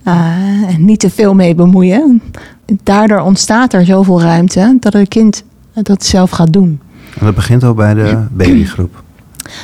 Uh, 0.09 0.75
en 0.75 0.85
niet 0.85 1.01
te 1.01 1.11
veel 1.11 1.35
mee 1.35 1.55
bemoeien 1.55 2.23
daardoor 2.83 3.21
ontstaat 3.21 3.73
er 3.73 3.85
zoveel 3.85 4.21
ruimte 4.21 4.77
dat 4.81 4.93
het 4.93 5.09
kind 5.09 5.45
dat 5.73 6.05
zelf 6.05 6.31
gaat 6.31 6.53
doen. 6.53 6.81
En 7.19 7.27
dat 7.27 7.35
begint 7.35 7.63
al 7.63 7.75
bij 7.75 7.95
de 7.95 8.27
babygroep. 8.31 9.05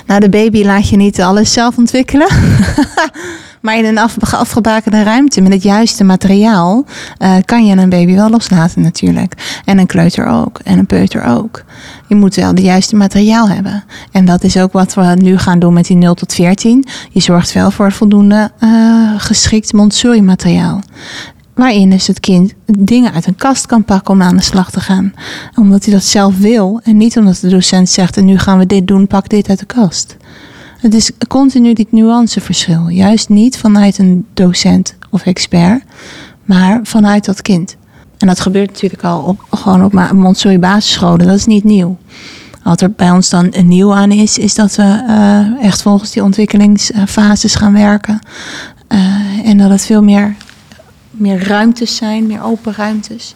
Nou, 0.06 0.20
de 0.20 0.28
baby 0.28 0.64
laat 0.64 0.88
je 0.88 0.96
niet 0.96 1.20
alles 1.20 1.52
zelf 1.52 1.76
ontwikkelen. 1.76 2.28
maar 3.62 3.78
in 3.78 3.84
een 3.84 3.98
af, 3.98 4.16
afgebakende 4.20 5.02
ruimte 5.02 5.40
met 5.40 5.52
het 5.52 5.62
juiste 5.62 6.04
materiaal 6.04 6.84
uh, 7.18 7.34
kan 7.44 7.66
je 7.66 7.76
een 7.76 7.88
baby 7.88 8.14
wel 8.14 8.30
loslaten 8.30 8.82
natuurlijk. 8.82 9.60
En 9.64 9.78
een 9.78 9.86
kleuter 9.86 10.26
ook. 10.26 10.58
En 10.64 10.78
een 10.78 10.86
peuter 10.86 11.24
ook. 11.24 11.64
Je 12.06 12.14
moet 12.14 12.34
wel 12.34 12.48
het 12.48 12.60
juiste 12.60 12.96
materiaal 12.96 13.48
hebben. 13.48 13.84
En 14.12 14.24
dat 14.24 14.44
is 14.44 14.56
ook 14.56 14.72
wat 14.72 14.94
we 14.94 15.02
nu 15.02 15.38
gaan 15.38 15.58
doen 15.58 15.72
met 15.72 15.86
die 15.86 15.96
0 15.96 16.14
tot 16.14 16.34
14. 16.34 16.86
Je 17.10 17.20
zorgt 17.20 17.52
wel 17.52 17.70
voor 17.70 17.92
voldoende 17.92 18.50
uh, 18.60 19.12
geschikt 19.16 19.72
Montessori 19.72 20.22
materiaal 20.22 20.82
waarin 21.54 21.90
dus 21.90 22.06
het 22.06 22.20
kind 22.20 22.54
dingen 22.64 23.12
uit 23.12 23.26
een 23.26 23.36
kast 23.36 23.66
kan 23.66 23.84
pakken 23.84 24.14
om 24.14 24.22
aan 24.22 24.36
de 24.36 24.42
slag 24.42 24.70
te 24.70 24.80
gaan. 24.80 25.14
Omdat 25.54 25.84
hij 25.84 25.94
dat 25.94 26.04
zelf 26.04 26.38
wil 26.38 26.80
en 26.82 26.96
niet 26.96 27.16
omdat 27.16 27.38
de 27.40 27.48
docent 27.48 27.88
zegt 27.88 28.16
en 28.16 28.24
nu 28.24 28.38
gaan 28.38 28.58
we 28.58 28.66
dit 28.66 28.86
doen, 28.86 29.06
pak 29.06 29.28
dit 29.28 29.48
uit 29.48 29.58
de 29.58 29.66
kast. 29.66 30.16
Het 30.78 30.94
is 30.94 31.10
continu 31.28 31.72
dit 31.72 31.92
nuanceverschil. 31.92 32.88
Juist 32.88 33.28
niet 33.28 33.58
vanuit 33.58 33.98
een 33.98 34.26
docent 34.34 34.94
of 35.10 35.22
expert, 35.24 35.82
maar 36.44 36.80
vanuit 36.82 37.24
dat 37.24 37.42
kind. 37.42 37.76
En 38.18 38.26
dat 38.26 38.40
gebeurt 38.40 38.70
natuurlijk 38.70 39.04
al 39.04 39.22
op, 39.22 39.46
gewoon 39.50 39.84
op 39.84 40.12
Montessori 40.12 40.58
basisscholen. 40.58 41.26
Dat 41.26 41.36
is 41.36 41.46
niet 41.46 41.64
nieuw. 41.64 41.96
Wat 42.62 42.80
er 42.80 42.90
bij 42.90 43.10
ons 43.10 43.28
dan 43.28 43.52
nieuw 43.62 43.94
aan 43.94 44.12
is, 44.12 44.38
is 44.38 44.54
dat 44.54 44.74
we 44.74 45.04
uh, 45.08 45.64
echt 45.64 45.82
volgens 45.82 46.10
die 46.10 46.22
ontwikkelingsfases 46.22 47.54
gaan 47.54 47.72
werken. 47.72 48.18
Uh, 48.88 49.48
en 49.48 49.58
dat 49.58 49.70
het 49.70 49.86
veel 49.86 50.02
meer 50.02 50.34
meer 51.12 51.46
ruimtes 51.46 51.96
zijn, 51.96 52.26
meer 52.26 52.42
open 52.42 52.72
ruimtes. 52.76 53.34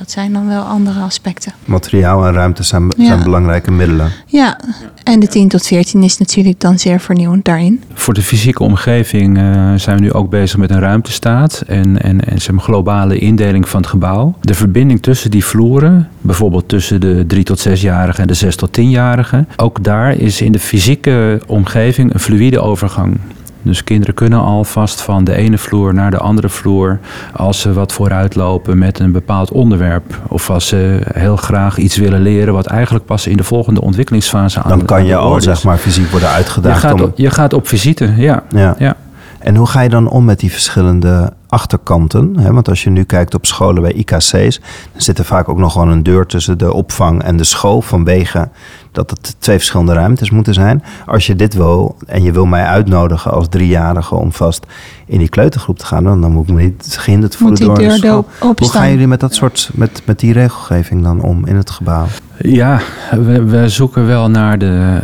Dat 0.00 0.10
zijn 0.10 0.32
dan 0.32 0.46
wel 0.46 0.62
andere 0.62 1.00
aspecten. 1.00 1.52
Materiaal 1.64 2.26
en 2.26 2.32
ruimte 2.32 2.62
zijn, 2.62 2.92
zijn 2.96 3.22
belangrijke 3.22 3.70
middelen. 3.70 4.12
Ja, 4.26 4.60
en 5.02 5.20
de 5.20 5.26
10 5.26 5.48
tot 5.48 5.66
14 5.66 6.02
is 6.02 6.18
natuurlijk 6.18 6.60
dan 6.60 6.78
zeer 6.78 7.00
vernieuwend 7.00 7.44
daarin. 7.44 7.82
Voor 7.92 8.14
de 8.14 8.22
fysieke 8.22 8.62
omgeving 8.62 9.38
uh, 9.38 9.72
zijn 9.76 9.96
we 9.96 10.02
nu 10.02 10.12
ook 10.12 10.30
bezig 10.30 10.58
met 10.58 10.70
een 10.70 10.80
ruimtestaat 10.80 11.62
en, 11.66 12.02
en, 12.02 12.24
en 12.24 12.38
een 12.46 12.60
globale 12.60 13.18
indeling 13.18 13.68
van 13.68 13.80
het 13.80 13.90
gebouw. 13.90 14.34
De 14.40 14.54
verbinding 14.54 15.02
tussen 15.02 15.30
die 15.30 15.44
vloeren, 15.44 16.08
bijvoorbeeld 16.20 16.68
tussen 16.68 17.00
de 17.00 17.24
3 17.26 17.44
tot 17.44 17.68
6-jarigen 17.68 18.20
en 18.20 18.26
de 18.26 18.34
6 18.34 18.56
tot 18.56 18.80
10-jarigen, 18.80 19.48
ook 19.56 19.84
daar 19.84 20.16
is 20.16 20.40
in 20.40 20.52
de 20.52 20.58
fysieke 20.58 21.40
omgeving 21.46 22.14
een 22.14 22.20
fluïde 22.20 22.60
overgang. 22.60 23.16
Dus 23.62 23.84
kinderen 23.84 24.14
kunnen 24.14 24.40
alvast 24.40 25.00
van 25.00 25.24
de 25.24 25.34
ene 25.34 25.58
vloer 25.58 25.94
naar 25.94 26.10
de 26.10 26.18
andere 26.18 26.48
vloer 26.48 26.98
als 27.32 27.60
ze 27.60 27.72
wat 27.72 27.92
vooruitlopen 27.92 28.78
met 28.78 28.98
een 28.98 29.12
bepaald 29.12 29.52
onderwerp. 29.52 30.18
Of 30.28 30.50
als 30.50 30.66
ze 30.66 31.00
heel 31.12 31.36
graag 31.36 31.78
iets 31.78 31.96
willen 31.96 32.20
leren 32.20 32.54
wat 32.54 32.66
eigenlijk 32.66 33.04
pas 33.04 33.26
in 33.26 33.36
de 33.36 33.44
volgende 33.44 33.80
ontwikkelingsfase 33.80 34.62
aan 34.62 34.68
Dan 34.68 34.84
kan 34.84 35.06
je 35.06 35.16
al 35.16 35.40
zeg 35.40 35.64
maar 35.64 35.78
fysiek 35.78 36.10
worden 36.10 36.28
uitgedaagd. 36.28 36.82
Je 36.82 36.88
gaat, 36.88 37.00
op, 37.00 37.12
je 37.18 37.30
gaat 37.30 37.52
op 37.52 37.68
visite, 37.68 38.12
ja. 38.16 38.42
ja. 38.48 38.74
ja. 38.78 38.96
En 39.40 39.56
hoe 39.56 39.66
ga 39.66 39.80
je 39.80 39.88
dan 39.88 40.08
om 40.08 40.24
met 40.24 40.40
die 40.40 40.52
verschillende 40.52 41.32
achterkanten? 41.48 42.36
Hè? 42.38 42.52
Want 42.52 42.68
als 42.68 42.84
je 42.84 42.90
nu 42.90 43.04
kijkt 43.04 43.34
op 43.34 43.46
scholen 43.46 43.82
bij 43.82 43.92
IKC's, 43.92 44.60
dan 44.92 45.02
zit 45.02 45.18
er 45.18 45.24
vaak 45.24 45.48
ook 45.48 45.58
nog 45.58 45.72
gewoon 45.72 45.88
een 45.88 46.02
deur 46.02 46.26
tussen 46.26 46.58
de 46.58 46.72
opvang 46.72 47.22
en 47.22 47.36
de 47.36 47.44
school 47.44 47.80
vanwege 47.80 48.48
dat 48.92 49.10
het 49.10 49.36
twee 49.38 49.56
verschillende 49.56 49.92
ruimtes 49.92 50.30
moeten 50.30 50.54
zijn. 50.54 50.82
Als 51.06 51.26
je 51.26 51.36
dit 51.36 51.54
wil 51.54 51.96
en 52.06 52.22
je 52.22 52.32
wil 52.32 52.46
mij 52.46 52.64
uitnodigen 52.64 53.30
als 53.30 53.48
driejarige 53.48 54.14
om 54.14 54.32
vast 54.32 54.66
in 55.06 55.18
die 55.18 55.28
kleutergroep 55.28 55.78
te 55.78 55.86
gaan, 55.86 56.04
dan, 56.04 56.20
dan 56.20 56.32
moet 56.32 56.48
ik 56.48 56.54
me 56.54 56.62
niet 56.62 56.96
gehinderd 56.98 57.36
voelen 57.36 57.60
door 57.60 57.78
de 57.78 57.90
school. 57.90 58.26
Hoe 58.38 58.70
gaan 58.70 58.90
jullie 58.90 59.06
met 59.06 59.20
dat 59.20 59.34
soort, 59.34 59.70
met, 59.74 60.02
met 60.04 60.18
die 60.18 60.32
regelgeving 60.32 61.02
dan 61.02 61.22
om 61.22 61.46
in 61.46 61.56
het 61.56 61.70
gebouw? 61.70 62.06
Ja, 62.42 62.80
we, 63.10 63.44
we 63.44 63.68
zoeken 63.68 64.06
wel 64.06 64.30
naar 64.30 64.58
de, 64.58 64.98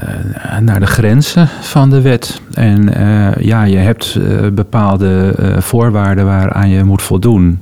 naar 0.60 0.80
de 0.80 0.86
grenzen 0.86 1.48
van 1.60 1.90
de 1.90 2.00
wet. 2.00 2.40
En 2.52 3.00
uh, 3.00 3.34
ja, 3.34 3.64
je 3.64 3.76
hebt 3.76 4.14
uh, 4.18 4.50
bepaalde 4.52 5.36
uh, 5.40 5.60
voorwaarden 5.60 6.24
waaraan 6.24 6.68
je 6.68 6.84
moet 6.84 7.02
voldoen. 7.02 7.58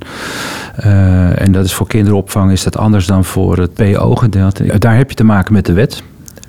en 1.35 1.51
dat 1.51 1.65
is 1.65 1.73
voor 1.73 1.87
kinderopvang 1.87 2.51
is 2.51 2.63
dat 2.63 2.77
anders 2.77 3.05
dan 3.05 3.23
voor 3.23 3.57
het 3.57 3.73
PO-gedeelte. 3.73 4.79
Daar 4.79 4.95
heb 4.95 5.09
je 5.09 5.15
te 5.15 5.23
maken 5.23 5.53
met 5.53 5.65
de 5.65 5.73
wet. 5.73 6.03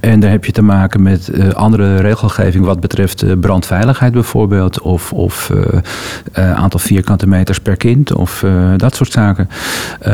En 0.06 0.20
daar 0.20 0.30
heb 0.30 0.44
je 0.44 0.52
te 0.52 0.62
maken 0.62 1.02
met 1.02 1.28
uh, 1.28 1.48
andere 1.48 1.96
regelgeving 1.96 2.64
wat 2.64 2.80
betreft 2.80 3.22
uh, 3.22 3.32
brandveiligheid 3.40 4.12
bijvoorbeeld. 4.12 4.80
Of, 4.80 5.12
of 5.12 5.50
uh, 5.54 6.52
aantal 6.54 6.80
vierkante 6.80 7.26
meters 7.26 7.60
per 7.60 7.76
kind 7.76 8.12
of 8.12 8.44
dat 8.76 8.94
soort 8.94 9.12
zaken. 9.12 9.48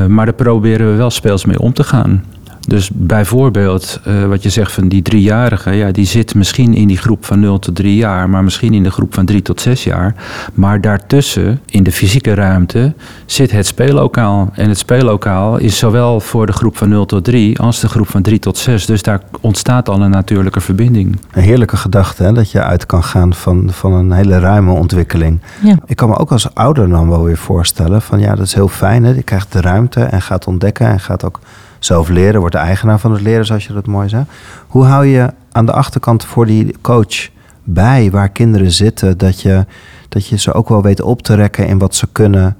maar 0.08 0.24
daar 0.24 0.34
proberen 0.34 0.90
we 0.90 0.96
wel 0.96 1.10
speels 1.10 1.44
mee 1.44 1.60
om 1.60 1.72
te 1.72 1.84
gaan. 1.84 2.24
Dus 2.72 2.90
bijvoorbeeld, 2.94 4.00
uh, 4.08 4.24
wat 4.24 4.42
je 4.42 4.48
zegt 4.48 4.72
van 4.72 4.88
die 4.88 5.02
driejarige, 5.02 5.70
ja, 5.70 5.90
die 5.90 6.04
zit 6.04 6.34
misschien 6.34 6.74
in 6.74 6.88
die 6.88 6.96
groep 6.96 7.24
van 7.24 7.40
0 7.40 7.58
tot 7.58 7.74
3 7.74 7.96
jaar, 7.96 8.28
maar 8.30 8.44
misschien 8.44 8.74
in 8.74 8.82
de 8.82 8.90
groep 8.90 9.14
van 9.14 9.24
3 9.24 9.42
tot 9.42 9.60
6 9.60 9.84
jaar. 9.84 10.14
Maar 10.54 10.80
daartussen, 10.80 11.60
in 11.66 11.82
de 11.82 11.92
fysieke 11.92 12.34
ruimte, 12.34 12.94
zit 13.26 13.50
het 13.50 13.66
speellokaal. 13.66 14.50
En 14.54 14.68
het 14.68 14.78
speellokaal 14.78 15.58
is 15.58 15.78
zowel 15.78 16.20
voor 16.20 16.46
de 16.46 16.52
groep 16.52 16.76
van 16.76 16.88
0 16.88 17.06
tot 17.06 17.24
3 17.24 17.58
als 17.58 17.80
de 17.80 17.88
groep 17.88 18.08
van 18.08 18.22
3 18.22 18.38
tot 18.38 18.58
6. 18.58 18.86
Dus 18.86 19.02
daar 19.02 19.20
ontstaat 19.40 19.88
al 19.88 20.02
een 20.02 20.10
natuurlijke 20.10 20.60
verbinding. 20.60 21.18
Een 21.32 21.42
heerlijke 21.42 21.76
gedachte, 21.76 22.22
hè, 22.22 22.32
dat 22.32 22.50
je 22.50 22.62
uit 22.62 22.86
kan 22.86 23.04
gaan 23.04 23.34
van, 23.34 23.70
van 23.70 23.92
een 23.92 24.12
hele 24.12 24.38
ruime 24.38 24.72
ontwikkeling. 24.72 25.40
Ja. 25.62 25.76
Ik 25.86 25.96
kan 25.96 26.08
me 26.08 26.16
ook 26.16 26.32
als 26.32 26.54
ouder 26.54 26.88
dan 26.88 27.08
wel 27.08 27.22
weer 27.22 27.38
voorstellen 27.38 28.02
van 28.02 28.20
ja, 28.20 28.34
dat 28.34 28.46
is 28.46 28.54
heel 28.54 28.68
fijn. 28.68 29.04
Hè? 29.04 29.10
Je 29.10 29.22
krijgt 29.22 29.52
de 29.52 29.60
ruimte 29.60 30.00
en 30.00 30.22
gaat 30.22 30.46
ontdekken 30.46 30.86
en 30.86 31.00
gaat 31.00 31.24
ook 31.24 31.40
zelf 31.84 32.08
leren, 32.08 32.40
wordt 32.40 32.54
de 32.54 32.60
eigenaar 32.60 32.98
van 32.98 33.12
het 33.12 33.20
leren, 33.20 33.46
zoals 33.46 33.66
je 33.66 33.72
dat 33.72 33.86
mooi 33.86 34.08
zei. 34.08 34.24
Hoe 34.66 34.84
hou 34.84 35.06
je 35.06 35.32
aan 35.52 35.66
de 35.66 35.72
achterkant 35.72 36.24
voor 36.24 36.46
die 36.46 36.74
coach 36.80 37.28
bij 37.64 38.10
waar 38.10 38.28
kinderen 38.28 38.72
zitten, 38.72 39.18
dat 39.18 39.40
je, 39.40 39.66
dat 40.08 40.26
je 40.26 40.38
ze 40.38 40.52
ook 40.52 40.68
wel 40.68 40.82
weet 40.82 41.02
op 41.02 41.22
te 41.22 41.34
rekken 41.34 41.66
in 41.66 41.78
wat 41.78 41.94
ze 41.94 42.08
kunnen 42.12 42.56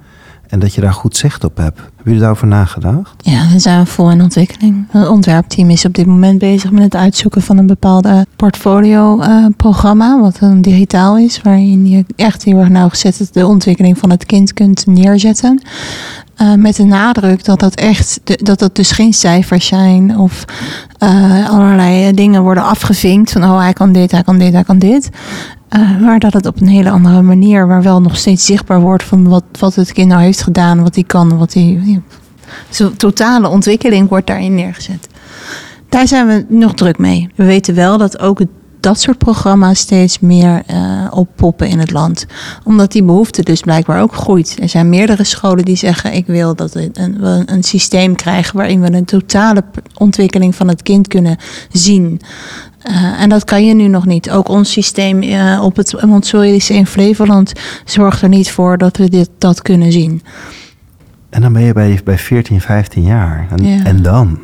en 0.49 0.59
dat 0.59 0.75
je 0.75 0.81
daar 0.81 0.93
goed 0.93 1.17
zicht 1.17 1.45
op 1.45 1.57
hebt? 1.57 1.77
Hebben 1.79 2.05
jullie 2.05 2.21
daarover 2.21 2.47
nagedacht? 2.47 3.15
Ja, 3.17 3.49
we 3.49 3.59
zijn 3.59 3.87
vol 3.87 4.11
in 4.11 4.23
ontwikkeling. 4.23 4.87
Het 4.91 5.09
ontwerpteam 5.09 5.71
is 5.71 5.85
op 5.85 5.95
dit 5.95 6.07
moment 6.07 6.39
bezig 6.39 6.71
met 6.71 6.83
het 6.83 6.97
uitzoeken 6.97 7.43
van 7.43 7.59
een 7.59 7.67
bepaalde 7.67 8.27
portfolio-programma, 8.37 10.21
wat 10.21 10.41
een 10.41 10.63
digitaal 10.63 11.19
is, 11.19 11.43
waarin 11.43 11.87
je 11.87 12.05
echt 12.17 12.45
heel 12.45 12.59
erg 12.59 12.69
nauwgezet 12.69 13.29
de 13.33 13.47
ontwikkeling 13.47 13.99
van 13.99 14.11
het 14.11 14.27
kind 14.27 14.53
kunt 14.53 14.87
neerzetten. 14.87 15.63
Uh, 16.41 16.55
met 16.55 16.77
de 16.77 16.85
nadruk 16.85 17.45
dat 17.45 17.61
dat 17.61 17.75
echt, 17.75 18.21
dat 18.25 18.59
dat 18.59 18.77
dus 18.77 18.91
geen 18.91 19.13
cijfers 19.13 19.67
zijn 19.67 20.19
of 20.19 20.45
uh, 21.03 21.51
allerlei 21.51 22.13
dingen 22.13 22.43
worden 22.43 22.63
afgevinkt 22.65 23.33
van 23.33 23.45
oh 23.45 23.59
hij 23.59 23.73
kan 23.73 23.93
dit, 23.93 24.11
hij 24.11 24.23
kan 24.23 24.39
dit, 24.39 24.53
hij 24.53 24.65
kan 24.65 24.79
dit. 24.79 25.09
Maar 26.01 26.19
dat 26.19 26.33
het 26.33 26.47
op 26.47 26.61
een 26.61 26.69
hele 26.69 26.91
andere 26.91 27.23
manier, 27.23 27.67
maar 27.67 27.83
wel 27.83 28.01
nog 28.01 28.17
steeds 28.17 28.47
zichtbaar 28.47 28.81
wordt 28.81 29.03
van 29.03 29.29
wat, 29.29 29.45
wat 29.59 29.75
het 29.75 29.93
kind 29.93 30.09
nou 30.09 30.23
heeft 30.23 30.43
gedaan, 30.43 30.83
wat 30.83 30.95
hij 30.95 31.05
kan, 31.05 31.39
wat 31.39 31.55
hij. 31.55 32.01
Zijn 32.69 32.97
totale 32.97 33.49
ontwikkeling 33.49 34.09
wordt 34.09 34.27
daarin 34.27 34.55
neergezet. 34.55 35.09
Daar 35.89 36.09
zijn 36.09 36.27
we 36.27 36.45
nog 36.49 36.75
druk 36.75 36.99
mee. 36.99 37.29
We 37.35 37.45
weten 37.45 37.75
wel 37.75 37.99
dat 37.99 38.19
ook 38.19 38.41
dat 38.83 39.01
soort 39.01 39.19
programma's 39.19 39.79
steeds 39.79 40.19
meer 40.19 40.63
uh, 40.71 41.07
oppoppen 41.11 41.69
in 41.69 41.79
het 41.79 41.91
land. 41.91 42.27
Omdat 42.65 42.93
die 42.93 43.03
behoefte 43.03 43.43
dus 43.43 43.61
blijkbaar 43.61 44.03
ook 44.03 44.15
groeit. 44.15 44.57
Er 44.61 44.69
zijn 44.69 44.89
meerdere 44.89 45.25
scholen 45.25 45.65
die 45.65 45.77
zeggen: 45.77 46.13
Ik 46.13 46.27
wil 46.27 46.55
dat 46.55 46.73
we 46.73 46.91
een, 46.93 47.53
een 47.53 47.63
systeem 47.63 48.15
krijgen 48.15 48.57
waarin 48.57 48.81
we 48.81 48.93
een 48.93 49.05
totale 49.05 49.65
ontwikkeling 49.95 50.55
van 50.55 50.69
het 50.69 50.83
kind 50.83 51.09
kunnen 51.09 51.37
zien. 51.73 52.21
Uh, 52.91 53.21
en 53.21 53.29
dat 53.29 53.45
kan 53.45 53.67
je 53.67 53.75
nu 53.75 53.89
nog 53.89 54.07
niet. 54.07 54.31
Ook 54.31 54.49
ons 54.49 54.73
systeem 54.73 55.23
uh, 55.23 55.61
op 55.63 55.77
het 55.77 56.03
Montessori 56.07 56.63
in 56.69 56.87
Flevoland 56.87 57.53
zorgt 57.85 58.23
er 58.23 58.29
niet 58.29 58.51
voor 58.51 58.79
dat 58.79 58.97
we 58.97 59.09
dit, 59.09 59.31
dat 59.39 59.63
kunnen 59.63 59.93
zien. 59.93 60.23
En 61.31 61.41
dan 61.41 61.53
ben 61.53 61.63
je 61.63 61.73
bij, 61.73 62.01
bij 62.05 62.19
14, 62.19 62.61
15 62.61 63.03
jaar. 63.03 63.47
En, 63.51 63.65
ja. 63.65 63.85
en 63.85 64.03
dan? 64.03 64.39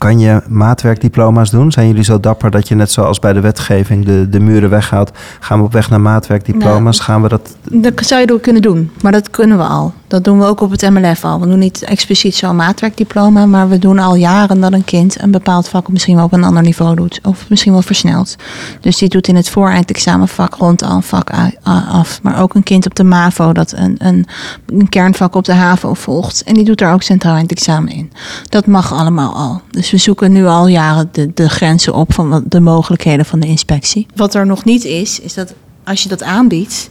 Kan 0.00 0.18
je 0.18 0.42
maatwerkdiploma's 0.48 1.50
doen? 1.50 1.72
Zijn 1.72 1.86
jullie 1.86 2.04
zo 2.04 2.20
dapper 2.20 2.50
dat 2.50 2.68
je 2.68 2.74
net 2.74 2.90
zoals 2.90 3.18
bij 3.18 3.32
de 3.32 3.40
wetgeving 3.40 4.04
de, 4.04 4.28
de 4.28 4.40
muren 4.40 4.70
weghaalt? 4.70 5.10
Gaan 5.40 5.58
we 5.58 5.64
op 5.64 5.72
weg 5.72 5.90
naar 5.90 6.00
maatwerkdiploma's? 6.00 6.96
Nou, 6.96 7.10
Gaan 7.10 7.22
we 7.22 7.28
dat... 7.28 7.56
Dat 7.70 8.06
zou 8.06 8.20
je 8.20 8.26
door 8.26 8.40
kunnen 8.40 8.62
doen, 8.62 8.90
maar 9.02 9.12
dat 9.12 9.30
kunnen 9.30 9.56
we 9.56 9.64
al. 9.64 9.92
Dat 10.06 10.24
doen 10.24 10.38
we 10.38 10.44
ook 10.44 10.60
op 10.60 10.70
het 10.70 10.90
MLF 10.90 11.24
al. 11.24 11.40
We 11.40 11.46
doen 11.46 11.58
niet 11.58 11.82
expliciet 11.82 12.34
zo'n 12.34 12.56
maatwerkdiploma, 12.56 13.46
maar 13.46 13.68
we 13.68 13.78
doen 13.78 13.98
al 13.98 14.14
jaren 14.14 14.60
dat 14.60 14.72
een 14.72 14.84
kind 14.84 15.22
een 15.22 15.30
bepaald 15.30 15.68
vak 15.68 15.88
misschien 15.88 16.16
wel 16.16 16.24
op 16.24 16.32
een 16.32 16.44
ander 16.44 16.62
niveau 16.62 16.96
doet. 16.96 17.20
Of 17.22 17.48
misschien 17.48 17.72
wel 17.72 17.82
versneld. 17.82 18.36
Dus 18.80 18.98
die 18.98 19.08
doet 19.08 19.28
in 19.28 19.36
het 19.36 19.50
vooreindexamenvak 19.50 20.54
rond 20.54 20.82
al 20.82 20.96
een 20.96 21.02
vak 21.02 21.30
af. 21.62 22.22
Maar 22.22 22.40
ook 22.42 22.54
een 22.54 22.62
kind 22.62 22.86
op 22.86 22.94
de 22.94 23.04
MAVO 23.04 23.52
dat 23.52 23.72
een, 23.72 23.94
een, 23.98 24.26
een 24.66 24.88
kernvak 24.88 25.34
op 25.34 25.44
de 25.44 25.54
HAVO 25.54 25.94
volgt. 25.94 26.42
En 26.42 26.54
die 26.54 26.64
doet 26.64 26.80
er 26.80 26.92
ook 26.92 27.02
centraal 27.02 27.36
eindexamen 27.36 27.92
in. 27.92 28.12
Dat 28.48 28.66
mag 28.66 28.92
allemaal 28.92 29.34
al. 29.34 29.60
Dus 29.70 29.89
we 29.90 29.96
zoeken 29.96 30.32
nu 30.32 30.46
al 30.46 30.66
jaren 30.66 31.08
de, 31.12 31.30
de 31.34 31.48
grenzen 31.48 31.94
op 31.94 32.12
van 32.12 32.44
de 32.46 32.60
mogelijkheden 32.60 33.24
van 33.24 33.40
de 33.40 33.46
inspectie. 33.46 34.06
Wat 34.14 34.34
er 34.34 34.46
nog 34.46 34.64
niet 34.64 34.84
is, 34.84 35.20
is 35.20 35.34
dat 35.34 35.54
als 35.84 36.02
je 36.02 36.08
dat 36.08 36.22
aanbiedt 36.22 36.88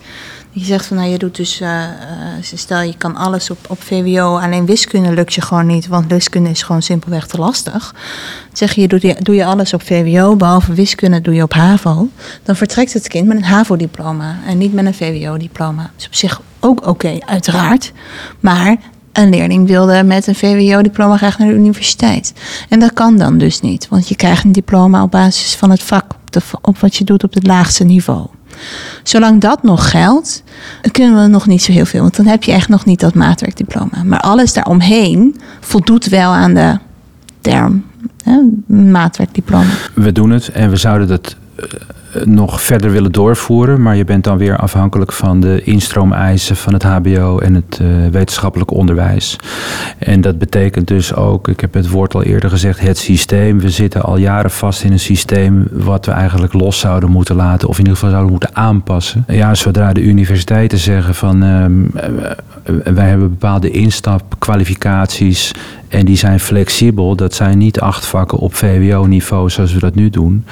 je 0.52 0.66
zegt 0.66 0.86
van 0.86 0.98
nou, 0.98 1.10
je 1.10 1.18
doet 1.18 1.36
dus, 1.36 1.62
uh, 1.62 1.84
stel 2.42 2.82
je 2.82 2.98
kan 2.98 3.16
alles 3.16 3.50
op, 3.50 3.58
op 3.68 3.84
VWO, 3.84 4.38
alleen 4.38 4.66
wiskunde 4.66 5.14
lukt 5.14 5.34
je 5.34 5.42
gewoon 5.42 5.66
niet, 5.66 5.88
want 5.88 6.08
wiskunde 6.08 6.50
is 6.50 6.64
gewoon 6.64 6.82
simpelweg 6.82 7.28
te 7.28 7.38
lastig. 7.38 7.96
zeg 8.54 8.74
je, 8.74 8.88
doe 8.88 9.00
je, 9.02 9.16
doe 9.20 9.36
je 9.36 9.46
alles 9.46 9.74
op 9.74 9.82
VWO, 9.82 10.36
behalve 10.36 10.74
wiskunde 10.74 11.22
doe 11.22 11.34
je 11.34 11.44
op 11.44 11.54
HAVO, 11.54 12.10
dan 12.44 12.56
vertrekt 12.56 12.94
het 12.94 13.08
kind 13.08 13.28
met 13.28 13.38
een 13.38 13.44
HAVO-diploma 13.44 14.40
en 14.48 14.58
niet 14.58 14.74
met 14.74 14.86
een 14.86 14.94
VWO-diploma. 14.94 15.82
Dat 15.82 15.92
is 15.98 16.06
op 16.06 16.16
zich 16.16 16.42
ook 16.60 16.88
oké, 16.88 17.18
uiteraard. 17.26 17.92
Maar 18.40 18.78
een 19.20 19.30
leerling 19.30 19.68
wilde 19.68 20.04
met 20.04 20.28
een 20.28 20.36
VWO-diploma 20.36 21.18
graag 21.18 21.38
naar 21.38 21.48
de 21.48 21.54
universiteit. 21.54 22.34
En 22.70 22.80
dat 22.80 22.94
kan 22.94 23.18
dan 23.18 23.38
dus 23.38 23.62
niet, 23.62 23.88
want 23.88 24.08
je 24.08 24.16
krijgt 24.16 24.44
een 24.44 24.52
diploma 24.52 25.04
op 25.04 25.12
basis 25.12 25.56
van 25.56 25.70
het 25.70 25.84
vak, 25.84 26.06
op 26.62 26.78
wat 26.78 26.96
je 26.96 27.04
doet 27.04 27.24
op 27.24 27.34
het 27.34 27.48
laagste 27.48 27.84
niveau. 27.84 28.28
Zolang 29.04 29.42
dat 29.42 29.64
nog 29.64 29.90
geldt, 29.90 30.44
kunnen 30.92 31.22
we 31.22 31.28
nog 31.28 31.48
niet 31.48 31.64
zo 31.64 31.72
heel 31.72 31.86
veel. 31.86 32.02
Want 32.02 32.16
dan 32.16 32.26
heb 32.26 32.44
je 32.44 32.52
echt 32.52 32.70
nog 32.70 32.86
niet 32.86 33.00
dat 33.00 33.14
maatwerkdiploma. 33.14 34.04
Maar 34.04 34.20
alles 34.20 34.54
daaromheen 34.54 35.40
voldoet 35.60 36.06
wel 36.06 36.32
aan 36.32 36.54
de 36.54 36.78
term 37.42 37.86
hè, 38.24 38.40
maatwerkdiploma. 38.76 39.72
We 39.94 40.12
doen 40.12 40.30
het 40.30 40.50
en 40.50 40.70
we 40.70 40.76
zouden 40.76 41.08
dat 41.08 41.36
nog 42.24 42.62
verder 42.62 42.91
willen 42.91 43.12
doorvoeren. 43.12 43.82
Maar 43.82 43.95
je 43.95 44.06
bent 44.06 44.24
dan 44.24 44.38
weer 44.38 44.58
afhankelijk 44.58 45.12
van 45.12 45.39
de 45.39 45.62
instroomeisen 45.63 46.56
van 46.56 46.74
het 46.74 46.84
HBO 46.84 47.38
en 47.38 47.54
het 47.54 47.80
uh, 47.82 48.08
wetenschappelijk 48.12 48.72
onderwijs. 48.72 49.36
En 49.98 50.22
dat 50.22 50.38
betekent 50.38 50.88
dus 50.88 51.15
ook, 51.15 51.48
ik 51.48 51.60
heb 51.60 51.74
het 51.74 51.89
woord 51.89 52.13
al 52.13 52.24
eerder 52.24 52.50
gezegd, 52.50 52.80
het 52.80 52.98
systeem. 52.98 53.60
We 53.60 53.69
zitten 53.69 54.02
al 54.02 54.17
jaren 54.17 54.52
vast 54.52 54.84
in 54.84 54.91
een 54.91 55.00
systeem 55.00 55.67
wat 55.72 56.06
we 56.06 56.12
eigenlijk 56.12 56.54
los 56.54 56.80
zouden 56.80 57.10
moeten 57.10 57.36
laten, 57.36 57.67
of 57.67 57.74
in 57.74 57.80
ieder 57.80 57.93
geval 57.93 58.10
zouden 58.10 58.32
moeten 58.32 58.56
aanpassen. 58.56 59.24
Ja, 59.28 59.56
zodra 59.56 59.93
de 59.93 60.02
universiteiten 60.02 60.78
zeggen 60.78 61.15
van 61.15 61.43
uh, 61.43 61.65
wij 62.93 63.08
hebben 63.08 63.30
bepaalde 63.30 63.72
instapkwalificaties 63.72 65.52
en 65.89 66.06
die 66.06 66.17
zijn 66.17 66.39
flexibel. 66.39 67.15
Dat 67.15 67.34
zijn 67.34 67.58
niet 67.58 67.80
acht 67.80 68.06
vakken 68.06 68.38
op 68.38 68.56
VWO-niveau 68.56 69.49
zoals 69.49 69.73
we 69.73 69.80
dat 69.80 69.95
nu 69.95 70.10
doen. 70.10 70.45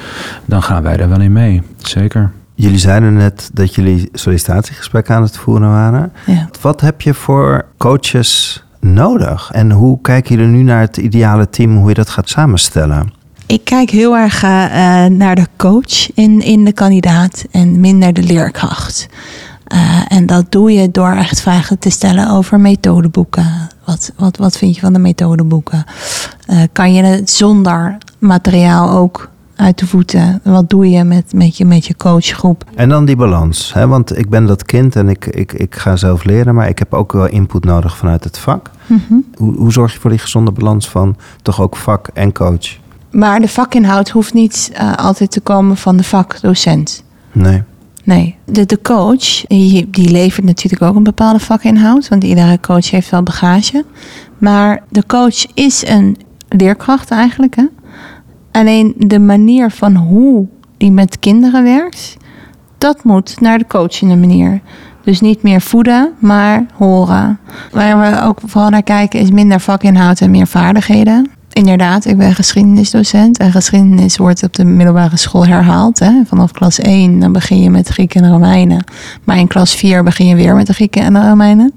Dan 0.45 0.63
gaan 0.63 0.83
wij 0.83 0.97
daar 0.97 1.09
wel 1.09 1.21
in 1.21 1.31
mee, 1.31 1.61
zeker. 1.77 2.31
Jullie 2.53 2.79
zeiden 2.79 3.13
net 3.13 3.49
dat 3.53 3.75
jullie 3.75 4.09
sollicitatiegesprekken 4.13 5.15
aan 5.15 5.21
het 5.21 5.37
voeren 5.37 5.69
waren. 5.69 6.11
Ja. 6.25 6.49
Wat 6.61 6.81
heb 6.81 7.01
je 7.01 7.13
voor 7.13 7.65
coaches 7.77 8.63
nodig? 8.79 9.49
En 9.51 9.71
hoe 9.71 10.01
kijken 10.01 10.35
jullie 10.35 10.51
nu 10.51 10.63
naar 10.63 10.81
het 10.81 10.97
ideale 10.97 11.49
team, 11.49 11.77
hoe 11.77 11.89
je 11.89 11.93
dat 11.93 12.09
gaat 12.09 12.29
samenstellen? 12.29 13.13
Ik 13.45 13.63
kijk 13.63 13.89
heel 13.89 14.17
erg 14.17 14.43
uh, 14.43 14.49
naar 15.05 15.35
de 15.35 15.47
coach 15.57 16.13
in, 16.13 16.41
in 16.41 16.65
de 16.65 16.73
kandidaat 16.73 17.45
en 17.51 17.79
minder 17.79 18.13
de 18.13 18.23
leerkracht. 18.23 19.07
Uh, 19.73 20.01
en 20.07 20.25
dat 20.25 20.51
doe 20.51 20.71
je 20.71 20.91
door 20.91 21.11
echt 21.11 21.41
vragen 21.41 21.79
te 21.79 21.89
stellen 21.89 22.29
over 22.29 22.59
methodeboeken. 22.59 23.69
Wat, 23.87 24.11
wat, 24.15 24.37
wat 24.37 24.57
vind 24.57 24.75
je 24.75 24.81
van 24.81 24.93
de 24.93 24.99
methodeboeken? 24.99 25.85
Uh, 26.49 26.61
kan 26.71 26.93
je 26.93 27.03
het 27.03 27.29
zonder 27.29 27.97
materiaal 28.19 28.89
ook 28.89 29.29
uit 29.55 29.77
de 29.77 29.87
voeten? 29.87 30.41
Wat 30.43 30.69
doe 30.69 30.89
je 30.89 31.03
met, 31.03 31.33
met, 31.33 31.57
je, 31.57 31.65
met 31.65 31.85
je 31.85 31.95
coachgroep? 31.95 32.63
En 32.75 32.89
dan 32.89 33.05
die 33.05 33.15
balans. 33.15 33.73
Hè? 33.73 33.87
Want 33.87 34.17
ik 34.17 34.29
ben 34.29 34.45
dat 34.45 34.65
kind 34.65 34.95
en 34.95 35.09
ik, 35.09 35.25
ik, 35.25 35.53
ik 35.53 35.75
ga 35.75 35.95
zelf 35.95 36.23
leren, 36.23 36.55
maar 36.55 36.67
ik 36.67 36.79
heb 36.79 36.93
ook 36.93 37.11
wel 37.11 37.27
input 37.27 37.63
nodig 37.63 37.97
vanuit 37.97 38.23
het 38.23 38.37
vak. 38.37 38.69
Mm 38.85 39.03
-hmm. 39.07 39.25
hoe, 39.35 39.55
hoe 39.55 39.71
zorg 39.71 39.93
je 39.93 39.99
voor 39.99 40.09
die 40.09 40.19
gezonde 40.19 40.51
balans 40.51 40.89
van 40.89 41.15
toch 41.41 41.61
ook 41.61 41.75
vak 41.75 42.09
en 42.13 42.33
coach? 42.33 42.77
Maar 43.11 43.39
de 43.39 43.47
vakinhoud 43.47 44.09
hoeft 44.09 44.33
niet 44.33 44.71
uh, 44.73 44.95
altijd 44.95 45.31
te 45.31 45.41
komen 45.41 45.77
van 45.77 45.97
de 45.97 46.03
vakdocent. 46.03 47.03
Nee. 47.31 47.63
Nee, 48.07 48.35
de, 48.45 48.65
de 48.65 48.81
coach 48.81 49.45
die, 49.47 49.89
die 49.89 50.09
levert 50.09 50.45
natuurlijk 50.45 50.81
ook 50.81 50.95
een 50.95 51.03
bepaalde 51.03 51.39
vakinhoud, 51.39 52.07
want 52.07 52.23
iedere 52.23 52.59
coach 52.59 52.89
heeft 52.89 53.09
wel 53.09 53.23
bagage. 53.23 53.85
Maar 54.37 54.83
de 54.89 55.03
coach 55.07 55.45
is 55.53 55.87
een 55.87 56.17
leerkracht 56.49 57.11
eigenlijk. 57.11 57.55
Hè? 57.55 57.63
Alleen 58.51 58.93
de 58.97 59.19
manier 59.19 59.71
van 59.71 59.95
hoe 59.95 60.47
die 60.77 60.91
met 60.91 61.19
kinderen 61.19 61.63
werkt, 61.63 62.17
dat 62.77 63.03
moet 63.03 63.39
naar 63.39 63.57
de 63.57 63.67
coachende 63.67 64.15
manier. 64.15 64.61
Dus 65.03 65.21
niet 65.21 65.41
meer 65.41 65.61
voeden, 65.61 66.13
maar 66.19 66.65
horen. 66.73 67.39
Waar 67.71 67.99
we 67.99 68.21
ook 68.21 68.39
vooral 68.45 68.69
naar 68.69 68.83
kijken 68.83 69.19
is 69.19 69.31
minder 69.31 69.59
vakinhoud 69.59 70.21
en 70.21 70.31
meer 70.31 70.47
vaardigheden. 70.47 71.31
Inderdaad, 71.57 72.05
ik 72.05 72.17
ben 72.17 72.35
geschiedenisdocent. 72.35 73.37
En 73.37 73.51
geschiedenis 73.51 74.17
wordt 74.17 74.43
op 74.43 74.53
de 74.53 74.65
middelbare 74.65 75.17
school 75.17 75.45
herhaald. 75.45 75.99
Hè. 75.99 76.11
Vanaf 76.25 76.51
klas 76.51 76.79
1 76.79 77.19
dan 77.19 77.31
begin 77.31 77.61
je 77.61 77.69
met 77.69 77.87
Grieken 77.87 78.23
en 78.23 78.31
Romeinen. 78.31 78.83
Maar 79.23 79.37
in 79.37 79.47
klas 79.47 79.75
4 79.75 80.03
begin 80.03 80.25
je 80.25 80.35
weer 80.35 80.55
met 80.55 80.67
de 80.67 80.73
Grieken 80.73 81.01
en 81.01 81.13
de 81.13 81.27
Romeinen. 81.29 81.73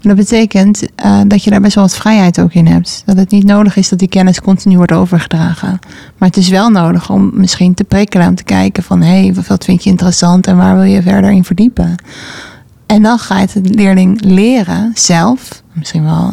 En 0.00 0.08
dat 0.08 0.16
betekent 0.16 0.82
uh, 1.04 1.20
dat 1.26 1.44
je 1.44 1.50
daar 1.50 1.60
best 1.60 1.74
wel 1.74 1.84
wat 1.84 1.96
vrijheid 1.96 2.40
ook 2.40 2.52
in 2.52 2.66
hebt. 2.66 3.02
Dat 3.06 3.16
het 3.16 3.30
niet 3.30 3.44
nodig 3.44 3.76
is 3.76 3.88
dat 3.88 3.98
die 3.98 4.08
kennis 4.08 4.40
continu 4.40 4.76
wordt 4.76 4.92
overgedragen. 4.92 5.78
Maar 6.18 6.28
het 6.28 6.36
is 6.36 6.48
wel 6.48 6.70
nodig 6.70 7.10
om 7.10 7.30
misschien 7.34 7.74
te 7.74 7.84
prikkelen, 7.84 8.28
om 8.28 8.34
te 8.34 8.44
kijken 8.44 8.82
van... 8.82 9.02
hé, 9.02 9.20
hey, 9.20 9.34
wat 9.48 9.64
vind 9.64 9.84
je 9.84 9.90
interessant 9.90 10.46
en 10.46 10.56
waar 10.56 10.74
wil 10.74 10.84
je 10.84 11.02
verder 11.02 11.30
in 11.30 11.44
verdiepen? 11.44 11.94
En 12.86 13.02
dan 13.02 13.18
gaat 13.18 13.52
de 13.52 13.74
leerling 13.74 14.24
leren 14.24 14.90
zelf, 14.94 15.62
misschien 15.72 16.04
wel 16.04 16.32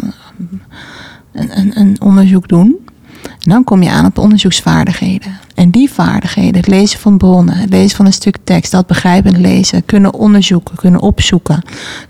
een, 1.31 1.79
een, 1.79 2.01
onderzoek 2.01 2.47
doen. 2.47 2.77
En 3.23 3.51
dan 3.51 3.63
kom 3.63 3.83
je 3.83 3.89
aan 3.89 4.05
op 4.05 4.17
onderzoeksvaardigheden. 4.17 5.37
En 5.55 5.69
die 5.69 5.89
vaardigheden, 5.89 6.55
het 6.55 6.67
lezen 6.67 6.99
van 6.99 7.17
bronnen, 7.17 7.55
het 7.55 7.69
lezen 7.69 7.97
van 7.97 8.05
een 8.05 8.13
stuk 8.13 8.37
tekst, 8.43 8.71
dat 8.71 8.87
begrijpend 8.87 9.37
lezen, 9.37 9.85
kunnen 9.85 10.13
onderzoeken, 10.13 10.75
kunnen 10.75 11.01
opzoeken, 11.01 11.61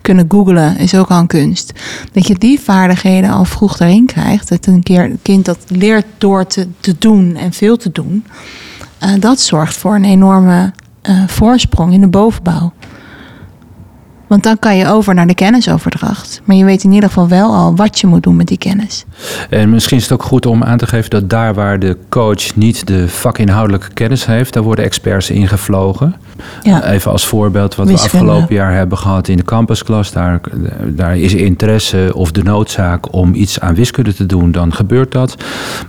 kunnen 0.02 0.26
googlen, 0.28 0.78
is 0.78 0.96
ook 0.96 1.10
al 1.10 1.20
een 1.20 1.28
kunst. 1.28 1.74
Dat 2.12 2.28
je 2.28 2.36
die 2.36 2.60
vaardigheden 2.60 3.30
al 3.30 3.46
vroeg 3.46 3.80
erin 3.80 4.06
krijgt. 4.06 4.50
Dat 4.50 4.66
een 4.66 4.84
keer 4.84 5.04
een 5.04 5.20
kind 5.22 5.46
dat 5.46 5.60
leert 5.68 6.06
door 6.18 6.48
te, 6.48 6.68
doen 7.00 7.36
en 7.36 7.54
veel 7.54 7.78
te 7.78 7.92
doen. 7.92 8.26
Uh, 9.04 9.10
dat 9.20 9.40
zorgt 9.40 9.78
voor 9.78 9.96
een 9.96 10.06
enorme 10.06 10.74
uh, 11.10 11.28
voorsprong 11.28 11.94
in 11.94 12.02
de 12.02 12.08
bovenbouw. 12.08 12.74
Want 14.30 14.44
dan 14.44 14.60
kan 14.60 14.78
je 14.78 14.88
over 14.88 15.14
naar 15.14 15.28
de 15.28 15.34
kennisoverdracht. 15.34 16.42
Maar 16.44 16.56
je 16.56 16.66
weet 16.66 16.84
in 16.84 16.92
ieder 16.92 17.10
geval 17.10 17.28
wel 17.28 17.54
al 17.54 17.76
wat 17.76 18.00
je 18.00 18.08
moet 18.08 18.24
doen 18.24 18.36
met 18.36 18.48
die 18.48 18.58
kennis. 18.58 19.06
En 19.50 19.70
misschien 19.70 19.98
is 19.98 20.04
het 20.04 20.12
ook 20.12 20.24
goed 20.24 20.46
om 20.46 20.64
aan 20.64 20.78
te 20.78 20.88
geven 20.88 21.10
dat 21.10 21.30
daar 21.30 21.54
waar 21.54 21.80
de 21.80 21.98
coach 22.10 22.56
niet 22.56 22.88
de 22.88 23.08
vakinhoudelijke 23.08 23.94
kennis 23.94 24.26
heeft, 24.26 24.54
daar 24.54 24.64
worden 24.64 24.86
experts 24.86 25.30
ingevlogen. 25.30 26.16
Ja. 26.62 26.84
Even 26.84 27.12
als 27.12 27.26
voorbeeld 27.26 27.76
wat 27.76 27.88
Wiskunde. 27.88 28.18
we 28.18 28.32
afgelopen 28.32 28.56
jaar 28.56 28.74
hebben 28.74 28.98
gehad 28.98 29.28
in 29.28 29.38
de 29.38 29.44
campusklas. 29.44 30.12
Daar, 30.12 30.42
daar 30.86 31.18
is 31.18 31.34
interesse 31.34 32.12
of 32.14 32.32
de 32.32 32.44
noodzaak 32.44 33.14
om 33.14 33.34
iets 33.34 33.60
aan 33.60 33.76
wiskunde 33.76 34.14
te 34.14 34.26
doen, 34.26 34.52
dan 34.52 34.74
gebeurt 34.74 35.12
dat. 35.12 35.36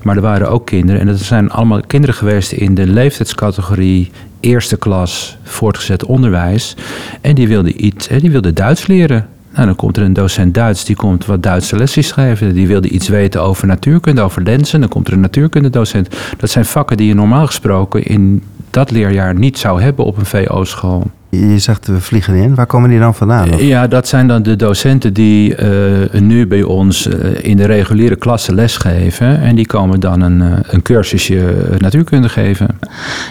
Maar 0.03 0.17
er 0.17 0.23
waren 0.23 0.51
ook 0.51 0.67
kinderen, 0.67 1.01
en 1.01 1.07
dat 1.07 1.19
zijn 1.19 1.51
allemaal 1.51 1.81
kinderen 1.87 2.15
geweest 2.15 2.53
in 2.53 2.75
de 2.75 2.87
leeftijdscategorie 2.87 4.11
eerste 4.41 4.77
klas 4.77 5.39
voortgezet 5.43 6.05
onderwijs. 6.05 6.77
En 7.21 7.35
die 7.35 7.49
wilden, 7.49 7.85
iets, 7.85 8.09
die 8.09 8.31
wilden 8.31 8.55
Duits 8.55 8.87
leren. 8.87 9.29
Nou, 9.53 9.67
dan 9.67 9.77
komt 9.77 9.97
er 9.97 10.03
een 10.03 10.13
docent 10.13 10.55
Duits, 10.55 10.85
die 10.85 10.97
komt 10.97 11.27
wat 11.27 11.43
Duitse 11.43 11.77
lesjes 11.77 12.13
geven. 12.13 12.55
Die 12.55 12.67
wilde 12.67 12.89
iets 12.89 13.09
weten 13.09 13.43
over 13.43 13.67
natuurkunde, 13.67 14.23
over 14.23 14.43
lenzen. 14.43 14.81
Dan 14.81 14.89
komt 14.89 15.07
er 15.07 15.13
een 15.13 15.21
natuurkundedocent. 15.21 16.09
Dat 16.37 16.51
zijn 16.51 16.65
vakken 16.65 16.97
die 16.97 17.07
je 17.07 17.15
normaal 17.15 17.47
gesproken 17.47 18.05
in 18.05 18.43
dat 18.71 18.91
leerjaar 18.91 19.35
niet 19.35 19.59
zou 19.59 19.83
hebben 19.83 20.05
op 20.05 20.17
een 20.17 20.27
VO-school. 20.27 21.11
Je 21.31 21.59
zegt 21.59 21.87
we 21.87 22.01
vliegen 22.01 22.35
in. 22.35 22.55
Waar 22.55 22.67
komen 22.67 22.91
die 22.91 22.99
dan 22.99 23.15
vandaan? 23.15 23.53
Of- 23.55 23.61
Ja, 23.63 23.87
dat 23.87 24.09
zijn 24.09 24.27
dan 24.29 24.43
de 24.43 24.57
docenten 24.57 25.13
die 25.13 25.55
eh, 25.55 26.21
nu 26.21 26.47
bij 26.47 26.63
ons 26.63 27.07
eh, 27.09 27.45
in 27.45 27.57
de 27.57 27.65
reguliere 27.67 28.17
klasse 28.17 28.55
lesgeven. 28.55 29.41
En 29.41 29.55
die 29.57 29.67
komen 29.67 30.01
dan 30.01 30.21
een, 30.21 30.41
eh, 30.43 30.59
een 30.63 30.83
cursusje 30.83 31.67
natuurkunde 31.79 32.29
geven. 32.29 32.79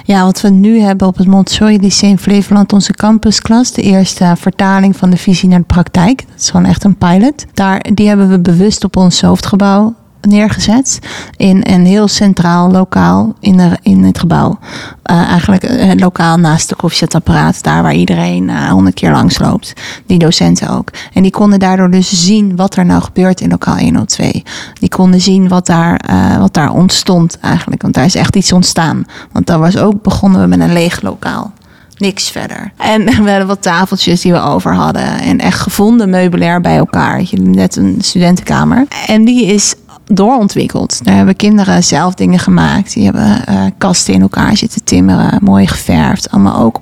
Ja, 0.04 0.24
wat 0.24 0.42
we 0.42 0.50
nu 0.50 0.80
hebben 0.80 1.08
op 1.08 1.18
het 1.18 1.28
Montessori 1.28 1.80
Lyceum 1.80 2.18
Flevoland, 2.18 2.74
onze 2.74 2.94
campusklas, 2.94 3.72
de 3.74 3.82
eerste 3.82 4.34
vertaling 4.38 4.96
van 4.96 5.10
de 5.10 5.18
visie 5.18 5.50
naar 5.50 5.60
de 5.60 5.66
praktijk. 5.66 6.18
Dat 6.28 6.40
is 6.40 6.50
gewoon 6.50 6.66
echt 6.66 6.84
een 6.84 6.96
pilot. 6.96 7.46
Daar, 7.54 7.86
die 7.94 8.08
hebben 8.08 8.30
we 8.30 8.40
bewust 8.40 8.84
op 8.84 8.96
ons 8.98 9.22
hoofdgebouw 9.22 9.96
neergezet. 10.21 10.99
In 11.38 11.62
een 11.63 11.86
heel 11.86 12.08
centraal 12.08 12.71
lokaal 12.71 13.36
in, 13.39 13.58
de, 13.58 13.77
in 13.82 14.03
het 14.03 14.19
gebouw. 14.19 14.60
Eh, 15.03 15.29
eigenlijk 15.29 15.63
eh, 15.63 15.91
lokaal 15.95 16.38
naast 16.38 16.69
de 16.69 16.75
koffiezetapparaat. 16.75 17.63
Daar 17.63 17.84
waar 17.84 17.93
iedereen 17.93 18.49
eh, 18.49 18.69
honderd 18.69 18.95
keer 18.95 19.12
langs 19.12 19.39
loopt. 19.39 19.73
Die 20.05 20.19
docenten 20.19 20.69
ook. 20.69 20.89
En 21.13 21.21
die 21.21 21.32
konden 21.32 21.60
daardoor 21.60 21.91
dus 21.91 22.25
zien 22.25 22.55
wat 22.55 22.75
er 22.75 22.86
nou 22.86 23.01
gebeurt 23.01 23.41
in 23.41 23.49
lokaal 23.49 23.77
102. 23.77 24.43
Die 24.73 24.89
konden 24.89 25.21
zien 25.21 25.47
wat 25.47 25.65
daar, 25.65 26.01
wat 26.39 26.53
daar 26.53 26.71
ontstond 26.71 27.39
eigenlijk. 27.39 27.82
Want 27.82 27.93
daar 27.93 28.05
is 28.05 28.15
echt 28.15 28.36
iets 28.36 28.51
ontstaan. 28.51 29.05
Want 29.32 29.47
daar 29.47 29.60
was 29.60 29.77
ook 29.77 30.01
begonnen 30.01 30.41
we 30.41 30.47
met 30.47 30.60
een 30.60 30.73
leeg 30.73 31.01
lokaal. 31.01 31.53
Niks 31.97 32.29
verder. 32.29 32.71
En 32.77 33.05
we 33.23 33.29
hadden 33.29 33.47
wat 33.47 33.62
tafeltjes 33.62 34.21
die 34.21 34.32
we 34.32 34.41
over 34.41 34.73
hadden. 34.73 35.19
En 35.19 35.39
echt 35.39 35.60
gevonden 35.60 36.10
meubilair 36.10 36.62
bij 36.62 36.77
elkaar. 36.77 37.23
Net 37.32 37.75
een 37.75 37.97
studentenkamer. 38.01 38.86
En 39.08 39.25
die 39.25 39.45
is 39.45 39.75
doorontwikkeld. 40.13 41.06
Daar 41.06 41.15
hebben 41.15 41.36
kinderen 41.36 41.84
zelf 41.84 42.13
dingen 42.13 42.39
gemaakt. 42.39 42.93
Die 42.93 43.04
hebben 43.04 43.45
eh, 43.45 43.63
kasten 43.78 44.13
in 44.13 44.22
elkaar 44.22 44.58
zitten 44.58 44.84
timmeren. 44.84 45.39
Mooi 45.43 45.67
geverfd. 45.67 46.32
Allemaal 46.32 46.63
ook 46.63 46.82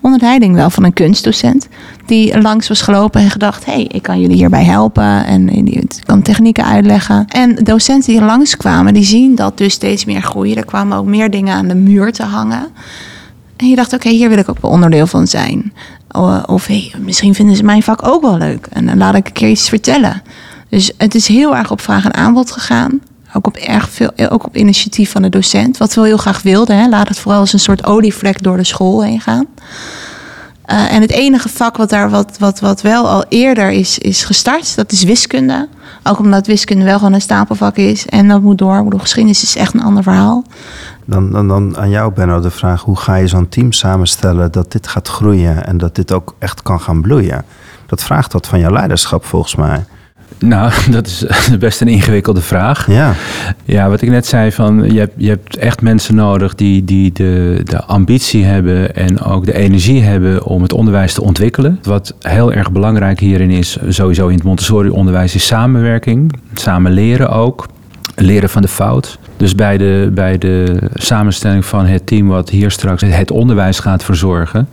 onder 0.00 0.20
leiding 0.20 0.54
wel 0.54 0.70
van 0.70 0.84
een 0.84 0.92
kunstdocent. 0.92 1.68
Die 2.06 2.40
langs 2.40 2.68
was 2.68 2.82
gelopen 2.82 3.20
en 3.20 3.30
gedacht... 3.30 3.64
hé, 3.64 3.72
hey, 3.72 3.82
ik 3.82 4.02
kan 4.02 4.20
jullie 4.20 4.36
hierbij 4.36 4.64
helpen. 4.64 5.24
En 5.26 5.46
die 5.46 5.86
kan 6.04 6.22
technieken 6.22 6.64
uitleggen. 6.64 7.24
En 7.26 7.54
docenten 7.54 8.12
die 8.12 8.22
langskwamen, 8.22 8.94
die 8.94 9.04
zien 9.04 9.34
dat 9.34 9.58
dus 9.58 9.72
steeds 9.72 10.04
meer 10.04 10.22
groeien. 10.22 10.56
Er 10.56 10.64
kwamen 10.64 10.98
ook 10.98 11.06
meer 11.06 11.30
dingen 11.30 11.54
aan 11.54 11.68
de 11.68 11.74
muur 11.74 12.12
te 12.12 12.24
hangen. 12.24 12.66
En 13.56 13.68
je 13.68 13.76
dacht, 13.76 13.92
oké, 13.92 14.08
hier 14.08 14.28
wil 14.28 14.38
ik 14.38 14.48
ook 14.48 14.62
wel 14.62 14.70
onderdeel 14.70 15.06
van 15.06 15.26
zijn. 15.26 15.72
Of 16.46 16.66
hey, 16.66 16.94
misschien 16.98 17.34
vinden 17.34 17.56
ze 17.56 17.64
mijn 17.64 17.82
vak 17.82 18.06
ook 18.06 18.22
wel 18.22 18.38
leuk. 18.38 18.66
En 18.70 18.86
dan 18.86 18.98
laat 18.98 19.14
ik 19.14 19.26
een 19.26 19.32
keer 19.32 19.48
iets 19.48 19.68
vertellen. 19.68 20.22
Dus 20.68 20.92
het 20.96 21.14
is 21.14 21.26
heel 21.26 21.56
erg 21.56 21.70
op 21.70 21.80
vraag 21.80 22.04
en 22.04 22.14
aanbod 22.14 22.50
gegaan. 22.50 23.00
Ook 23.32 23.46
op, 23.46 23.56
erg 23.56 23.90
veel, 23.90 24.10
ook 24.30 24.46
op 24.46 24.56
initiatief 24.56 25.10
van 25.10 25.22
de 25.22 25.28
docent. 25.28 25.76
Wat 25.76 25.94
we 25.94 26.06
heel 26.06 26.16
graag 26.16 26.42
wilden. 26.42 26.78
Hè. 26.78 26.88
Laat 26.88 27.08
het 27.08 27.18
vooral 27.18 27.40
als 27.40 27.52
een 27.52 27.58
soort 27.58 27.84
olievlek 27.84 28.42
door 28.42 28.56
de 28.56 28.64
school 28.64 29.02
heen 29.02 29.20
gaan. 29.20 29.46
Eh, 30.68 30.92
en 30.92 31.00
het 31.00 31.10
enige 31.10 31.48
vak 31.48 31.76
wat 31.76 31.90
daar 31.90 32.10
wat, 32.10 32.38
wat, 32.38 32.60
wat 32.60 32.80
wel 32.80 33.08
al 33.08 33.24
eerder 33.28 33.70
is, 33.70 33.98
is 33.98 34.24
gestart, 34.24 34.76
dat 34.76 34.92
is 34.92 35.02
wiskunde. 35.02 35.68
Ook 36.02 36.18
omdat 36.18 36.46
wiskunde 36.46 36.84
wel 36.84 36.98
gewoon 36.98 37.12
een 37.12 37.20
stapelvak 37.20 37.76
is. 37.76 38.06
En 38.06 38.28
dat 38.28 38.42
moet 38.42 38.58
door. 38.58 38.84
Bedoel, 38.84 38.98
geschiedenis 38.98 39.42
is 39.42 39.56
echt 39.56 39.74
een 39.74 39.82
ander 39.82 40.02
verhaal. 40.02 40.44
Dan, 41.04 41.32
dan, 41.32 41.48
dan 41.48 41.78
aan 41.78 41.90
jou, 41.90 42.12
Benno, 42.12 42.40
de 42.40 42.50
vraag: 42.50 42.82
hoe 42.82 42.96
ga 42.96 43.14
je 43.14 43.26
zo'n 43.26 43.48
team 43.48 43.72
samenstellen 43.72 44.52
dat 44.52 44.72
dit 44.72 44.88
gaat 44.88 45.08
groeien 45.08 45.66
en 45.66 45.78
dat 45.78 45.94
dit 45.94 46.12
ook 46.12 46.34
echt 46.38 46.62
kan 46.62 46.80
gaan 46.80 47.02
bloeien? 47.02 47.44
Dat 47.86 48.02
vraagt 48.02 48.32
wat 48.32 48.46
van 48.46 48.58
jouw 48.58 48.72
leiderschap, 48.72 49.24
volgens 49.24 49.54
mij. 49.54 49.84
Nou, 50.38 50.72
dat 50.90 51.06
is 51.06 51.24
best 51.58 51.80
een 51.80 51.88
ingewikkelde 51.88 52.40
vraag. 52.40 52.86
Ja, 52.90 53.14
Ja, 53.64 53.88
wat 53.88 54.02
ik 54.02 54.10
net 54.10 54.26
zei, 54.26 54.52
van, 54.52 54.92
je, 54.92 54.98
hebt, 54.98 55.12
je 55.16 55.28
hebt 55.28 55.56
echt 55.56 55.80
mensen 55.80 56.14
nodig 56.14 56.54
die, 56.54 56.84
die 56.84 57.12
de, 57.12 57.60
de 57.64 57.84
ambitie 57.84 58.44
hebben 58.44 58.94
en 58.94 59.20
ook 59.20 59.44
de 59.44 59.54
energie 59.54 60.02
hebben 60.02 60.44
om 60.44 60.62
het 60.62 60.72
onderwijs 60.72 61.14
te 61.14 61.22
ontwikkelen. 61.22 61.78
Wat 61.82 62.14
heel 62.20 62.52
erg 62.52 62.72
belangrijk 62.72 63.20
hierin 63.20 63.50
is, 63.50 63.78
sowieso 63.88 64.28
in 64.28 64.34
het 64.34 64.44
Montessori-onderwijs, 64.44 65.34
is 65.34 65.46
samenwerking. 65.46 66.32
Samen 66.54 66.92
leren 66.92 67.30
ook. 67.30 67.66
Leren 68.14 68.48
van 68.48 68.62
de 68.62 68.68
fout. 68.68 69.18
Dus 69.36 69.54
bij 69.54 69.78
de, 69.78 70.10
bij 70.14 70.38
de 70.38 70.78
samenstelling 70.94 71.64
van 71.64 71.86
het 71.86 72.06
team 72.06 72.28
wat 72.28 72.50
hier 72.50 72.70
straks 72.70 73.02
het 73.02 73.30
onderwijs 73.30 73.78
gaat 73.78 74.04
verzorgen, 74.04 74.68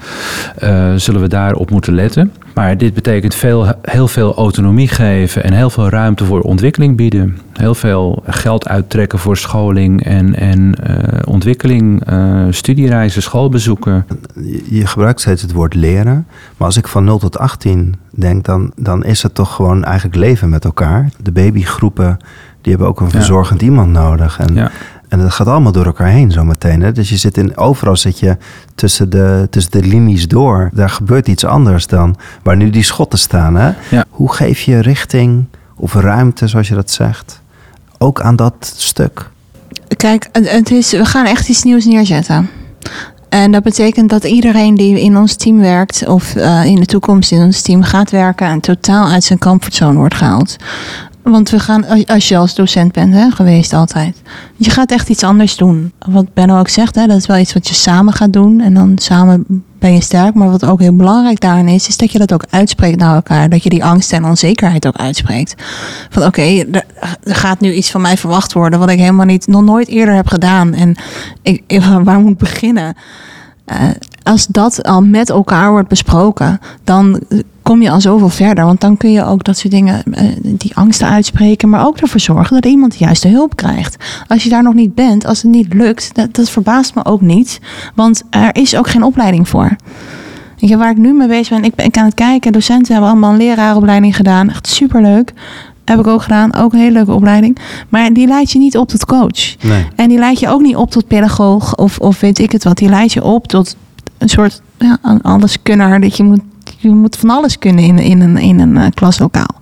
eh, 0.58 0.94
zullen 0.96 1.22
we 1.22 1.28
daarop 1.28 1.72
moeten 1.72 1.94
letten. 1.94 2.32
Maar 2.56 2.78
dit 2.78 2.94
betekent 2.94 3.36
veel, 3.36 3.74
heel 3.82 4.08
veel 4.08 4.36
autonomie 4.36 4.88
geven 4.88 5.44
en 5.44 5.54
heel 5.54 5.70
veel 5.70 5.90
ruimte 5.90 6.26
voor 6.26 6.42
ontwikkeling 6.42 6.96
bieden. 6.96 7.38
Heel 7.54 7.76
veel 7.76 8.24
geld 8.26 8.68
uittrekken 8.68 9.20
voor 9.20 9.38
scholing 9.38 10.04
en, 10.04 10.36
en 10.36 10.76
eh, 10.76 11.34
ontwikkeling, 11.34 12.06
eh, 12.06 12.46
studiereizen, 12.50 13.22
schoolbezoeken. 13.22 14.06
je, 14.36 14.64
je 14.70 14.86
gebruikt 14.86 15.22
steeds 15.22 15.42
het 15.42 15.52
woord 15.52 15.74
leren. 15.74 16.28
Maar 16.58 16.68
als 16.68 16.78
ik 16.78 16.88
van 16.88 17.04
0 17.04 17.18
tot 17.18 17.38
18 17.38 17.96
denk, 18.10 18.46
dan, 18.46 18.72
dan 18.76 19.04
is 19.04 19.24
het 19.24 19.36
toch 19.36 19.56
gewoon 19.56 19.84
eigenlijk 19.84 20.16
leven 20.16 20.50
met 20.50 20.66
elkaar. 20.66 21.10
De 21.22 21.32
babygroepen, 21.32 22.18
die 22.62 22.72
hebben 22.72 22.88
ook 22.88 23.02
een 23.02 23.12
verzorgend 23.12 23.62
iemand 23.62 23.92
nodig. 23.92 24.40
En, 24.40 24.54
Ja. 24.54 24.72
En 25.10 25.20
dat 25.20 25.32
gaat 25.32 25.48
allemaal 25.48 25.72
door 25.72 25.86
elkaar 25.86 26.08
heen 26.08 26.32
zometeen. 26.32 26.82
Hè? 26.82 26.92
Dus 26.92 27.10
je 27.10 27.18
zit 27.18 27.38
in, 27.38 27.58
overal 27.58 27.96
zit 27.96 28.20
je 28.20 28.38
tussen 28.76 29.10
de, 29.10 29.48
tussen 29.50 29.72
de 29.72 29.84
linies 29.84 30.28
door. 30.28 30.70
Daar 30.74 30.90
gebeurt 30.90 31.28
iets 31.28 31.46
anders 31.46 31.88
dan 31.88 32.16
waar 32.44 32.56
nu 32.56 32.70
die 32.70 32.84
schotten 32.84 33.20
staan. 33.20 33.56
Hè? 33.56 33.72
Ja. 33.90 34.06
Hoe 34.10 34.34
geef 34.34 34.62
je 34.62 34.80
richting 34.80 35.46
of 35.76 35.94
ruimte, 35.94 36.48
zoals 36.48 36.68
je 36.68 36.76
dat 36.76 36.92
zegt, 36.92 37.42
ook 37.98 38.22
aan 38.22 38.36
dat 38.36 38.74
stuk? 38.78 39.30
Kijk, 39.98 40.30
het 40.32 40.72
is, 40.72 40.92
we 40.92 41.06
gaan 41.06 41.26
echt 41.26 41.50
iets 41.50 41.64
nieuws 41.64 41.86
neerzetten. 41.86 42.50
En 43.30 43.52
dat 43.52 43.64
betekent 43.64 44.10
dat 44.10 44.24
iedereen 44.24 44.76
die 44.76 45.02
in 45.02 45.18
ons 45.18 45.36
team 45.36 45.60
werkt, 45.60 46.08
of 46.08 46.36
eh, 46.36 46.66
in 46.66 46.76
de 46.76 46.86
toekomst 46.86 47.32
in 47.32 47.42
ons 47.42 47.62
team 47.62 47.84
gaat 47.84 48.12
werken, 48.12 48.48
en 48.48 48.60
totaal 48.60 49.08
uit 49.08 49.24
zijn 49.24 49.40
comfortzone 49.40 49.98
wordt 49.98 50.16
gehaald. 50.16 50.56
Want 51.32 51.50
we 51.50 51.60
gaan, 51.60 52.06
als 52.08 52.28
je 52.28 52.38
als 52.38 52.56
docent 52.56 52.92
bent 52.92 53.14
hè, 53.14 53.30
geweest 53.32 53.74
altijd, 53.74 54.22
je 54.56 54.70
gaat 54.70 54.92
echt 54.92 55.10
iets 55.10 55.24
anders 55.24 55.56
doen. 55.58 55.92
Wat 56.10 56.34
Benno 56.34 56.60
ook 56.60 56.70
zegt, 56.70 56.96
hè, 56.96 57.08
dat 57.08 57.18
is 57.18 57.26
wel 57.26 57.38
iets 57.38 57.54
wat 57.54 57.68
je 57.68 57.74
samen 57.74 58.14
gaat 58.14 58.34
doen. 58.34 58.60
En 58.62 58.74
dan 58.74 58.92
samen 58.96 59.46
ben 59.80 59.94
je 59.94 60.02
sterk. 60.02 60.34
Maar 60.34 60.52
wat 60.52 60.66
ook 60.66 60.80
heel 60.80 60.96
belangrijk 60.96 61.40
daarin 61.40 61.68
is, 61.68 61.88
is 61.88 61.98
dat 61.98 62.12
je 62.12 62.18
dat 62.20 62.34
ook 62.34 62.46
uitspreekt 62.50 63.00
naar 63.00 63.16
elkaar. 63.16 63.50
Dat 63.50 63.64
je 63.64 63.70
die 63.70 63.84
angst 63.86 64.14
en 64.14 64.26
onzekerheid 64.26 64.88
ook 64.88 64.96
uitspreekt. 64.98 65.64
Van 66.10 66.24
oké, 66.26 66.42
er, 66.42 66.86
gaat 67.24 67.60
nu 67.60 67.74
iets 67.74 67.92
van 67.92 68.02
mij 68.02 68.18
verwacht 68.18 68.54
worden 68.54 68.80
wat 68.80 68.90
ik 68.90 69.00
helemaal 69.00 69.26
niet, 69.26 69.48
nog 69.48 69.64
nooit 69.64 69.88
eerder 69.88 70.16
heb 70.16 70.28
gedaan. 70.28 70.74
En 70.74 70.96
ik, 71.42 71.64
ik- 71.68 71.82
waar 72.04 72.20
moet 72.20 72.32
ik 72.32 72.38
beginnen? 72.38 72.96
Eh, 73.66 73.78
als 74.24 74.46
dat 74.48 74.84
al 74.84 75.02
met 75.02 75.30
elkaar 75.30 75.72
wordt 75.72 75.90
besproken, 75.90 76.60
dan 76.84 77.20
kom 77.66 77.82
je 77.82 77.90
al 77.90 78.02
zoveel 78.02 78.30
verder. 78.30 78.66
Want 78.66 78.82
dan 78.82 78.98
kun 78.98 79.12
je 79.12 79.26
ook 79.26 79.44
dat 79.44 79.58
soort 79.58 79.74
dingen, 79.74 80.04
eh, 80.14 80.24
die 80.42 80.76
angsten 80.76 81.08
uitspreken, 81.08 81.70
maar 81.70 81.86
ook 81.86 81.98
ervoor 81.98 82.20
zorgen 82.20 82.62
dat 82.62 82.72
iemand 82.72 82.92
de 82.92 82.98
juiste 82.98 83.28
hulp 83.28 83.56
krijgt. 83.56 83.96
Als 84.28 84.44
je 84.44 84.50
daar 84.50 84.64
nog 84.64 84.74
niet 84.74 84.96
bent, 84.96 85.26
als 85.26 85.42
het 85.42 85.52
niet 85.52 85.74
lukt, 85.74 86.16
dat, 86.16 86.36
dat 86.36 86.50
verbaast 86.50 86.96
me 86.96 87.06
ook 87.06 87.22
niet. 87.22 87.60
Want 87.96 88.24
er 88.30 88.56
is 88.56 88.76
ook 88.76 88.90
geen 88.90 89.04
opleiding 89.04 89.50
voor. 89.50 89.76
Je, 90.56 90.78
waar 90.78 90.92
ik 90.92 90.98
nu 90.98 91.14
mee 91.14 91.28
bezig 91.28 91.50
ben, 91.50 91.64
ik 91.64 91.76
ben 91.76 91.86
ik 91.86 91.98
aan 91.98 92.06
het 92.06 92.14
kijken. 92.14 92.52
Docenten 92.52 92.92
hebben 92.94 93.12
allemaal 93.12 93.32
een 93.32 93.38
leraaropleiding 93.38 94.16
gedaan. 94.16 94.50
Echt 94.50 94.68
superleuk. 94.68 95.34
Heb 95.86 96.00
ik 96.00 96.08
ook 96.08 96.22
gedaan. 96.22 96.56
Ook 96.56 96.74
een 96.74 96.80
hele 96.80 96.92
leuke 96.92 97.14
opleiding. 97.14 97.58
Maar 97.90 98.14
die 98.14 98.28
leidt 98.28 98.52
je 98.52 98.60
niet 98.60 98.78
op 98.78 98.88
tot 98.88 99.06
coach. 99.06 99.56
Nee. 99.62 99.86
En 99.96 100.10
die 100.10 100.18
leidt 100.18 100.40
je 100.40 100.50
ook 100.50 100.62
niet 100.62 100.76
op 100.76 100.92
tot 100.92 101.08
pedagoog 101.08 101.76
of, 101.76 102.00
of 102.00 102.20
weet 102.20 102.40
ik 102.40 102.52
het 102.52 102.64
wat. 102.64 102.78
Die 102.78 102.90
leidt 102.90 103.14
je 103.14 103.24
op 103.24 103.48
tot 103.48 103.76
een 104.18 104.30
soort 104.30 104.62
ja, 104.78 105.00
alleskunner. 105.22 106.02
Dat 106.02 106.18
je 106.18 106.24
moet, 106.24 106.42
je 106.78 106.90
moet 106.90 107.16
van 107.16 107.30
alles 107.30 107.60
kunnen 107.60 107.84
in, 107.84 108.00
in 108.00 108.22
een, 108.22 108.38
in 108.38 108.60
een 108.60 108.78
eh, 108.78 108.86
klaslokaal. 108.94 109.56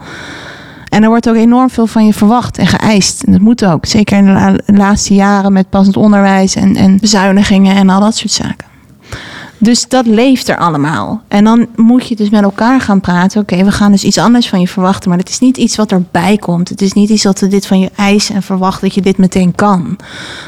En 0.89 1.03
er 1.03 1.09
wordt 1.09 1.29
ook 1.29 1.35
enorm 1.35 1.69
veel 1.69 1.87
van 1.87 2.05
je 2.05 2.13
verwacht 2.13 2.57
en 2.57 2.67
geëist. 2.67 3.23
En 3.23 3.31
dat 3.31 3.41
moet 3.41 3.65
ook. 3.65 3.85
Zeker 3.85 4.17
in 4.17 4.25
de 4.25 4.31
la- 4.31 4.55
laatste 4.65 5.13
jaren 5.13 5.53
met 5.53 5.69
passend 5.69 5.97
onderwijs 5.97 6.55
en, 6.55 6.75
en 6.75 6.97
bezuinigingen 6.99 7.75
en 7.75 7.89
al 7.89 7.99
dat 7.99 8.15
soort 8.15 8.31
zaken. 8.31 8.67
Dus 9.57 9.87
dat 9.87 10.05
leeft 10.05 10.47
er 10.47 10.57
allemaal. 10.57 11.21
En 11.27 11.43
dan 11.43 11.67
moet 11.75 12.07
je 12.07 12.15
dus 12.15 12.29
met 12.29 12.43
elkaar 12.43 12.81
gaan 12.81 13.01
praten. 13.01 13.41
Oké, 13.41 13.63
we 13.63 13.71
gaan 13.71 13.91
dus 13.91 14.03
iets 14.03 14.17
anders 14.17 14.49
van 14.49 14.59
je 14.59 14.67
verwachten. 14.67 15.09
Maar 15.09 15.19
het 15.19 15.29
is 15.29 15.39
niet 15.39 15.57
iets 15.57 15.75
wat 15.75 15.91
erbij 15.91 16.37
komt. 16.37 16.69
Het 16.69 16.81
is 16.81 16.93
niet 16.93 17.09
iets 17.09 17.23
dat 17.23 17.39
we 17.39 17.47
dit 17.47 17.65
van 17.65 17.79
je 17.79 17.91
eisen 17.95 18.35
en 18.35 18.43
verwachten 18.43 18.81
dat 18.81 18.95
je 18.95 19.01
dit 19.01 19.17
meteen 19.17 19.55
kan. 19.55 19.97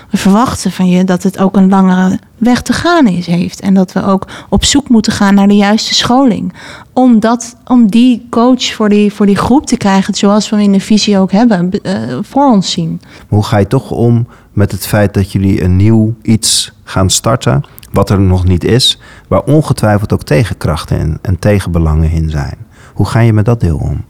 We 0.09 0.17
verwachten 0.17 0.71
van 0.71 0.87
je 0.87 1.03
dat 1.03 1.23
het 1.23 1.39
ook 1.39 1.55
een 1.55 1.69
langere 1.69 2.19
weg 2.37 2.61
te 2.61 2.73
gaan 2.73 3.07
is, 3.07 3.25
heeft. 3.25 3.59
En 3.59 3.73
dat 3.73 3.93
we 3.93 4.03
ook 4.03 4.27
op 4.49 4.63
zoek 4.63 4.89
moeten 4.89 5.13
gaan 5.13 5.35
naar 5.35 5.47
de 5.47 5.55
juiste 5.55 5.93
scholing. 5.93 6.53
Om, 6.93 7.19
dat, 7.19 7.55
om 7.65 7.87
die 7.89 8.27
coach 8.29 8.63
voor 8.63 8.89
die, 8.89 9.13
voor 9.13 9.25
die 9.25 9.35
groep 9.35 9.65
te 9.65 9.77
krijgen, 9.77 10.13
zoals 10.13 10.49
we 10.49 10.61
in 10.61 10.71
de 10.71 10.79
visie 10.79 11.17
ook 11.17 11.31
hebben, 11.31 11.69
uh, 11.83 11.91
voor 12.21 12.51
ons 12.51 12.71
zien. 12.71 13.01
Hoe 13.27 13.43
ga 13.43 13.57
je 13.57 13.67
toch 13.67 13.91
om 13.91 14.27
met 14.53 14.71
het 14.71 14.87
feit 14.87 15.13
dat 15.13 15.31
jullie 15.31 15.63
een 15.63 15.75
nieuw 15.75 16.15
iets 16.21 16.71
gaan 16.83 17.09
starten, 17.09 17.63
wat 17.91 18.09
er 18.09 18.19
nog 18.19 18.45
niet 18.45 18.63
is, 18.63 18.99
waar 19.27 19.43
ongetwijfeld 19.43 20.13
ook 20.13 20.23
tegenkrachten 20.23 20.99
en, 20.99 21.19
en 21.21 21.39
tegenbelangen 21.39 22.11
in 22.11 22.29
zijn? 22.29 22.57
Hoe 22.93 23.05
ga 23.05 23.19
je 23.19 23.33
met 23.33 23.45
dat 23.45 23.59
deel 23.59 23.77
om? 23.77 24.03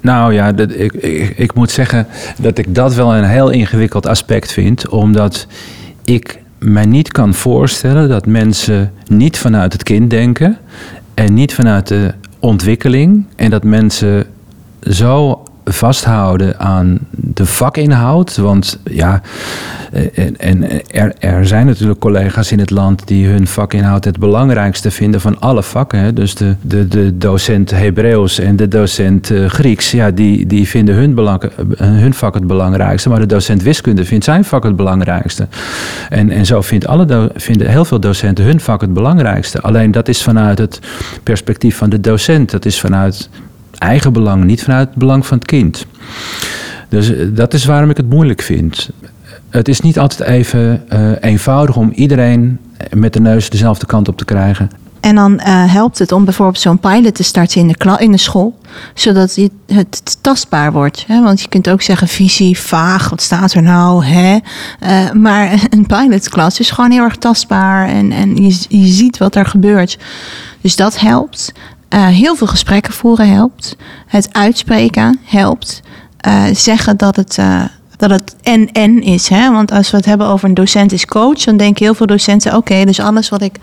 Nou 0.00 0.32
ja, 0.32 0.52
dat, 0.52 0.70
ik, 0.70 0.92
ik, 0.92 1.38
ik 1.38 1.54
moet 1.54 1.70
zeggen 1.70 2.06
dat 2.38 2.58
ik 2.58 2.74
dat 2.74 2.94
wel 2.94 3.14
een 3.14 3.24
heel 3.24 3.50
ingewikkeld 3.50 4.06
aspect 4.06 4.52
vind, 4.52 4.88
omdat 4.88 5.46
ik 6.04 6.42
mij 6.64 6.86
niet 6.86 7.12
kan 7.12 7.34
voorstellen 7.34 8.08
dat 8.08 8.26
mensen 8.26 8.92
niet 9.06 9.38
vanuit 9.38 9.72
het 9.72 9.82
kind 9.82 10.10
denken 10.10 10.58
en 11.14 11.34
niet 11.34 11.54
vanuit 11.54 11.88
de 11.88 12.14
ontwikkeling. 12.38 13.26
En 13.36 13.50
dat 13.50 13.64
mensen 13.64 14.26
zo 14.82 15.42
vasthouden 15.64 16.58
aan 16.58 16.98
de 17.34 17.46
vakinhoud. 17.46 18.36
Want 18.36 18.80
ja, 18.90 19.22
en, 20.14 20.36
en 20.36 20.90
er, 21.20 21.46
zijn 21.46 21.66
natuurlijk 21.66 22.00
collega's 22.00 22.52
in 22.52 22.58
het 22.58 22.70
land 22.70 23.06
die 23.06 23.26
hun 23.26 23.46
vakinhoud 23.46 24.04
het 24.04 24.18
belangrijkste 24.18 24.90
vinden 24.90 25.20
van 25.20 25.40
alle 25.40 25.62
vakken. 25.62 26.14
Dus 26.14 26.34
de, 26.34 26.54
de, 26.60 26.88
de 26.88 27.18
docent 27.18 27.70
Hebreeuws 27.70 28.38
en 28.38 28.56
de 28.56 28.68
docent 28.68 29.30
uh, 29.30 29.46
Grieks, 29.46 29.90
ja, 29.90 30.10
die, 30.10 30.46
die 30.46 30.68
vinden 30.68 30.94
hun, 30.94 31.18
eh, 31.18 31.48
hun 31.78 32.14
vak 32.14 32.34
het 32.34 32.46
belangrijkste. 32.46 33.08
Maar 33.08 33.20
de 33.20 33.26
docent 33.26 33.62
wiskunde 33.62 34.04
vindt 34.04 34.24
zijn 34.24 34.44
vak 34.44 34.62
het 34.64 34.76
belangrijkste. 34.76 35.48
En, 36.08 36.30
en 36.30 36.46
zo 36.46 36.60
vindt 36.60 36.86
alle 36.86 37.30
vinden 37.34 37.70
heel 37.70 37.84
veel 37.84 38.00
docenten 38.00 38.44
hun 38.44 38.60
vak 38.60 38.80
het 38.80 38.92
belangrijkste. 38.92 39.60
Alleen 39.60 39.90
dat 39.90 40.08
is 40.08 40.22
vanuit 40.22 40.58
het 40.58 40.78
perspectief 41.22 41.76
van 41.76 41.90
de 41.90 42.00
docent. 42.00 42.50
Dat 42.50 42.64
is 42.64 42.80
vanuit 42.80 43.28
eigen 43.78 44.12
belang, 44.12 44.44
niet 44.44 44.62
vanuit 44.62 44.88
het 44.88 44.98
belang 44.98 45.26
van 45.26 45.38
het 45.38 45.46
kind. 45.46 45.86
Dus 46.94 47.10
eh, 47.10 47.26
dat 47.30 47.54
is 47.54 47.64
waarom 47.64 47.90
ik 47.90 47.96
het 47.96 48.10
moeilijk 48.10 48.42
vind. 48.42 48.90
Het 49.48 49.68
is 49.68 49.80
niet 49.80 49.98
altijd 49.98 50.28
even 50.28 50.84
uh, 50.92 51.10
eenvoudig 51.20 51.76
om 51.76 51.90
iedereen 51.94 52.58
met 52.90 53.12
de 53.12 53.20
neus 53.20 53.50
dezelfde 53.50 53.86
kant 53.86 54.08
op 54.08 54.16
te 54.16 54.24
krijgen. 54.24 54.70
En 55.00 55.14
dan 55.14 55.40
helpt 55.40 55.98
het 55.98 56.12
om 56.12 56.24
bijvoorbeeld 56.24 56.58
zo'n 56.58 56.78
pilot 56.78 57.14
te 57.14 57.22
starten 57.22 57.60
in 57.60 57.68
de, 57.68 57.96
in 57.98 58.10
de 58.10 58.18
school, 58.18 58.58
zodat 58.94 59.38
het 59.66 60.16
tastbaar 60.20 60.72
wordt. 60.72 61.04
Hè? 61.06 61.22
Want 61.22 61.40
je 61.40 61.48
kunt 61.48 61.70
ook 61.70 61.82
zeggen 61.82 62.08
visie, 62.08 62.58
vaag, 62.58 63.10
wat 63.10 63.22
staat 63.22 63.52
er 63.52 63.62
nou? 63.62 64.04
Hè? 64.04 64.38
Maar 65.12 65.52
een 65.70 65.86
pilotklas 65.86 66.60
is 66.60 66.70
gewoon 66.70 66.90
heel 66.90 67.02
erg 67.02 67.16
tastbaar 67.16 67.88
en, 67.88 68.12
en 68.12 68.36
je, 68.36 68.56
je 68.68 68.86
ziet 68.86 69.18
wat 69.18 69.34
er 69.34 69.46
gebeurt. 69.46 69.98
Dus 70.60 70.76
dat 70.76 71.00
helpt. 71.00 71.52
Heel 71.88 72.36
veel 72.36 72.46
gesprekken 72.46 72.92
voeren 72.92 73.28
helpt. 73.28 73.76
Het 74.06 74.28
uitspreken 74.32 75.18
helpt. 75.24 75.82
Uh, 76.26 76.44
zeggen 76.52 76.96
dat 76.96 77.16
het, 77.16 77.36
uh, 77.38 77.64
dat 77.96 78.10
het 78.10 78.36
en-en 78.42 79.02
is. 79.02 79.28
Hè? 79.28 79.50
Want 79.50 79.72
als 79.72 79.90
we 79.90 79.96
het 79.96 80.06
hebben 80.06 80.26
over 80.26 80.48
een 80.48 80.54
docent 80.54 80.92
is 80.92 81.06
coach, 81.06 81.44
dan 81.44 81.56
denken 81.56 81.84
heel 81.84 81.94
veel 81.94 82.06
docenten: 82.06 82.56
oké, 82.56 82.84
dus 82.84 83.00
alles 83.00 83.28
wat 83.28 83.42
ik 83.42 83.58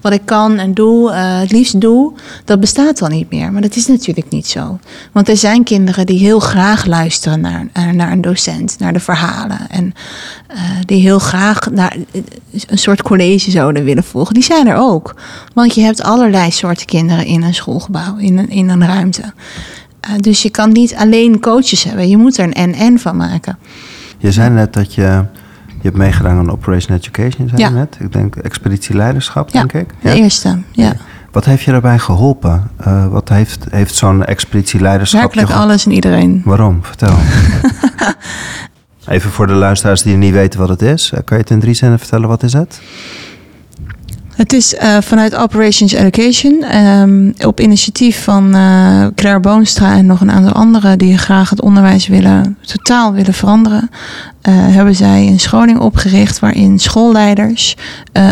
wat 0.00 0.12
ik 0.12 0.22
kan 0.24 0.58
en 0.58 0.74
doe, 0.74 1.10
uh, 1.10 1.38
het 1.38 1.50
liefst 1.50 1.80
doe, 1.80 2.12
dat 2.44 2.60
bestaat 2.60 2.98
dan 2.98 3.10
niet 3.10 3.30
meer. 3.30 3.52
Maar 3.52 3.62
dat 3.62 3.76
is 3.76 3.86
natuurlijk 3.86 4.28
niet 4.30 4.46
zo. 4.46 4.78
Want 5.12 5.28
er 5.28 5.36
zijn 5.36 5.64
kinderen 5.64 6.06
die 6.06 6.18
heel 6.18 6.40
graag 6.40 6.84
luisteren 6.84 7.40
naar, 7.40 7.68
naar 7.94 8.12
een 8.12 8.20
docent, 8.20 8.78
naar 8.78 8.92
de 8.92 9.00
verhalen. 9.00 9.70
En 9.70 9.94
die 10.84 11.00
heel 11.00 11.18
graag 11.18 11.70
naar 11.70 11.96
een 12.66 12.78
soort 12.78 13.02
college 13.02 13.50
zouden 13.50 13.84
willen 13.84 14.04
volgen. 14.04 14.34
Die 14.34 14.42
zijn 14.42 14.66
er 14.66 14.76
ook. 14.76 15.14
Want 15.54 15.74
je 15.74 15.80
hebt 15.80 16.02
allerlei 16.02 16.50
soorten 16.50 16.86
kinderen 16.86 17.26
in 17.26 17.42
een 17.42 17.54
schoolgebouw, 17.54 18.16
in 18.16 18.38
een, 18.38 18.48
in 18.48 18.68
een 18.68 18.86
ruimte. 18.86 19.32
Dus 20.16 20.42
je 20.42 20.50
kan 20.50 20.72
niet 20.72 20.94
alleen 20.94 21.40
coaches 21.40 21.84
hebben. 21.84 22.08
Je 22.08 22.16
moet 22.16 22.38
er 22.38 22.44
een 22.44 22.54
en-en 22.54 22.98
van 22.98 23.16
maken. 23.16 23.58
Je 24.18 24.32
zei 24.32 24.50
net 24.50 24.72
dat 24.72 24.94
je 24.94 25.24
je 25.86 25.92
hebt 25.92 25.96
meegedaan 25.96 26.38
aan 26.38 26.50
Operation 26.50 26.96
Education, 26.96 27.48
zei 27.48 27.60
ja. 27.60 27.68
je 27.68 27.74
net. 27.74 27.96
Ik 28.00 28.12
denk 28.12 28.36
expeditieleiderschap, 28.36 29.50
ja, 29.50 29.64
denk 29.64 29.72
ik. 29.72 29.94
Ja, 30.00 30.10
de 30.10 30.16
eerste, 30.16 30.58
ja. 30.72 30.92
Wat 31.32 31.44
heeft 31.44 31.62
je 31.62 31.70
daarbij 31.70 31.98
geholpen? 31.98 32.70
Uh, 32.86 33.06
wat 33.06 33.28
heeft, 33.28 33.66
heeft 33.70 33.94
zo'n 33.94 34.24
expeditieleiderschap... 34.24 35.20
Werkelijk 35.20 35.50
alles 35.50 35.86
en 35.86 35.92
iedereen. 35.92 36.42
Waarom? 36.44 36.78
Vertel. 36.82 37.16
Even 39.08 39.30
voor 39.30 39.46
de 39.46 39.52
luisteraars 39.52 40.02
die 40.02 40.16
niet 40.16 40.32
weten 40.32 40.60
wat 40.60 40.68
het 40.68 40.82
is. 40.82 41.10
Uh, 41.14 41.20
kan 41.24 41.36
je 41.36 41.42
het 41.42 41.52
in 41.52 41.60
drie 41.60 41.74
zinnen 41.74 41.98
vertellen, 41.98 42.28
wat 42.28 42.42
is 42.42 42.52
het? 42.52 42.80
Het 44.36 44.52
is 44.52 44.74
uh, 44.74 44.96
vanuit 45.00 45.36
Operations 45.36 45.92
Education 45.92 46.76
um, 46.76 47.34
op 47.38 47.60
initiatief 47.60 48.24
van 48.24 48.56
uh, 48.56 49.06
Claire 49.14 49.40
Boonstra 49.40 49.96
en 49.96 50.06
nog 50.06 50.20
een 50.20 50.30
aantal 50.30 50.52
anderen 50.52 50.98
die 50.98 51.18
graag 51.18 51.50
het 51.50 51.60
onderwijs 51.60 52.06
willen, 52.06 52.58
totaal 52.60 53.12
willen 53.12 53.34
veranderen. 53.34 53.90
Uh, 54.48 54.54
hebben 54.54 54.94
zij 54.94 55.26
een 55.26 55.40
scholing 55.40 55.78
opgericht 55.78 56.38
waarin 56.38 56.78
schoolleiders 56.78 57.76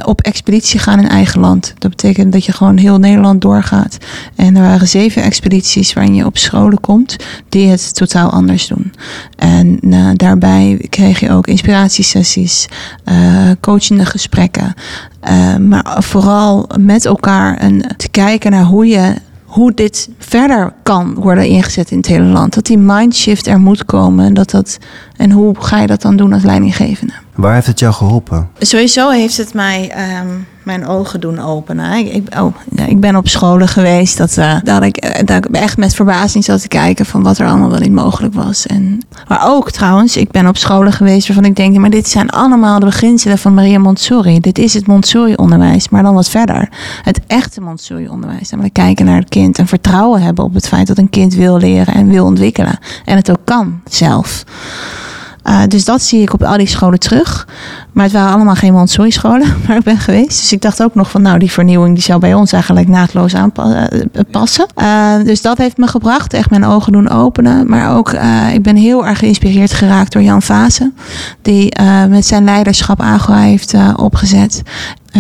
op 0.05 0.21
expeditie 0.21 0.81
gaan 0.81 0.99
in 0.99 1.09
eigen 1.09 1.41
land. 1.41 1.75
Dat 1.79 1.91
betekent 1.91 2.33
dat 2.33 2.45
je 2.45 2.53
gewoon 2.53 2.77
heel 2.77 2.99
Nederland 2.99 3.41
doorgaat. 3.41 3.99
En 4.37 4.57
er 4.57 4.63
waren 4.63 4.89
zeven 4.89 5.23
expedities 5.23 5.93
waarin 5.93 6.15
je 6.15 6.27
op 6.27 6.39
scholen 6.39 6.81
komt 6.81 7.17
die 7.49 7.69
het 7.69 7.95
totaal 7.95 8.31
anders 8.31 8.67
doen. 8.67 8.93
En 9.37 9.79
daarbij 10.15 10.87
kreeg 10.91 11.21
je 11.21 11.31
ook 11.31 11.47
inspiratiesessies, 11.47 12.69
coachende 13.61 14.07
gesprekken. 14.07 14.75
Maar 15.61 15.97
vooral 15.99 16.69
met 16.81 17.05
elkaar 17.05 17.57
en 17.57 17.97
te 17.97 18.09
kijken 18.09 18.51
naar 18.51 18.65
hoe 18.65 18.87
je 18.87 19.15
hoe 19.55 19.75
dit 19.75 20.09
verder 20.19 20.73
kan 20.83 21.15
worden 21.15 21.47
ingezet 21.47 21.91
in 21.91 21.97
het 21.97 22.07
hele 22.07 22.25
land. 22.25 22.55
Dat 22.55 22.67
die 22.67 22.79
mindshift 22.79 23.47
er 23.47 23.61
moet 23.61 23.85
komen. 23.85 24.27
En, 24.27 24.35
dat 24.35 24.51
dat, 24.51 24.79
en 25.17 25.31
hoe 25.31 25.55
ga 25.59 25.81
je 25.81 25.87
dat 25.87 26.03
dan 26.03 26.17
doen 26.17 26.33
als 26.33 26.43
leidinggevende? 26.43 27.13
Waar 27.35 27.55
heeft 27.55 27.67
het 27.67 27.79
jou 27.79 27.93
geholpen? 27.93 28.49
Sowieso 28.59 29.11
heeft 29.11 29.37
het 29.37 29.55
mij 29.55 29.93
um, 30.21 30.47
mijn 30.65 30.87
ogen 30.87 31.21
doen 31.21 31.39
openen. 31.39 31.93
Ik, 31.93 32.13
ik, 32.13 32.39
oh, 32.39 32.55
ben 32.97 33.17
op 33.17 33.29
scholen 33.29 33.69
geweest 33.69 34.19
dat, 34.19 34.37
uh, 34.37 34.57
dat, 34.63 34.83
ik, 34.83 35.27
dat 35.27 35.45
ik 35.45 35.57
echt 35.57 35.77
met 35.77 35.95
verbazing 35.95 36.45
zat 36.45 36.61
te 36.61 36.69
kijken 36.69 37.07
van 37.07 37.23
wat 37.23 37.39
er 37.39 37.47
allemaal 37.47 37.71
wel 37.71 37.79
niet 37.79 37.93
mogelijk 37.93 38.35
was. 38.35 38.67
En, 38.67 39.01
maar 39.29 39.47
ook 39.47 39.71
trouwens, 39.71 40.17
ik 40.17 40.31
ben 40.31 40.47
op 40.47 40.57
scholen 40.57 40.93
geweest 40.93 41.27
waarvan 41.27 41.45
ik 41.45 41.57
denk, 41.57 41.77
maar 41.77 41.91
dit 41.91 42.09
zijn 42.09 42.31
allemaal 42.31 42.79
de 42.79 42.85
beginselen 42.85 43.39
van 43.39 43.55
Maria 43.55 43.79
Montessori. 43.79 44.41
Dit 44.41 44.59
is 44.59 44.75
het 44.75 44.87
Montessori-onderwijs, 44.87 45.89
maar 45.89 46.03
dan 46.03 46.15
wat 46.15 46.29
verder. 46.29 46.69
Het 47.03 47.21
echte 47.27 47.61
Montessori-onderwijs. 47.61 48.51
Namelijk 48.51 48.75
kijken 48.75 49.05
naar 49.05 49.19
het 49.19 49.29
kind 49.29 49.59
en 49.59 49.67
vertrouwen 49.67 50.23
hebben 50.23 50.45
op 50.45 50.55
het 50.55 50.69
feit 50.69 50.87
dat 50.87 50.99
een 50.99 51.11
kind 51.11 51.35
wil 51.35 51.57
leren 51.57 51.95
en 51.95 52.09
wil 52.09 52.25
ontwikkelen. 52.25 52.79
En 53.05 53.17
het 53.17 53.31
ook 53.31 53.45
kan 53.45 53.81
zelf. 53.89 54.45
Uh, 55.45 55.63
dus 55.69 55.85
dat 55.85 56.03
zie 56.03 56.23
ik 56.23 56.33
op 56.33 56.43
al 56.43 56.57
die 56.57 56.67
scholen 56.67 56.99
terug. 56.99 57.49
Maar 57.95 58.05
het 58.05 58.13
waren 58.13 58.35
allemaal 58.35 58.55
geen 58.55 58.73
Montessori-scholen 58.73 59.55
waar 59.67 59.77
ik 59.77 59.83
ben 59.83 59.99
geweest. 59.99 60.41
Dus 60.41 60.53
ik 60.53 60.61
dacht 60.61 60.83
ook 60.83 60.95
nog 60.95 61.11
van, 61.11 61.23
nou, 61.23 61.39
die 61.39 61.51
vernieuwing 61.51 61.95
die 61.95 62.03
zou 62.03 62.21
bij 62.21 62.35
ons 62.35 62.53
eigenlijk 62.53 62.89
naadloos 62.89 63.35
aanpassen. 63.35 64.67
Uh, 64.77 65.15
dus 65.25 65.43
dat 65.43 65.59
heeft 65.59 65.77
me 65.77 65.87
gebracht, 65.87 66.33
echt 66.33 66.51
mijn 66.51 66.65
ogen 66.65 66.93
doen 66.93 67.11
openen. 67.11 67.69
Maar 67.69 67.97
ook, 67.97 68.13
ik 68.53 68.63
ben 68.63 68.77
heel 68.77 69.07
erg 69.07 69.19
geïnspireerd 69.19 69.73
geraakt 69.73 70.13
door 70.13 70.23
Jan 70.23 70.43
Vaassen. 70.43 70.95
Die 71.43 71.73
met 72.09 72.27
zijn 72.27 72.45
leiderschap 72.45 73.01
Agora 73.01 73.39
heeft 73.39 73.75
opgezet. 73.97 74.63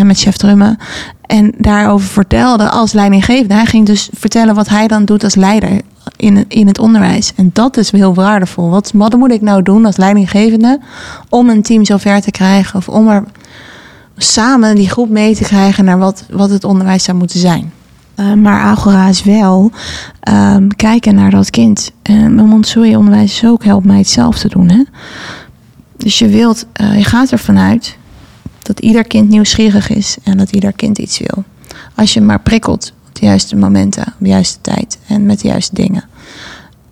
Met 0.02 0.18
chef 0.18 0.37
Drummen. 0.37 0.78
En 1.26 1.54
daarover 1.58 2.08
vertelde 2.08 2.68
als 2.68 2.92
leidinggevende. 2.92 3.54
Hij 3.54 3.66
ging 3.66 3.87
dus 3.87 4.08
vertellen 4.12 4.54
wat 4.54 4.68
hij 4.68 4.87
dan 4.87 5.04
doet 5.04 5.24
als 5.24 5.34
leider 5.34 5.80
in, 6.16 6.44
in 6.48 6.66
het 6.66 6.78
onderwijs. 6.78 7.32
En 7.37 7.50
dat 7.52 7.76
is 7.76 7.90
heel 7.90 8.14
waardevol. 8.14 8.70
Wat, 8.70 8.90
wat 8.94 9.16
moet 9.16 9.30
ik 9.30 9.40
nou 9.40 9.62
doen 9.62 9.87
als 9.87 9.96
leidinggevende 9.96 10.80
om 11.28 11.48
een 11.48 11.62
team 11.62 11.84
zover 11.84 12.20
te 12.20 12.30
krijgen? 12.30 12.63
Of 12.74 12.88
om 12.88 13.09
er 13.09 13.24
samen 14.16 14.74
die 14.74 14.88
groep 14.88 15.09
mee 15.09 15.35
te 15.35 15.44
krijgen 15.44 15.85
naar 15.85 15.98
wat, 15.98 16.24
wat 16.31 16.50
het 16.50 16.64
onderwijs 16.64 17.05
zou 17.05 17.16
moeten 17.16 17.38
zijn. 17.38 17.72
Uh, 18.16 18.33
maar 18.33 18.61
Agora 18.61 19.09
is 19.09 19.22
wel 19.22 19.70
um, 20.29 20.77
kijken 20.77 21.14
naar 21.14 21.31
dat 21.31 21.50
kind. 21.50 21.90
En 22.03 22.35
mijn 22.35 22.48
Montessori-onderwijs 22.48 23.33
is 23.33 23.48
ook 23.48 23.64
helpt 23.64 23.87
mij 23.87 23.98
het 23.98 24.09
zelf 24.09 24.38
te 24.38 24.48
doen. 24.48 24.68
Hè? 24.68 24.83
Dus 25.96 26.18
je, 26.18 26.29
wilt, 26.29 26.66
uh, 26.81 26.96
je 26.96 27.05
gaat 27.05 27.31
ervan 27.31 27.59
uit 27.59 27.96
dat 28.62 28.81
ieder 28.81 29.05
kind 29.05 29.29
nieuwsgierig 29.29 29.90
is 29.90 30.16
en 30.22 30.37
dat 30.37 30.50
ieder 30.50 30.72
kind 30.72 30.98
iets 30.98 31.18
wil. 31.18 31.44
Als 31.94 32.14
je 32.14 32.20
maar 32.20 32.40
prikkelt 32.40 32.92
op 33.09 33.14
de 33.14 33.27
juiste 33.27 33.57
momenten, 33.57 34.07
op 34.07 34.14
de 34.18 34.29
juiste 34.29 34.61
tijd 34.61 34.98
en 35.07 35.27
met 35.27 35.40
de 35.40 35.48
juiste 35.48 35.74
dingen. 35.74 36.05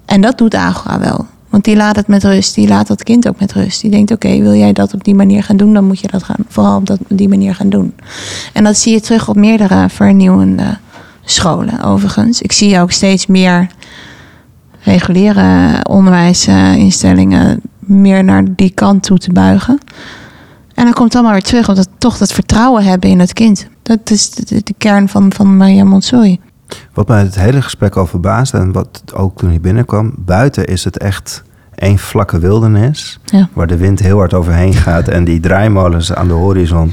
En 0.05 0.21
dat 0.21 0.39
doet 0.39 0.55
Agora 0.55 0.99
wel. 0.99 1.27
Want 1.53 1.65
die 1.65 1.77
laat 1.77 1.97
het 1.97 2.07
met 2.07 2.25
rust. 2.25 2.55
Die 2.55 2.69
laat 2.69 2.87
dat 2.87 3.03
kind 3.03 3.29
ook 3.29 3.41
met 3.41 3.53
rust. 3.53 3.81
Die 3.81 3.91
denkt, 3.91 4.11
oké, 4.11 4.39
wil 4.39 4.55
jij 4.55 4.73
dat 4.73 4.95
op 4.95 5.05
die 5.05 5.15
manier 5.15 5.43
gaan 5.43 5.57
doen, 5.57 5.75
dan 5.75 5.85
moet 5.85 6.01
je 6.01 6.07
dat 6.07 6.23
gaan, 6.23 6.45
vooral 6.49 6.77
op, 6.77 6.87
dat, 6.87 6.99
die 7.09 7.29
manier 7.29 7.55
gaan 7.55 7.69
doen. 7.69 7.95
En 8.53 8.65
dat 8.65 8.77
zie 8.77 8.93
je 8.93 9.01
terug 9.01 9.29
op 9.29 9.37
meerdere 9.37 9.89
vernieuwende 9.89 10.79
scholen, 11.25 11.83
overigens. 11.83 12.43
Ik 12.43 12.53
zie 12.53 12.81
ook 12.81 12.91
steeds 12.91 13.27
meer 13.27 13.67
reguliere 14.83 15.81
onderwijsinstellingen 15.89 17.61
meer 17.79 18.25
naar 18.25 18.45
die 18.57 18.71
kant 18.71 19.03
toe 19.03 19.19
te 19.19 19.33
buigen. 19.33 19.79
En 20.75 20.85
dan 20.85 20.93
komt 20.93 21.15
allemaal 21.15 21.33
weer 21.33 21.43
terug, 21.43 21.69
omdat 21.69 21.89
toch 21.99 22.19
dat 22.19 22.33
vertrouwen 22.33 22.85
hebben 22.85 23.11
in 23.11 23.21
het 23.21 23.33
kind. 23.33 23.67
Dat 23.83 24.11
is 24.11 24.31
de, 24.31 24.75
kern 24.79 25.09
van, 25.09 25.33
van 25.33 25.57
Maria 25.57 25.85
Montessori. 25.85 26.41
Wat 26.93 27.09
mij 27.09 27.21
het 27.21 27.35
hele 27.35 27.63
gesprek 27.63 27.97
al 27.97 28.07
verbaasde 28.07 28.59
en 28.59 28.73
wat 28.73 29.03
ook 29.15 29.39
toen 29.39 29.49
hij 29.49 29.61
binnenkwam, 29.61 30.15
buiten 30.17 30.67
is 30.67 30.85
het 30.85 30.99
echt 30.99 31.43
één 31.83 31.99
vlakke 31.99 32.39
wildernis, 32.39 33.21
Ja. 33.25 33.49
waar 33.53 33.67
de 33.67 33.77
wind 33.77 34.01
heel 34.01 34.19
hard 34.19 34.35
overheen 34.35 34.75
gaat 34.75 35.09
en 35.09 35.25
die 35.25 35.41
draaimolens 35.41 36.15
aan 36.15 36.29
de 36.29 36.35
horizon 36.35 36.93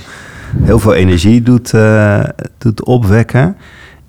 heel 0.63 0.79
veel 0.79 0.93
energie 0.93 1.41
doet, 1.41 1.73
eh, 1.73 2.19
doet 2.57 2.83
opwekken. 2.85 3.55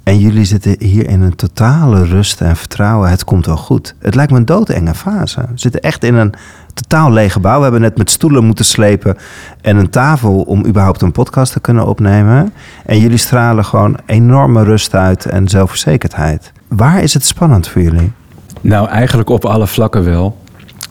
En 0.03 0.18
jullie 0.18 0.45
zitten 0.45 0.76
hier 0.78 1.09
in 1.09 1.20
een 1.20 1.37
totale 1.37 2.05
rust 2.05 2.41
en 2.41 2.57
vertrouwen. 2.57 3.11
Het 3.11 3.24
komt 3.24 3.47
wel 3.47 3.57
goed. 3.57 3.95
Het 3.99 4.14
lijkt 4.14 4.33
me 4.33 4.39
een 4.39 4.45
doodenge 4.45 4.95
fase. 4.95 5.41
We 5.41 5.47
zitten 5.55 5.81
echt 5.81 6.05
in 6.05 6.14
een 6.14 6.33
totaal 6.74 7.12
leeg 7.12 7.33
gebouw. 7.33 7.57
We 7.57 7.62
hebben 7.62 7.81
net 7.81 7.99
met 7.99 8.11
stoelen 8.11 8.45
moeten 8.45 8.64
slepen 8.64 9.16
en 9.61 9.76
een 9.76 9.91
tafel 9.91 10.41
om 10.41 10.66
überhaupt 10.66 11.03
een 11.03 11.12
podcast 11.12 11.53
te 11.53 11.61
kunnen 11.61 11.87
opnemen. 11.87 12.53
En 12.87 12.99
jullie 12.99 13.18
stralen 13.18 13.64
gewoon 13.64 13.97
enorme 14.07 14.62
rust 14.64 14.95
uit 14.95 15.26
en 15.26 15.49
zelfverzekerdheid. 15.49 16.53
Waar 16.68 17.03
is 17.03 17.14
het 17.14 17.24
spannend 17.24 17.68
voor 17.68 17.83
jullie? 17.83 18.12
Nou, 18.61 18.89
eigenlijk 18.89 19.28
op 19.31 19.45
alle 19.45 19.66
vlakken 19.66 20.05
wel. 20.05 20.37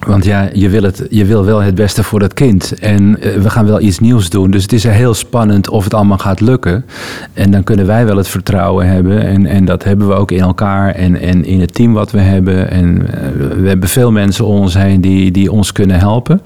Want 0.07 0.25
ja, 0.25 0.49
je 0.53 0.69
wil, 0.69 0.83
het, 0.83 1.07
je 1.09 1.25
wil 1.25 1.45
wel 1.45 1.61
het 1.61 1.75
beste 1.75 2.03
voor 2.03 2.21
het 2.21 2.33
kind. 2.33 2.79
En 2.79 3.21
eh, 3.21 3.33
we 3.41 3.49
gaan 3.49 3.65
wel 3.65 3.81
iets 3.81 3.99
nieuws 3.99 4.29
doen. 4.29 4.51
Dus 4.51 4.61
het 4.61 4.73
is 4.73 4.83
heel 4.83 5.13
spannend 5.13 5.69
of 5.69 5.83
het 5.83 5.93
allemaal 5.93 6.17
gaat 6.17 6.39
lukken. 6.39 6.85
En 7.33 7.51
dan 7.51 7.63
kunnen 7.63 7.85
wij 7.85 8.05
wel 8.05 8.17
het 8.17 8.27
vertrouwen 8.27 8.87
hebben. 8.87 9.21
En, 9.21 9.45
en 9.45 9.65
dat 9.65 9.83
hebben 9.83 10.07
we 10.07 10.13
ook 10.13 10.31
in 10.31 10.39
elkaar 10.39 10.95
en, 10.95 11.19
en 11.19 11.45
in 11.45 11.59
het 11.59 11.73
team 11.73 11.93
wat 11.93 12.11
we 12.11 12.19
hebben. 12.19 12.71
En 12.71 13.13
eh, 13.13 13.29
we 13.61 13.67
hebben 13.67 13.89
veel 13.89 14.11
mensen 14.11 14.45
om 14.45 14.59
ons 14.59 14.73
heen 14.73 15.01
die, 15.01 15.31
die 15.31 15.51
ons 15.51 15.71
kunnen 15.71 15.99
helpen. 15.99 16.41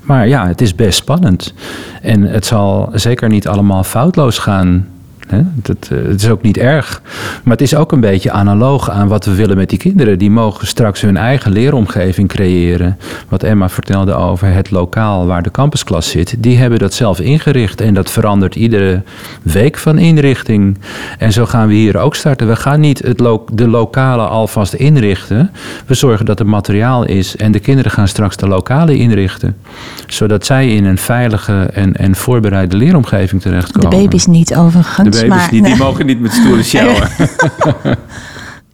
Maar 0.00 0.28
ja, 0.28 0.46
het 0.46 0.60
is 0.60 0.74
best 0.74 0.98
spannend. 0.98 1.54
En 2.02 2.22
het 2.22 2.46
zal 2.46 2.90
zeker 2.92 3.28
niet 3.28 3.48
allemaal 3.48 3.84
foutloos 3.84 4.38
gaan. 4.38 4.86
Eh, 5.28 5.38
het 5.62 6.22
is 6.22 6.28
ook 6.28 6.42
niet 6.42 6.56
erg. 6.56 7.02
Maar 7.42 7.52
het 7.52 7.62
is 7.62 7.74
ook 7.74 7.92
een 7.92 8.00
beetje 8.00 8.30
analoog 8.30 8.90
aan 8.90 9.08
wat 9.08 9.24
we 9.24 9.34
willen 9.34 9.56
met 9.56 9.68
die 9.68 9.78
kinderen. 9.78 10.18
Die 10.18 10.30
mogen 10.30 10.66
straks 10.66 11.00
hun 11.00 11.16
eigen 11.16 11.52
leeromgeving 11.52 12.28
creëren. 12.28 12.98
Wat 13.28 13.42
Emma 13.42 13.68
vertelde 13.68 14.14
over 14.14 14.52
het 14.52 14.70
lokaal 14.70 15.26
waar 15.26 15.42
de 15.42 15.50
campusklas 15.50 16.10
zit. 16.10 16.34
Die 16.38 16.56
hebben 16.58 16.78
dat 16.78 16.94
zelf 16.94 17.20
ingericht. 17.20 17.80
En 17.80 17.94
dat 17.94 18.10
verandert 18.10 18.54
iedere 18.54 19.02
week 19.42 19.78
van 19.78 19.98
inrichting. 19.98 20.78
En 21.18 21.32
zo 21.32 21.46
gaan 21.46 21.68
we 21.68 21.74
hier 21.74 21.98
ook 21.98 22.14
starten. 22.14 22.48
We 22.48 22.56
gaan 22.56 22.80
niet 22.80 22.98
het 22.98 23.18
de 23.52 23.68
lokale 23.68 24.22
alvast 24.22 24.72
inrichten. 24.72 25.50
We 25.86 25.94
zorgen 25.94 26.26
dat 26.26 26.40
er 26.40 26.46
materiaal 26.46 27.04
is. 27.04 27.36
En 27.36 27.52
de 27.52 27.60
kinderen 27.60 27.90
gaan 27.90 28.08
straks 28.08 28.36
de 28.36 28.48
lokale 28.48 28.96
inrichten. 28.96 29.56
Zodat 30.06 30.46
zij 30.46 30.68
in 30.68 30.84
een 30.84 30.98
veilige 30.98 31.52
en, 31.72 31.94
en 31.96 32.14
voorbereide 32.14 32.76
leeromgeving 32.76 33.42
De 33.42 33.48
terechtkomen. 33.48 33.90
baby's 33.90 34.26
niet 34.26 34.54
overigens. 34.54 35.13
Baby's 35.14 35.28
maar, 35.28 35.48
niet, 35.52 35.64
die 35.64 35.76
mogen 35.76 36.06
niet 36.06 36.20
met 36.20 36.32
stoelen 36.32 36.64
sjouwen. 36.64 37.08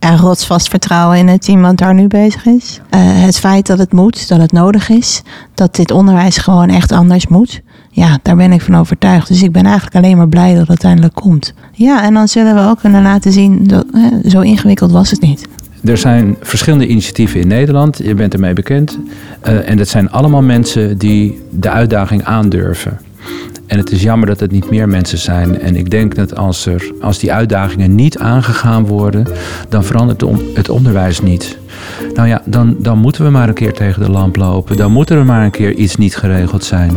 En 0.01 0.17
rotsvast 0.17 0.69
vertrouwen 0.69 1.19
in 1.19 1.29
het 1.29 1.43
team 1.43 1.63
wat 1.63 1.77
daar 1.77 1.95
nu 1.95 2.07
bezig 2.07 2.47
is. 2.47 2.81
Eh, 2.91 3.01
het 3.03 3.39
feit 3.39 3.67
dat 3.67 3.79
het 3.79 3.93
moet, 3.93 4.29
dat 4.29 4.41
het 4.41 4.53
nodig 4.53 4.89
is. 4.89 5.23
Dat 5.55 5.75
dit 5.75 5.91
onderwijs 5.91 6.37
gewoon 6.39 6.69
echt 6.69 6.93
anders 6.93 7.27
moet. 7.27 7.61
Ja, 7.91 8.19
daar 8.23 8.37
ben 8.37 8.53
ik 8.53 8.61
van 8.61 8.77
overtuigd. 8.77 9.29
Dus 9.29 9.43
ik 9.43 9.53
ben 9.53 9.65
eigenlijk 9.65 9.95
alleen 9.95 10.17
maar 10.17 10.29
blij 10.29 10.51
dat 10.51 10.59
het 10.59 10.69
uiteindelijk 10.69 11.15
komt. 11.15 11.55
Ja, 11.73 12.05
en 12.05 12.15
dan 12.15 12.29
zullen 12.29 12.55
we 12.55 12.61
ook 12.61 12.79
kunnen 12.79 13.03
laten 13.03 13.33
zien, 13.33 13.67
dat, 13.67 13.87
eh, 13.95 14.31
zo 14.31 14.41
ingewikkeld 14.41 14.91
was 14.91 15.11
het 15.11 15.21
niet. 15.21 15.49
Er 15.85 15.99
zijn 15.99 16.37
verschillende 16.41 16.87
initiatieven 16.87 17.41
in 17.41 17.49
Nederland. 17.49 17.99
Je 17.99 18.15
bent 18.15 18.35
ermee 18.35 18.53
bekend. 18.53 18.99
Eh, 19.41 19.69
en 19.69 19.77
dat 19.77 19.89
zijn 19.89 20.11
allemaal 20.11 20.43
mensen 20.43 20.99
die 20.99 21.41
de 21.51 21.71
uitdaging 21.71 22.25
aandurven. 22.25 23.01
En 23.67 23.79
het 23.79 23.91
is 23.91 24.03
jammer 24.03 24.27
dat 24.29 24.41
het 24.41 24.51
niet 24.51 24.71
meer 24.71 24.89
mensen 24.89 25.19
zijn. 25.19 25.61
En 25.61 25.77
ik 25.77 25.91
denk 25.91 26.15
dat 26.15 26.37
als, 26.37 26.67
er, 26.67 26.93
als 27.01 27.19
die 27.19 27.33
uitdagingen 27.33 27.95
niet 27.95 28.19
aangegaan 28.19 28.87
worden, 28.87 29.27
dan 29.69 29.85
verandert 29.85 30.21
het 30.21 30.31
on- 30.31 30.45
het 30.55 30.69
onderwijs 30.69 31.21
niet. 31.21 31.59
Nou 32.15 32.29
ja, 32.29 32.43
dan, 32.45 32.77
dan 32.79 32.99
moeten 32.99 33.25
we 33.25 33.31
maar 33.31 33.49
een 33.49 33.55
keer 33.55 33.73
tegen 33.73 34.03
de 34.03 34.11
lamp 34.11 34.37
lopen. 34.37 34.77
Dan 34.77 34.93
moet 34.93 35.11
er 35.11 35.25
maar 35.25 35.45
een 35.45 35.51
keer 35.51 35.75
iets 35.75 35.97
niet 35.97 36.17
geregeld 36.17 36.65
zijn. 36.65 36.93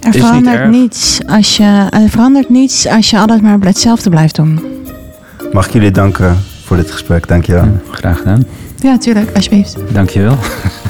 Er 0.00 0.12
verandert, 0.12 0.70
niets 0.70 1.20
als 1.26 1.56
je, 1.56 1.86
er 1.90 2.08
verandert 2.08 2.48
niets 2.48 2.86
als 2.86 3.10
je 3.10 3.18
altijd 3.18 3.42
maar 3.42 3.58
hetzelfde 3.60 4.10
blijft 4.10 4.34
doen. 4.36 4.60
Mag 5.52 5.66
ik 5.66 5.72
jullie 5.72 5.90
danken 5.90 6.36
voor 6.64 6.76
dit 6.76 6.90
gesprek? 6.90 7.28
Dankjewel. 7.28 7.68
Graag 7.90 8.18
gedaan. 8.18 8.44
Ja, 8.82 8.98
tuurlijk, 8.98 9.30
alsjeblieft. 9.34 9.76
Dankjewel. 9.92 10.36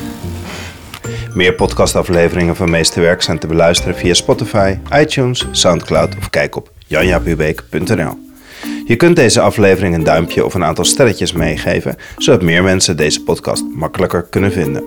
Meer 1.35 1.55
podcastafleveringen 1.55 2.57
van 2.57 2.71
Meesterwerk 2.71 3.23
zijn 3.23 3.39
te 3.39 3.47
beluisteren 3.47 3.95
via 3.95 4.15
Spotify, 4.15 4.77
iTunes, 4.95 5.47
Soundcloud 5.51 6.17
of 6.19 6.31
kijk 6.31 6.57
op 6.57 6.73
janjapubeek.nl. 6.87 8.19
Je 8.87 8.97
kunt 8.97 9.17
deze 9.17 9.41
aflevering 9.41 9.95
een 9.95 10.05
duimpje 10.05 10.45
of 10.45 10.55
een 10.55 10.65
aantal 10.65 10.85
sterretjes 10.85 11.33
meegeven, 11.33 11.97
zodat 12.17 12.43
meer 12.43 12.63
mensen 12.63 12.97
deze 12.97 13.23
podcast 13.23 13.65
makkelijker 13.75 14.23
kunnen 14.23 14.53
vinden. 14.53 14.85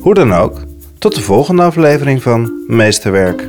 Hoe 0.00 0.14
dan 0.14 0.32
ook, 0.32 0.60
tot 0.98 1.14
de 1.14 1.20
volgende 1.20 1.62
aflevering 1.62 2.22
van 2.22 2.64
Meesterwerk. 2.66 3.48